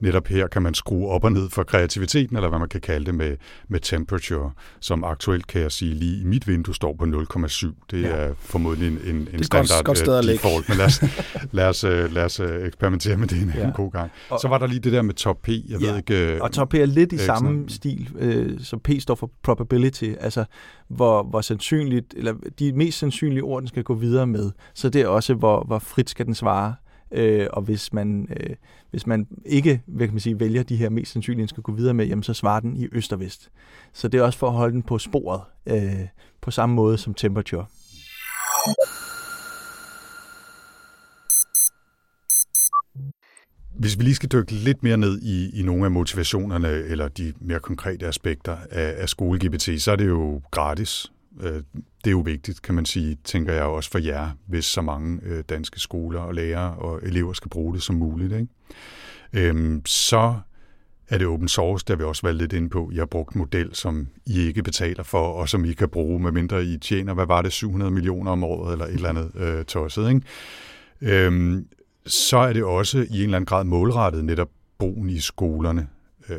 netop 0.00 0.26
her 0.26 0.46
kan 0.46 0.62
man 0.62 0.74
skrue 0.74 1.08
op 1.08 1.24
og 1.24 1.32
ned 1.32 1.50
for 1.50 1.62
kreativiteten, 1.62 2.36
eller 2.36 2.48
hvad 2.48 2.58
man 2.58 2.68
kan 2.68 2.80
kalde 2.80 3.06
det 3.06 3.14
med, 3.14 3.36
med 3.68 3.80
temperature, 3.80 4.52
som 4.80 5.04
aktuelt 5.04 5.46
kan 5.46 5.60
jeg 5.60 5.72
sige 5.72 5.94
lige 5.94 6.20
i 6.20 6.24
mit 6.24 6.48
vindue 6.48 6.74
står 6.74 6.96
på 6.98 7.04
0,7. 7.04 7.66
Det 7.90 8.02
ja. 8.02 8.08
er 8.08 8.34
formodentlig 8.38 8.88
en, 8.88 9.16
en, 9.16 9.28
en 9.32 9.44
standard 9.44 9.84
godt, 9.84 10.04
godt 10.04 10.24
uh, 10.26 10.32
default, 10.32 10.68
men 10.68 10.78
lad 10.78 10.86
os, 10.86 11.02
lad 11.52 11.68
os, 11.68 11.84
uh, 11.84 12.14
lad 12.14 12.24
os 12.24 12.40
uh, 12.40 12.46
eksperimentere 12.46 13.16
med 13.16 13.28
det 13.28 13.42
en, 13.42 13.52
ja. 13.56 13.64
en 13.64 13.72
god 13.72 13.92
gang. 13.92 14.10
Så 14.40 14.48
var 14.48 14.58
der 14.58 14.66
lige 14.66 14.80
det 14.80 14.92
der 14.92 15.02
med 15.02 15.14
top 15.14 15.38
P. 15.42 15.48
Jeg 15.48 15.80
ja. 15.80 15.90
ved 15.90 15.96
ikke, 15.96 16.34
uh, 16.36 16.42
og 16.42 16.52
top 16.52 16.68
P 16.68 16.74
er 16.74 16.86
lidt 16.86 17.12
i 17.12 17.18
samme 17.18 17.64
stil, 17.68 18.08
øh, 18.32 18.60
som 18.60 18.80
P 18.80 18.90
står 19.00 19.14
for 19.14 19.30
probability, 19.42 20.12
altså 20.20 20.44
hvor, 20.88 21.22
hvor 21.22 21.40
sandsynligt, 21.40 22.14
eller 22.16 22.34
de 22.58 22.72
mest 22.72 22.98
sandsynlige 22.98 23.42
ord, 23.42 23.62
den 23.62 23.68
skal 23.68 23.84
gå 23.84 23.94
videre 23.94 24.26
med. 24.26 24.50
Så 24.74 24.88
det 24.88 25.00
er 25.00 25.06
også, 25.06 25.34
hvor, 25.34 25.64
hvor 25.64 25.78
frit 25.78 26.10
skal 26.10 26.26
den 26.26 26.34
svare. 26.34 26.74
Øh, 27.12 27.46
og 27.52 27.62
hvis 27.62 27.92
man, 27.92 28.28
øh, 28.36 28.56
hvis 28.90 29.06
man 29.06 29.26
ikke 29.46 29.82
hvad 29.86 30.06
kan 30.06 30.14
man 30.14 30.20
sige, 30.20 30.40
vælger 30.40 30.62
de 30.62 30.76
her 30.76 30.90
mest 30.90 31.12
sandsynlige, 31.12 31.40
den 31.40 31.48
skal 31.48 31.62
gå 31.62 31.72
videre 31.72 31.94
med, 31.94 32.06
jamen 32.06 32.22
så 32.22 32.34
svarer 32.34 32.60
den 32.60 32.76
i 32.76 32.88
øst 32.92 33.12
og 33.12 33.20
vest. 33.20 33.50
Så 33.92 34.08
det 34.08 34.18
er 34.18 34.22
også 34.22 34.38
for 34.38 34.46
at 34.46 34.52
holde 34.52 34.72
den 34.72 34.82
på 34.82 34.98
sporet, 34.98 35.40
øh, 35.66 36.06
på 36.40 36.50
samme 36.50 36.74
måde 36.74 36.98
som 36.98 37.14
temperature. 37.14 37.66
Hvis 43.82 43.98
vi 43.98 44.04
lige 44.04 44.14
skal 44.14 44.28
dykke 44.28 44.52
lidt 44.52 44.82
mere 44.82 44.96
ned 44.96 45.22
i, 45.22 45.60
i 45.60 45.62
nogle 45.62 45.84
af 45.84 45.90
motivationerne 45.90 46.68
eller 46.68 47.08
de 47.08 47.32
mere 47.40 47.60
konkrete 47.60 48.06
aspekter 48.06 48.56
af, 48.70 48.94
af 48.96 49.08
skole-GPT, 49.08 49.78
så 49.78 49.92
er 49.92 49.96
det 49.96 50.06
jo 50.06 50.42
gratis. 50.50 51.12
Øh, 51.40 51.52
det 51.52 52.06
er 52.06 52.10
jo 52.10 52.20
vigtigt, 52.20 52.62
kan 52.62 52.74
man 52.74 52.86
sige, 52.86 53.18
tænker 53.24 53.52
jeg 53.52 53.62
også 53.62 53.90
for 53.90 53.98
jer, 53.98 54.30
hvis 54.46 54.64
så 54.64 54.82
mange 54.82 55.20
øh, 55.22 55.44
danske 55.48 55.80
skoler 55.80 56.20
og 56.20 56.34
lærere 56.34 56.74
og 56.74 57.00
elever 57.02 57.32
skal 57.32 57.48
bruge 57.48 57.74
det 57.74 57.82
som 57.82 57.96
muligt. 57.96 58.32
Ikke? 58.32 59.48
Øhm, 59.48 59.86
så 59.86 60.34
er 61.08 61.18
det 61.18 61.26
open 61.26 61.48
source, 61.48 61.84
der 61.88 61.96
vi 61.96 62.04
også 62.04 62.22
været 62.22 62.36
lidt 62.36 62.52
inde 62.52 62.68
på. 62.68 62.90
Jeg 62.92 63.00
har 63.00 63.06
brugt 63.06 63.34
en 63.34 63.38
model, 63.38 63.74
som 63.74 64.08
I 64.26 64.40
ikke 64.40 64.62
betaler 64.62 65.02
for, 65.02 65.32
og 65.32 65.48
som 65.48 65.64
I 65.64 65.72
kan 65.72 65.88
bruge, 65.88 66.20
medmindre 66.20 66.64
I 66.64 66.78
tjener, 66.78 67.14
hvad 67.14 67.26
var 67.26 67.42
det, 67.42 67.52
700 67.52 67.90
millioner 67.90 68.30
om 68.30 68.44
året, 68.44 68.72
eller 68.72 68.84
et 68.84 68.94
eller 68.94 69.08
andet 69.08 69.30
øh, 69.34 69.64
tosset. 69.64 70.08
Ikke? 70.08 70.22
Øhm, 71.00 71.66
så 72.06 72.36
er 72.36 72.52
det 72.52 72.64
også 72.64 72.98
i 72.98 73.16
en 73.16 73.22
eller 73.22 73.36
anden 73.36 73.46
grad 73.46 73.64
målrettet 73.64 74.24
netop 74.24 74.48
brugen 74.78 75.10
i 75.10 75.20
skolerne. 75.20 75.88
Øh, 76.28 76.36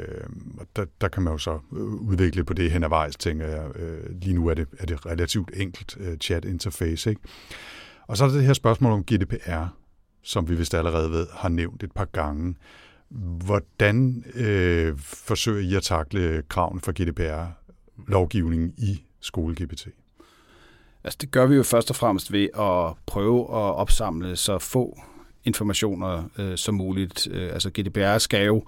der, 0.76 0.86
der 1.02 1.08
kan 1.08 1.24
man 1.24 1.34
jo 1.34 1.38
så 1.38 1.60
øh, 1.74 1.84
udvikle 1.84 2.44
på 2.44 2.54
det 2.54 2.72
hen 2.72 2.84
ad 2.84 2.90
vejs, 2.90 3.16
tænker 3.16 3.48
jeg. 3.48 3.76
Øh, 3.76 4.22
lige 4.22 4.34
nu 4.34 4.48
er 4.48 4.54
det, 4.54 4.68
er 4.80 4.86
det 4.86 5.06
relativt 5.06 5.52
enkelt 5.54 5.98
øh, 6.00 6.18
chat-interface. 6.18 7.10
Ikke? 7.10 7.22
Og 8.08 8.18
så 8.18 8.24
er 8.24 8.28
der 8.28 8.36
det 8.36 8.46
her 8.46 8.54
spørgsmål 8.54 8.92
om 8.92 9.04
GDPR, 9.04 9.66
som 10.24 10.50
vi 10.50 10.56
vist 10.56 10.74
allerede 10.74 11.12
ved 11.12 11.28
har 11.34 11.50
nævnt 11.50 11.84
et 11.84 11.92
par 11.92 12.06
gange. 12.06 12.56
Hvordan 13.46 14.24
øh, 14.36 14.98
forsøger 14.98 15.70
I 15.72 15.76
at 15.76 15.84
takle 15.84 16.44
kraven 16.50 16.82
for 16.82 16.92
GDPR-lovgivningen 16.92 18.74
i 18.78 19.04
skole-GPT? 19.20 19.88
Altså 21.04 21.18
det 21.22 21.32
gør 21.32 21.46
vi 21.46 21.56
jo 21.56 21.64
først 21.64 21.90
og 21.90 21.96
fremmest 21.96 22.32
ved 22.32 22.44
at 22.44 22.98
prøve 23.06 23.42
at 23.42 23.76
opsamle 23.76 24.36
så 24.36 24.60
få 24.60 25.00
informationer 25.46 26.24
øh, 26.38 26.58
som 26.58 26.76
muligt. 26.76 27.28
Øh, 27.32 27.54
altså 27.54 27.70
GDPR 27.70 28.18
skal 28.18 28.46
jo 28.46 28.64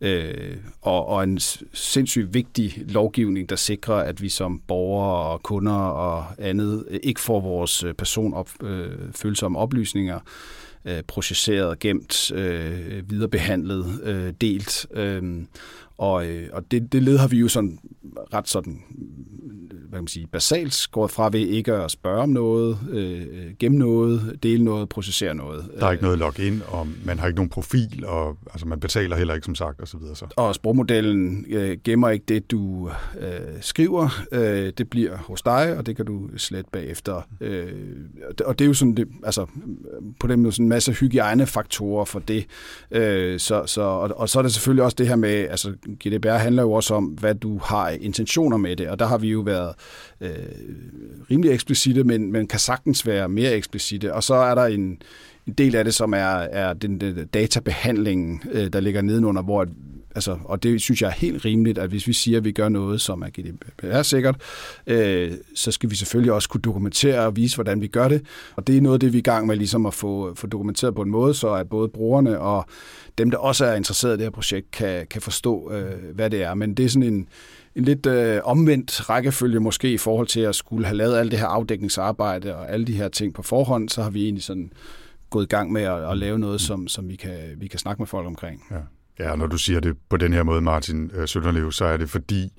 øh, 0.00 0.56
og, 0.80 1.08
og 1.08 1.24
en 1.24 1.38
sindssygt 1.72 2.34
vigtig 2.34 2.82
lovgivning, 2.88 3.48
der 3.48 3.56
sikrer, 3.56 3.94
at 3.94 4.22
vi 4.22 4.28
som 4.28 4.62
borgere 4.68 5.32
og 5.32 5.42
kunder 5.42 5.72
og 5.72 6.24
andet 6.38 6.84
øh, 6.90 7.00
ikke 7.02 7.20
får 7.20 7.40
vores 7.40 7.84
personfølsomme 7.98 8.36
op, 8.36 8.50
øh, 9.54 9.54
øh 9.54 9.62
oplysninger 9.62 10.20
øh, 10.84 11.02
processeret, 11.02 11.78
gemt, 11.78 12.32
øh, 12.32 13.10
viderebehandlet, 13.10 14.00
øh, 14.02 14.32
delt. 14.40 14.86
Øh, 14.94 15.42
og, 15.98 16.26
øh, 16.26 16.48
og 16.52 16.70
det, 16.70 16.92
det 16.92 17.02
led 17.02 17.18
har 17.18 17.28
vi 17.28 17.38
jo 17.38 17.48
sådan 17.48 17.78
ret 18.34 18.48
sådan 18.48 18.82
hvad 19.92 19.98
kan 19.98 20.02
man 20.02 20.08
sige, 20.08 20.26
basalt 20.26 20.88
gået 20.92 21.10
fra 21.10 21.28
ved 21.32 21.40
ikke 21.40 21.72
at 21.72 21.90
spørge 21.90 22.22
om 22.22 22.28
noget, 22.28 22.78
øh, 22.90 23.26
gemme 23.58 23.78
noget, 23.78 24.38
dele 24.42 24.64
noget, 24.64 24.88
processere 24.88 25.34
noget. 25.34 25.70
Der 25.80 25.86
er 25.86 25.90
ikke 25.90 26.04
noget 26.04 26.18
login, 26.18 26.62
og 26.68 26.88
man 27.04 27.18
har 27.18 27.26
ikke 27.26 27.36
nogen 27.36 27.48
profil, 27.48 28.04
og 28.06 28.36
altså, 28.50 28.66
man 28.66 28.80
betaler 28.80 29.16
heller 29.16 29.34
ikke, 29.34 29.44
som 29.44 29.54
sagt, 29.54 29.80
og 29.80 29.88
så 29.88 29.96
videre. 29.96 30.16
Så. 30.16 30.26
Og 30.36 30.54
sprogmodellen 30.54 31.44
øh, 31.48 31.78
gemmer 31.84 32.08
ikke 32.08 32.24
det, 32.28 32.50
du 32.50 32.90
øh, 33.20 33.28
skriver. 33.60 34.24
Øh, 34.32 34.72
det 34.78 34.90
bliver 34.90 35.16
hos 35.16 35.42
dig, 35.42 35.76
og 35.78 35.86
det 35.86 35.96
kan 35.96 36.06
du 36.06 36.28
slet 36.36 36.66
bagefter. 36.72 37.22
Øh, 37.40 37.72
og 38.44 38.58
det 38.58 38.64
er 38.64 38.68
jo 38.68 38.74
sådan, 38.74 38.94
det, 38.94 39.08
altså, 39.24 39.46
på 40.20 40.26
den 40.26 40.40
måde 40.40 40.52
sådan 40.52 40.64
en 40.64 40.68
masse 40.68 40.92
hygiejnefaktorer 40.92 42.04
for 42.04 42.18
det. 42.18 42.46
Øh, 42.90 43.40
så, 43.40 43.62
så, 43.66 43.82
og, 43.82 44.10
og 44.16 44.28
så 44.28 44.38
er 44.38 44.42
det 44.42 44.52
selvfølgelig 44.52 44.84
også 44.84 44.96
det 44.98 45.08
her 45.08 45.16
med, 45.16 45.30
altså 45.30 45.72
GDPR 46.04 46.28
handler 46.28 46.62
jo 46.62 46.72
også 46.72 46.94
om, 46.94 47.04
hvad 47.04 47.34
du 47.34 47.58
har 47.58 47.90
intentioner 47.90 48.56
med 48.56 48.76
det, 48.76 48.88
og 48.88 48.98
der 48.98 49.06
har 49.06 49.18
vi 49.18 49.28
jo 49.28 49.40
været 49.40 49.74
øh, 50.20 50.30
rimelig 51.30 51.52
eksplicite, 51.52 52.04
men, 52.04 52.32
men 52.32 52.46
kan 52.46 52.58
sagtens 52.58 53.06
være 53.06 53.28
mere 53.28 53.52
eksplicite. 53.52 54.14
Og 54.14 54.22
så 54.22 54.34
er 54.34 54.54
der 54.54 54.64
en, 54.64 55.02
en 55.46 55.52
del 55.58 55.76
af 55.76 55.84
det, 55.84 55.94
som 55.94 56.12
er, 56.12 56.36
er 56.36 56.72
den, 56.72 57.00
den 57.00 57.26
databehandling, 57.26 58.42
øh, 58.52 58.72
der 58.72 58.80
ligger 58.80 59.02
nedenunder, 59.02 59.42
hvor 59.42 59.66
Altså, 60.14 60.38
og 60.44 60.62
det 60.62 60.82
synes 60.82 61.02
jeg 61.02 61.08
er 61.08 61.14
helt 61.14 61.44
rimeligt, 61.44 61.78
at 61.78 61.88
hvis 61.88 62.06
vi 62.06 62.12
siger, 62.12 62.38
at 62.38 62.44
vi 62.44 62.52
gør 62.52 62.68
noget, 62.68 63.00
som 63.00 63.22
er 63.22 63.28
GDPR-sikkert, 63.28 64.36
øh, 64.86 65.32
så 65.54 65.70
skal 65.70 65.90
vi 65.90 65.96
selvfølgelig 65.96 66.32
også 66.32 66.48
kunne 66.48 66.60
dokumentere 66.60 67.20
og 67.20 67.36
vise, 67.36 67.56
hvordan 67.56 67.80
vi 67.80 67.86
gør 67.86 68.08
det. 68.08 68.22
Og 68.56 68.66
det 68.66 68.76
er 68.76 68.80
noget 68.80 68.94
af 68.94 69.00
det, 69.00 69.12
vi 69.12 69.18
er 69.18 69.20
i 69.20 69.22
gang 69.22 69.46
med 69.46 69.56
ligesom 69.56 69.86
at 69.86 69.94
få, 69.94 70.34
få 70.34 70.46
dokumenteret 70.46 70.94
på 70.94 71.02
en 71.02 71.10
måde, 71.10 71.34
så 71.34 71.54
at 71.54 71.68
både 71.68 71.88
brugerne 71.88 72.38
og 72.38 72.66
dem, 73.18 73.30
der 73.30 73.38
også 73.38 73.64
er 73.64 73.74
interesseret 73.74 74.14
i 74.14 74.16
det 74.16 74.24
her 74.24 74.30
projekt, 74.30 74.70
kan, 74.70 75.06
kan 75.06 75.22
forstå, 75.22 75.72
øh, 75.72 76.14
hvad 76.14 76.30
det 76.30 76.42
er. 76.42 76.54
Men 76.54 76.74
det 76.74 76.84
er 76.84 76.88
sådan 76.88 77.14
en, 77.14 77.28
en 77.74 77.84
lidt 77.84 78.06
øh, 78.06 78.40
omvendt 78.44 79.10
rækkefølge 79.10 79.60
måske 79.60 79.92
i 79.92 79.98
forhold 79.98 80.26
til 80.26 80.40
at 80.40 80.54
skulle 80.54 80.86
have 80.86 80.96
lavet 80.96 81.16
alt 81.16 81.30
det 81.30 81.38
her 81.38 81.46
afdækningsarbejde 81.46 82.56
og 82.56 82.70
alle 82.70 82.86
de 82.86 82.92
her 82.92 83.08
ting 83.08 83.34
på 83.34 83.42
forhånd, 83.42 83.88
så 83.88 84.02
har 84.02 84.10
vi 84.10 84.24
egentlig 84.24 84.44
sådan 84.44 84.72
gået 85.30 85.44
i 85.44 85.48
gang 85.48 85.72
med 85.72 85.82
at, 85.82 86.10
at 86.10 86.18
lave 86.18 86.38
noget, 86.38 86.60
som, 86.60 86.88
som 86.88 87.08
vi, 87.08 87.16
kan, 87.16 87.38
vi 87.56 87.66
kan 87.66 87.78
snakke 87.78 88.02
med 88.02 88.06
folk 88.06 88.26
omkring. 88.26 88.64
Ja. 88.70 88.76
Ja, 89.18 89.36
når 89.36 89.46
du 89.46 89.58
siger 89.58 89.80
det 89.80 89.96
på 90.08 90.16
den 90.16 90.32
her 90.32 90.42
måde, 90.42 90.60
Martin 90.60 91.10
øh, 91.14 91.28
Sønderlev, 91.28 91.72
så 91.72 91.84
er 91.84 91.96
det 91.96 92.10
fordi, 92.10 92.52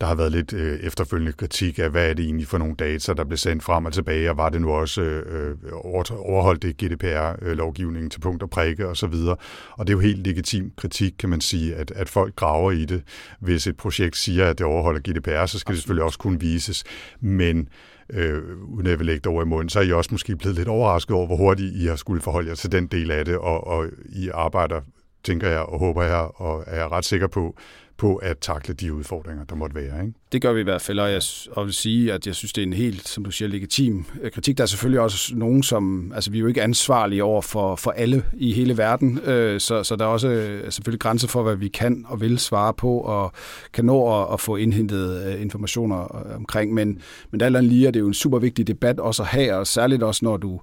der 0.00 0.06
har 0.06 0.14
været 0.14 0.32
lidt 0.32 0.52
øh, 0.52 0.78
efterfølgende 0.80 1.32
kritik 1.32 1.78
af, 1.78 1.90
hvad 1.90 2.10
er 2.10 2.14
det 2.14 2.24
egentlig 2.24 2.46
for 2.46 2.58
nogle 2.58 2.74
data, 2.74 3.12
der 3.12 3.24
blev 3.24 3.36
sendt 3.36 3.62
frem 3.62 3.84
og 3.84 3.92
tilbage, 3.92 4.30
og 4.30 4.36
var 4.36 4.48
det 4.48 4.60
nu 4.60 4.70
også 4.70 5.02
øh, 5.02 5.50
øh 5.50 5.72
overholdt 6.10 6.62
det 6.62 6.76
GDPR-lovgivningen 6.76 8.04
øh, 8.04 8.10
til 8.10 8.20
punkt 8.20 8.42
og 8.42 8.50
prikke 8.50 8.88
og 8.88 8.96
så 8.96 9.06
videre. 9.06 9.36
Og 9.70 9.86
det 9.86 9.92
er 9.92 9.96
jo 9.96 10.00
helt 10.00 10.26
legitim 10.26 10.72
kritik, 10.76 11.14
kan 11.18 11.28
man 11.28 11.40
sige, 11.40 11.74
at, 11.74 11.90
at 11.90 12.08
folk 12.08 12.36
graver 12.36 12.70
i 12.70 12.84
det. 12.84 13.02
Hvis 13.40 13.66
et 13.66 13.76
projekt 13.76 14.16
siger, 14.16 14.46
at 14.46 14.58
det 14.58 14.66
overholder 14.66 15.00
GDPR, 15.00 15.46
så 15.46 15.58
skal 15.58 15.74
det 15.74 15.82
selvfølgelig 15.82 16.04
også 16.04 16.18
kunne 16.18 16.40
vises. 16.40 16.84
Men 17.20 17.68
øh, 18.10 18.42
uden 18.62 18.86
at 18.86 18.98
vil 18.98 19.06
lægge 19.06 19.20
det 19.20 19.26
over 19.26 19.42
i 19.42 19.46
munden, 19.46 19.68
så 19.68 19.78
er 19.78 19.84
I 19.84 19.92
også 19.92 20.08
måske 20.12 20.36
blevet 20.36 20.56
lidt 20.56 20.68
overrasket 20.68 21.16
over, 21.16 21.26
hvor 21.26 21.36
hurtigt 21.36 21.74
I 21.76 21.86
har 21.86 21.96
skulle 21.96 22.22
forholde 22.22 22.48
jer 22.48 22.54
til 22.54 22.72
den 22.72 22.86
del 22.86 23.10
af 23.10 23.24
det, 23.24 23.36
og, 23.36 23.66
og 23.66 23.86
I 24.08 24.28
arbejder 24.28 24.80
tænker 25.24 25.48
jeg 25.48 25.60
og 25.60 25.78
håber 25.78 26.02
jeg, 26.02 26.28
og 26.34 26.64
er 26.66 26.76
jeg 26.76 26.90
ret 26.90 27.04
sikker 27.04 27.26
på, 27.26 27.56
på 27.96 28.16
at 28.16 28.38
takle 28.38 28.74
de 28.74 28.94
udfordringer, 28.94 29.44
der 29.44 29.54
måtte 29.54 29.76
være. 29.76 30.00
Ikke? 30.00 30.14
Det 30.32 30.42
gør 30.42 30.52
vi 30.52 30.60
i 30.60 30.64
hvert 30.64 30.82
fald, 30.82 30.98
og 30.98 31.12
jeg 31.12 31.22
og 31.50 31.64
vil 31.64 31.74
sige, 31.74 32.12
at 32.12 32.26
jeg 32.26 32.34
synes, 32.34 32.52
det 32.52 32.62
er 32.62 32.66
en 32.66 32.72
helt, 32.72 33.08
som 33.08 33.24
du 33.24 33.30
siger, 33.30 33.48
legitim 33.48 34.04
øh, 34.22 34.30
kritik. 34.30 34.58
Der 34.58 34.62
er 34.62 34.66
selvfølgelig 34.66 35.00
også 35.00 35.34
nogen, 35.36 35.62
som, 35.62 36.12
altså 36.14 36.30
vi 36.30 36.38
er 36.38 36.40
jo 36.40 36.46
ikke 36.46 36.62
ansvarlige 36.62 37.24
over 37.24 37.42
for, 37.42 37.76
for 37.76 37.90
alle 37.90 38.24
i 38.32 38.52
hele 38.52 38.78
verden, 38.78 39.18
øh, 39.24 39.60
så, 39.60 39.82
så 39.82 39.96
der 39.96 40.04
er 40.04 40.08
også 40.08 40.28
øh, 40.28 40.72
selvfølgelig 40.72 41.00
grænser 41.00 41.28
for, 41.28 41.42
hvad 41.42 41.56
vi 41.56 41.68
kan 41.68 42.04
og 42.08 42.20
vil 42.20 42.38
svare 42.38 42.74
på, 42.74 42.98
og 42.98 43.32
kan 43.72 43.84
nå 43.84 44.22
at, 44.22 44.32
at 44.32 44.40
få 44.40 44.56
indhentet 44.56 45.26
øh, 45.26 45.42
informationer 45.42 45.96
omkring, 46.36 46.74
men, 46.74 46.98
men 47.30 47.40
der 47.40 47.46
er 47.46 47.60
lige, 47.60 47.88
at 47.88 47.94
det 47.94 48.00
er 48.00 48.02
jo 48.02 48.08
en 48.08 48.14
super 48.14 48.38
vigtig 48.38 48.66
debat 48.66 49.00
også 49.00 49.22
at 49.22 49.28
have, 49.28 49.54
og 49.54 49.66
særligt 49.66 50.02
også, 50.02 50.24
når 50.24 50.36
du 50.36 50.60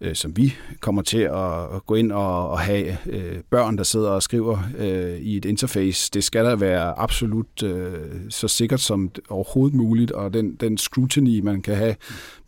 øh, 0.00 0.14
som 0.14 0.36
vi 0.36 0.54
kommer 0.80 1.02
til 1.02 1.18
at, 1.18 1.74
at 1.74 1.86
gå 1.86 1.94
ind 1.94 2.12
og, 2.12 2.48
og 2.48 2.58
have 2.58 2.96
øh, 3.06 3.40
børn, 3.50 3.78
der 3.78 3.82
sidder 3.82 4.10
og 4.10 4.22
skriver 4.22 4.58
øh, 4.78 5.16
i 5.18 5.36
et 5.36 5.44
interface. 5.44 6.10
Det 6.14 6.24
skal 6.24 6.44
der 6.44 6.56
være 6.56 6.98
absolut 6.98 7.62
øh, 7.62 8.10
så 8.30 8.48
sikkert 8.48 8.80
som 8.80 9.10
overhovedet 9.28 9.76
muligt, 9.76 10.10
og 10.10 10.34
den, 10.34 10.54
den 10.54 10.78
scrutiny, 10.78 11.40
man 11.40 11.62
kan 11.62 11.76
have, 11.76 11.96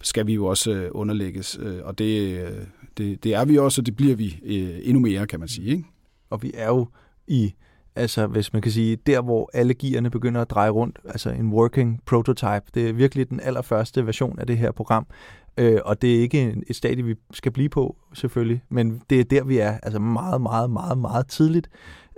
skal 0.02 0.26
vi 0.26 0.34
jo 0.34 0.46
også 0.46 0.70
øh, 0.70 0.88
underlægges. 0.90 1.58
Øh, 1.62 1.78
og 1.84 1.98
det, 1.98 2.40
øh, 2.40 2.52
det, 2.98 3.24
det 3.24 3.34
er 3.34 3.44
vi 3.44 3.58
også, 3.58 3.80
og 3.80 3.86
det 3.86 3.96
bliver 3.96 4.16
vi 4.16 4.40
øh, 4.44 4.78
endnu 4.82 5.00
mere, 5.00 5.26
kan 5.26 5.40
man 5.40 5.48
sige. 5.48 5.70
Ikke? 5.70 5.84
Og 6.30 6.42
vi 6.42 6.52
er 6.54 6.68
jo 6.68 6.88
i 7.26 7.54
altså 7.96 8.26
hvis 8.26 8.52
man 8.52 8.62
kan 8.62 8.72
sige, 8.72 8.96
der 8.96 9.20
hvor 9.20 9.50
alle 9.54 9.74
gearne 9.74 10.10
begynder 10.10 10.40
at 10.40 10.50
dreje 10.50 10.70
rundt, 10.70 10.98
altså 11.04 11.30
en 11.30 11.52
working 11.52 12.02
prototype, 12.06 12.62
det 12.74 12.88
er 12.88 12.92
virkelig 12.92 13.30
den 13.30 13.40
allerførste 13.40 14.06
version 14.06 14.38
af 14.38 14.46
det 14.46 14.58
her 14.58 14.72
program, 14.72 15.06
Øh, 15.58 15.80
og 15.84 16.02
det 16.02 16.16
er 16.16 16.20
ikke 16.20 16.56
et 16.66 16.76
stadie, 16.76 17.04
vi 17.04 17.14
skal 17.32 17.52
blive 17.52 17.68
på, 17.68 17.96
selvfølgelig, 18.14 18.62
men 18.68 19.02
det 19.10 19.20
er 19.20 19.24
der, 19.24 19.44
vi 19.44 19.58
er, 19.58 19.78
altså 19.82 19.98
meget, 19.98 20.40
meget, 20.40 20.70
meget, 20.70 20.98
meget 20.98 21.28
tidligt. 21.28 21.68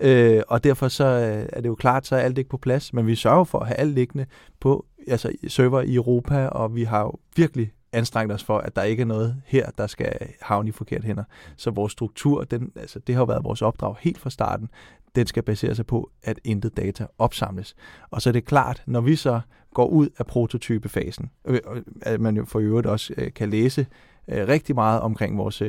Øh, 0.01 0.43
og 0.49 0.65
derfor 0.65 0.89
så 0.89 1.05
øh, 1.05 1.49
er 1.53 1.61
det 1.61 1.69
jo 1.69 1.75
klart, 1.75 2.07
så 2.07 2.17
er 2.17 2.21
alt 2.21 2.39
ikke 2.39 2.51
på 2.51 2.57
plads, 2.57 2.93
men 2.93 3.07
vi 3.07 3.15
sørger 3.15 3.45
for 3.45 3.59
at 3.59 3.67
have 3.67 3.77
alt 3.77 3.95
liggende 3.95 4.27
på 4.61 4.87
altså 5.09 5.33
server 5.49 5.81
i 5.81 5.95
Europa, 5.95 6.47
og 6.47 6.75
vi 6.75 6.85
har 6.85 7.01
jo 7.01 7.13
virkelig 7.37 7.73
anstrengt 7.93 8.33
os 8.33 8.45
for, 8.45 8.59
at 8.59 8.77
der 8.77 8.83
ikke 8.83 9.01
er 9.01 9.07
noget 9.07 9.43
her, 9.47 9.71
der 9.71 9.87
skal 9.87 10.13
havne 10.41 10.69
i 10.69 10.73
forkerte 10.73 11.07
hænder. 11.07 11.25
Så 11.57 11.71
vores 11.71 11.93
struktur, 11.93 12.45
den, 12.45 12.73
altså, 12.77 12.99
det 12.99 13.15
har 13.15 13.25
været 13.25 13.45
vores 13.45 13.63
opdrag 13.63 13.97
helt 14.01 14.19
fra 14.19 14.31
starten, 14.31 14.69
den 15.15 15.27
skal 15.27 15.43
basere 15.43 15.75
sig 15.75 15.87
på, 15.87 16.11
at 16.23 16.41
intet 16.45 16.77
data 16.77 17.07
opsamles. 17.19 17.77
Og 18.11 18.23
så 18.23 18.31
er 18.31 18.33
det 18.33 18.45
klart, 18.45 18.83
når 18.87 19.01
vi 19.01 19.17
så 19.17 19.41
går 19.75 19.87
ud 19.87 20.09
af 20.19 20.27
prototypefasen, 20.27 21.31
øh, 21.45 21.61
øh, 21.75 21.83
at 22.03 22.21
man 22.21 22.37
jo 22.37 22.45
for 22.45 22.59
øvrigt 22.59 22.87
også 22.87 23.15
øh, 23.17 23.33
kan 23.33 23.51
læse 23.51 23.87
rigtig 24.29 24.75
meget 24.75 25.01
omkring 25.01 25.39
vores 25.39 25.63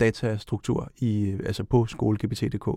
datastruktur 0.00 0.90
i, 0.96 1.36
altså 1.46 1.64
på 1.64 1.86
skolegpt.dk. 1.86 2.68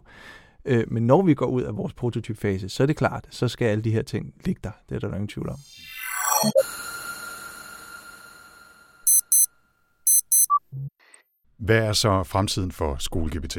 Men 0.88 1.08
når 1.08 1.22
vi 1.22 1.34
går 1.34 1.46
ud 1.46 1.62
af 1.62 1.78
vores 1.78 1.94
prototypfase, 1.94 2.70
så 2.70 2.84
er 2.84 2.88
det 2.88 2.98
klart, 2.98 3.28
så 3.30 3.48
skal 3.48 3.66
alle 3.66 3.84
de 3.84 3.92
her 3.92 4.02
ting 4.02 4.34
ligge 4.46 4.60
der. 4.64 4.72
Det 4.90 4.96
er 4.96 5.00
der 5.00 5.16
ingen 5.16 5.28
tvivl 5.28 5.50
om. 5.50 5.58
Hvad 11.62 11.78
er 11.78 11.94
så 11.94 12.24
fremtiden 12.24 12.72
for 12.72 12.96
SkoleGPT? 13.00 13.58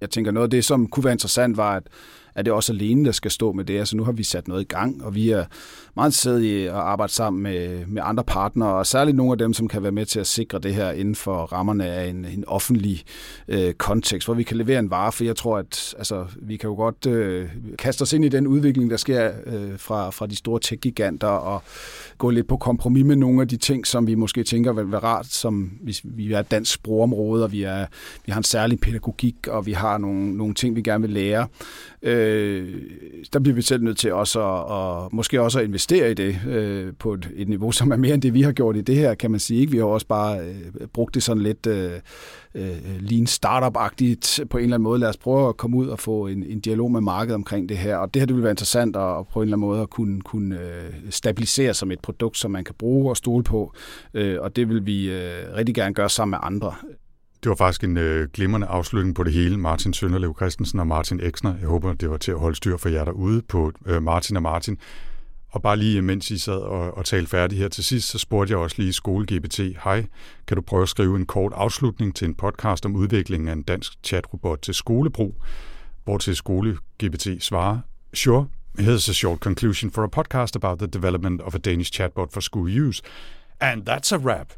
Jeg 0.00 0.10
tænker, 0.10 0.30
noget 0.30 0.46
af 0.46 0.50
det, 0.50 0.64
som 0.64 0.86
kunne 0.86 1.04
være 1.04 1.12
interessant, 1.12 1.56
var, 1.56 1.76
at 1.76 1.88
er 2.38 2.42
det 2.42 2.52
også 2.52 2.72
alene, 2.72 3.04
der 3.04 3.12
skal 3.12 3.30
stå 3.30 3.52
med 3.52 3.64
det. 3.64 3.78
Altså 3.78 3.96
nu 3.96 4.04
har 4.04 4.12
vi 4.12 4.22
sat 4.22 4.48
noget 4.48 4.62
i 4.62 4.64
gang, 4.64 5.04
og 5.04 5.14
vi 5.14 5.30
er 5.30 5.44
meget 5.96 6.08
interesseret 6.08 6.42
i 6.42 6.64
at 6.64 6.72
arbejde 6.72 7.12
sammen 7.12 7.42
med, 7.42 7.86
med 7.86 8.02
andre 8.04 8.24
partnere, 8.24 8.74
og 8.74 8.86
særligt 8.86 9.16
nogle 9.16 9.32
af 9.32 9.38
dem, 9.38 9.52
som 9.52 9.68
kan 9.68 9.82
være 9.82 9.92
med 9.92 10.06
til 10.06 10.20
at 10.20 10.26
sikre 10.26 10.58
det 10.58 10.74
her 10.74 10.90
inden 10.90 11.14
for 11.14 11.36
rammerne 11.36 11.86
af 11.86 12.08
en, 12.08 12.24
en 12.24 12.44
offentlig 12.46 13.04
øh, 13.48 13.72
kontekst, 13.72 14.28
hvor 14.28 14.34
vi 14.34 14.42
kan 14.42 14.56
levere 14.56 14.78
en 14.78 14.90
vare, 14.90 15.12
for 15.12 15.24
jeg 15.24 15.36
tror, 15.36 15.58
at 15.58 15.94
altså, 15.98 16.24
vi 16.36 16.56
kan 16.56 16.68
jo 16.68 16.74
godt 16.74 17.06
øh, 17.06 17.48
kaste 17.78 18.02
os 18.02 18.12
ind 18.12 18.24
i 18.24 18.28
den 18.28 18.46
udvikling, 18.46 18.90
der 18.90 18.96
sker 18.96 19.32
øh, 19.46 19.78
fra, 19.78 20.10
fra 20.10 20.26
de 20.26 20.36
store 20.36 20.60
tech-giganter, 20.60 21.28
og 21.28 21.62
gå 22.18 22.30
lidt 22.30 22.48
på 22.48 22.56
kompromis 22.56 23.04
med 23.04 23.16
nogle 23.16 23.42
af 23.42 23.48
de 23.48 23.56
ting, 23.56 23.86
som 23.86 24.06
vi 24.06 24.14
måske 24.14 24.44
tænker 24.44 24.72
vil 24.72 24.92
være 24.92 25.00
rart, 25.00 25.26
som 25.26 25.72
hvis 25.80 26.00
vi 26.04 26.32
er 26.32 26.40
et 26.40 26.50
dansk 26.50 26.72
sprogområde, 26.72 27.44
og 27.44 27.52
vi, 27.52 27.62
er, 27.62 27.86
vi 28.26 28.32
har 28.32 28.38
en 28.38 28.44
særlig 28.44 28.80
pædagogik, 28.80 29.46
og 29.48 29.66
vi 29.66 29.72
har 29.72 29.98
nogle, 29.98 30.36
nogle 30.36 30.54
ting, 30.54 30.76
vi 30.76 30.82
gerne 30.82 31.02
vil 31.02 31.10
lære. 31.10 31.46
Øh, 32.02 32.27
Øh, 32.28 32.82
der 33.32 33.38
bliver 33.38 33.54
vi 33.54 33.62
selv 33.62 33.82
nødt 33.82 33.98
til 33.98 34.12
også 34.12 34.40
at, 34.40 34.64
og 34.64 35.08
måske 35.12 35.42
også 35.42 35.58
at 35.58 35.64
investere 35.64 36.10
i 36.10 36.14
det 36.14 36.40
øh, 36.48 36.92
på 36.98 37.14
et, 37.14 37.30
et 37.36 37.48
niveau, 37.48 37.72
som 37.72 37.90
er 37.90 37.96
mere 37.96 38.14
end 38.14 38.22
det, 38.22 38.34
vi 38.34 38.42
har 38.42 38.52
gjort 38.52 38.76
i 38.76 38.80
det 38.80 38.96
her, 38.96 39.14
kan 39.14 39.30
man 39.30 39.40
sige. 39.40 39.60
Ikke? 39.60 39.72
Vi 39.72 39.78
har 39.78 39.84
også 39.84 40.06
bare 40.06 40.38
øh, 40.40 40.86
brugt 40.92 41.14
det 41.14 41.22
sådan 41.22 41.42
lidt 41.42 41.66
øh, 41.66 41.92
øh, 42.54 42.76
lean 43.00 43.26
startup-agtigt 43.26 44.40
på 44.50 44.58
en 44.58 44.64
eller 44.64 44.76
anden 44.76 44.84
måde. 44.84 45.00
Lad 45.00 45.08
os 45.08 45.16
prøve 45.16 45.48
at 45.48 45.56
komme 45.56 45.76
ud 45.76 45.86
og 45.86 45.98
få 45.98 46.26
en, 46.26 46.42
en 46.42 46.60
dialog 46.60 46.92
med 46.92 47.00
markedet 47.00 47.34
omkring 47.34 47.68
det 47.68 47.78
her. 47.78 47.96
Og 47.96 48.14
det 48.14 48.22
her 48.22 48.26
det 48.26 48.34
vil 48.36 48.42
være 48.42 48.52
interessant 48.52 48.96
at, 48.96 49.18
at 49.18 49.28
på 49.32 49.40
en 49.40 49.42
eller 49.42 49.56
anden 49.56 49.68
måde 49.68 49.80
at 49.80 49.90
kunne, 49.90 50.20
kunne 50.20 50.60
øh, 50.60 50.92
stabilisere 51.10 51.74
som 51.74 51.90
et 51.90 52.00
produkt, 52.00 52.38
som 52.38 52.50
man 52.50 52.64
kan 52.64 52.74
bruge 52.78 53.10
og 53.10 53.16
stole 53.16 53.44
på. 53.44 53.72
Øh, 54.14 54.40
og 54.40 54.56
det 54.56 54.68
vil 54.68 54.86
vi 54.86 55.10
øh, 55.10 55.54
rigtig 55.56 55.74
gerne 55.74 55.94
gøre 55.94 56.10
sammen 56.10 56.30
med 56.30 56.38
andre. 56.42 56.74
Det 57.42 57.48
var 57.48 57.56
faktisk 57.56 57.84
en 57.84 57.96
øh, 57.96 58.28
glimrende 58.28 58.66
afslutning 58.66 59.14
på 59.14 59.24
det 59.24 59.32
hele. 59.32 59.56
Martin 59.56 59.92
Sønderlev 59.92 60.36
Christensen 60.36 60.80
og 60.80 60.86
Martin 60.86 61.20
Eksner. 61.22 61.54
Jeg 61.60 61.68
håber, 61.68 61.92
det 61.92 62.10
var 62.10 62.16
til 62.16 62.30
at 62.30 62.38
holde 62.38 62.56
styr 62.56 62.76
for 62.76 62.88
jer 62.88 63.04
derude 63.04 63.42
på 63.42 63.72
øh, 63.86 64.02
Martin 64.02 64.36
og 64.36 64.42
Martin. 64.42 64.78
Og 65.50 65.62
bare 65.62 65.76
lige 65.76 66.02
mens 66.02 66.30
I 66.30 66.38
sad 66.38 66.58
og, 66.58 66.96
og 66.96 67.04
talte 67.04 67.30
færdig 67.30 67.58
her 67.58 67.68
til 67.68 67.84
sidst, 67.84 68.08
så 68.08 68.18
spurgte 68.18 68.52
jeg 68.52 68.58
også 68.58 68.76
lige 68.78 68.92
SkoleGPT, 68.92 69.60
hej, 69.84 70.06
kan 70.46 70.56
du 70.56 70.62
prøve 70.62 70.82
at 70.82 70.88
skrive 70.88 71.16
en 71.16 71.26
kort 71.26 71.52
afslutning 71.54 72.16
til 72.16 72.28
en 72.28 72.34
podcast 72.34 72.86
om 72.86 72.96
udviklingen 72.96 73.48
af 73.48 73.52
en 73.52 73.62
dansk 73.62 73.92
chatrobot 74.04 74.58
til 74.62 74.74
skolebrug, 74.74 75.34
hvor 76.04 76.18
til 76.18 76.36
SkoleGPT 76.36 77.28
svarer, 77.40 77.78
sure, 78.14 78.46
here's 78.78 79.10
a 79.10 79.12
short 79.12 79.38
conclusion 79.38 79.90
for 79.90 80.04
a 80.04 80.08
podcast 80.08 80.56
about 80.56 80.78
the 80.78 80.86
development 80.86 81.40
of 81.40 81.54
a 81.54 81.58
Danish 81.58 81.92
chatbot 81.92 82.32
for 82.32 82.40
school 82.40 82.88
use. 82.88 83.02
And 83.60 83.88
that's 83.88 84.12
a 84.12 84.18
wrap. 84.18 84.52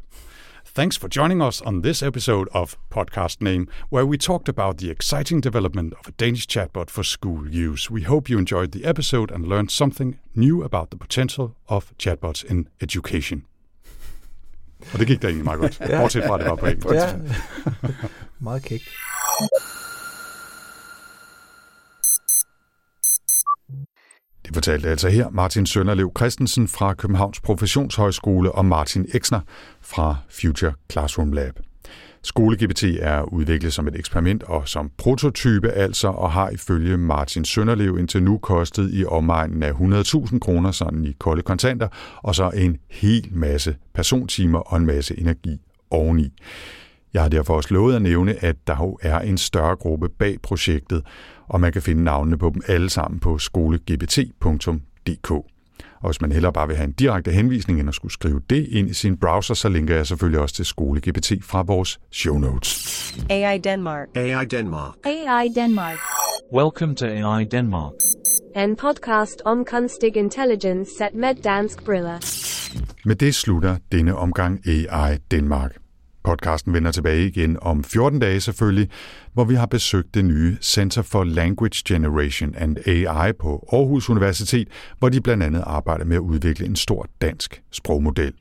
Thanks 0.73 0.95
for 0.95 1.09
joining 1.09 1.41
us 1.41 1.61
on 1.61 1.81
this 1.81 2.01
episode 2.01 2.47
of 2.53 2.77
Podcast 2.89 3.41
Name, 3.41 3.67
where 3.89 4.05
we 4.05 4.17
talked 4.17 4.47
about 4.47 4.77
the 4.77 4.89
exciting 4.89 5.41
development 5.41 5.93
of 5.99 6.07
a 6.07 6.11
Danish 6.11 6.47
chatbot 6.47 6.89
for 6.89 7.03
school 7.03 7.49
use. 7.49 7.91
We 7.91 8.03
hope 8.03 8.29
you 8.29 8.39
enjoyed 8.39 8.71
the 8.71 8.85
episode 8.85 9.31
and 9.31 9.45
learned 9.45 9.69
something 9.69 10.17
new 10.33 10.63
about 10.63 10.91
the 10.91 10.95
potential 10.95 11.57
of 11.67 11.93
chatbots 11.97 12.45
in 12.45 12.69
education. 12.79 13.43
Og 14.93 14.99
det 14.99 15.07
gik 15.07 15.21
da 15.21 15.27
egentlig 15.27 15.45
meget 15.45 15.59
godt, 15.59 15.81
bortset 15.99 16.23
fra, 16.27 16.37
det 16.37 16.45
var 16.45 16.55
på 16.55 16.65
engelsk. 16.65 16.87
Ja. 16.93 17.13
meget 18.39 18.63
kægt. 18.63 18.89
Det 24.51 24.55
fortalte 24.55 24.89
altså 24.89 25.09
her 25.09 25.29
Martin 25.29 25.65
Sønderlev 25.65 26.11
Christensen 26.17 26.67
fra 26.67 26.93
Københavns 26.93 27.39
Professionshøjskole 27.39 28.51
og 28.51 28.65
Martin 28.65 29.05
Eksner 29.13 29.39
fra 29.81 30.15
Future 30.41 30.73
Classroom 30.91 31.33
Lab. 31.33 31.59
SkoleGPT 32.23 32.83
er 32.83 33.21
udviklet 33.33 33.73
som 33.73 33.87
et 33.87 33.95
eksperiment 33.95 34.43
og 34.43 34.67
som 34.67 34.91
prototype 34.97 35.71
altså, 35.71 36.07
og 36.07 36.31
har 36.31 36.49
ifølge 36.49 36.97
Martin 36.97 37.45
Sønderlev 37.45 37.97
indtil 37.99 38.23
nu 38.23 38.37
kostet 38.37 38.89
i 38.93 39.05
omegnen 39.05 39.63
af 39.63 39.71
100.000 39.71 40.39
kroner 40.39 40.71
sådan 40.71 41.05
i 41.05 41.11
kolde 41.19 41.41
kontanter, 41.41 41.87
og 42.17 42.35
så 42.35 42.49
en 42.49 42.77
hel 42.89 43.27
masse 43.31 43.75
persontimer 43.93 44.59
og 44.59 44.77
en 44.77 44.85
masse 44.85 45.19
energi 45.19 45.61
oveni. 45.91 46.33
Jeg 47.13 47.21
har 47.21 47.29
derfor 47.29 47.55
også 47.55 47.73
lovet 47.73 47.95
at 47.95 48.01
nævne, 48.01 48.43
at 48.45 48.55
der 48.67 48.75
jo 48.75 48.97
er 49.01 49.19
en 49.19 49.37
større 49.37 49.75
gruppe 49.75 50.09
bag 50.09 50.41
projektet, 50.43 51.03
og 51.51 51.61
man 51.61 51.71
kan 51.71 51.81
finde 51.81 52.03
navnene 52.03 52.37
på 52.37 52.51
dem 52.53 52.61
alle 52.67 52.89
sammen 52.89 53.19
på 53.19 53.37
skolegpt.dk. 53.37 55.31
Og 55.31 56.09
hvis 56.09 56.21
man 56.21 56.31
hellere 56.31 56.53
bare 56.53 56.67
vil 56.67 56.75
have 56.75 56.87
en 56.87 56.91
direkte 56.91 57.31
henvisning 57.31 57.79
end 57.79 57.89
at 57.89 57.95
skulle 57.95 58.11
skrive 58.11 58.41
det 58.49 58.67
ind 58.67 58.89
i 58.89 58.93
sin 58.93 59.17
browser, 59.17 59.53
så 59.53 59.69
linker 59.69 59.95
jeg 59.95 60.07
selvfølgelig 60.07 60.39
også 60.39 60.55
til 60.55 60.65
SkoleGPT 60.65 61.31
fra 61.41 61.61
vores 61.61 61.99
show 62.11 62.37
notes. 62.37 63.15
AI 63.29 63.57
Denmark. 63.57 64.07
AI 64.15 64.45
Denmark. 64.45 64.93
AI 65.05 65.47
Denmark. 65.55 65.97
Welcome 66.53 66.95
to 66.95 67.05
AI 67.05 67.43
Denmark. 67.43 67.91
En 68.55 68.75
podcast 68.75 69.41
om 69.45 69.65
kunstig 69.65 70.17
intelligens 70.17 70.89
set 70.97 71.13
med 71.13 71.35
dansk 71.43 71.85
briller. 71.85 72.19
Med 73.05 73.15
det 73.15 73.35
slutter 73.35 73.77
denne 73.91 74.15
omgang 74.15 74.67
AI 74.67 75.17
Danmark. 75.31 75.71
Podcasten 76.23 76.73
vender 76.73 76.91
tilbage 76.91 77.27
igen 77.27 77.57
om 77.61 77.83
14 77.83 78.19
dage 78.19 78.39
selvfølgelig, 78.39 78.89
hvor 79.33 79.43
vi 79.43 79.55
har 79.55 79.65
besøgt 79.65 80.13
det 80.13 80.25
nye 80.25 80.57
Center 80.61 81.01
for 81.01 81.23
Language 81.23 81.81
Generation 81.87 82.55
and 82.55 82.77
AI 82.87 83.31
på 83.39 83.67
Aarhus 83.73 84.09
Universitet, 84.09 84.67
hvor 84.99 85.09
de 85.09 85.21
blandt 85.21 85.43
andet 85.43 85.63
arbejder 85.65 86.05
med 86.05 86.15
at 86.15 86.19
udvikle 86.19 86.65
en 86.65 86.75
stor 86.75 87.07
dansk 87.21 87.61
sprogmodel. 87.71 88.33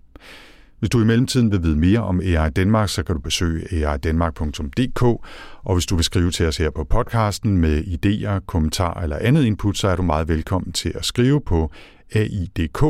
Hvis 0.79 0.91
du 0.91 1.03
i 1.03 1.05
mellemtiden 1.05 1.53
vil 1.53 1.63
vide 1.63 1.77
mere 1.77 1.99
om 1.99 2.21
AI 2.21 2.51
Danmark, 2.51 2.89
så 2.89 3.03
kan 3.03 3.15
du 3.15 3.21
besøge 3.21 3.87
aidanmark.dk, 3.87 5.03
og 5.63 5.75
hvis 5.75 5.87
du 5.87 5.95
vil 5.97 6.05
skrive 6.05 6.31
til 6.31 6.47
os 6.47 6.57
her 6.57 6.71
på 6.71 6.85
podcasten 6.85 7.59
med 7.59 7.83
idéer, 7.83 8.45
kommentarer 8.47 9.03
eller 9.03 9.19
andet 9.21 9.45
input, 9.45 9.79
så 9.79 9.89
er 9.89 9.97
du 9.97 10.03
meget 10.03 10.29
velkommen 10.29 10.73
til 10.73 10.93
at 10.95 11.05
skrive 11.05 11.41
på 11.41 11.73
aidk 12.13 12.83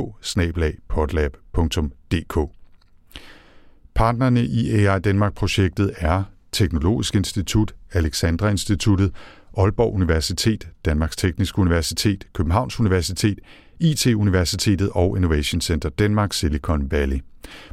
Partnerne 3.95 4.45
i 4.45 4.71
AI 4.71 5.01
Danmark-projektet 5.01 5.93
er 5.97 6.23
Teknologisk 6.53 7.15
Institut, 7.15 7.75
Alexandra 7.93 8.49
Instituttet, 8.49 9.13
Aalborg 9.57 9.95
Universitet, 9.95 10.69
Danmarks 10.85 11.17
Tekniske 11.17 11.59
Universitet, 11.59 12.27
Københavns 12.33 12.81
Universitet, 12.81 13.39
IT-universitetet 13.81 14.91
og 14.95 15.17
Innovation 15.17 15.61
Center 15.61 15.89
Danmark 15.89 16.33
Silicon 16.33 16.91
Valley. 16.91 17.21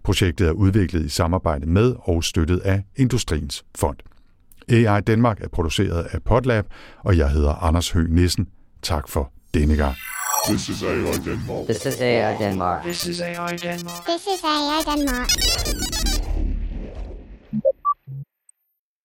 Projektet 0.04 0.48
er 0.48 0.52
udviklet 0.52 1.06
i 1.06 1.10
samarbejde 1.10 1.66
med 1.66 1.96
og 2.00 2.24
støttet 2.24 2.60
af 2.60 2.84
Industriens 2.96 3.66
Fond. 3.76 3.98
AI 4.70 5.02
Danmark 5.02 5.42
er 5.42 5.48
produceret 5.48 6.04
af 6.12 6.24
Potlab, 6.24 6.66
og 7.04 7.18
jeg 7.18 7.32
hedder 7.32 7.64
Anders 7.64 7.92
Høgh 7.92 8.12
Nissen. 8.12 8.48
Tak 8.82 9.10
for 9.10 9.32
denne 9.54 9.76
gang. 9.76 9.96
This 10.48 10.70
is 10.70 10.82
AI 10.82 11.18
Denmark. 11.18 11.68
This 11.68 11.86
is 11.86 12.00
AI 12.00 12.38
Denmark. 12.38 12.84
This 12.84 13.06
is 13.06 13.20
AI 13.20 13.58
Denmark. 13.58 14.06
This 14.06 14.28
is 14.28 14.44
AI 14.46 14.82
Denmark. 14.84 15.28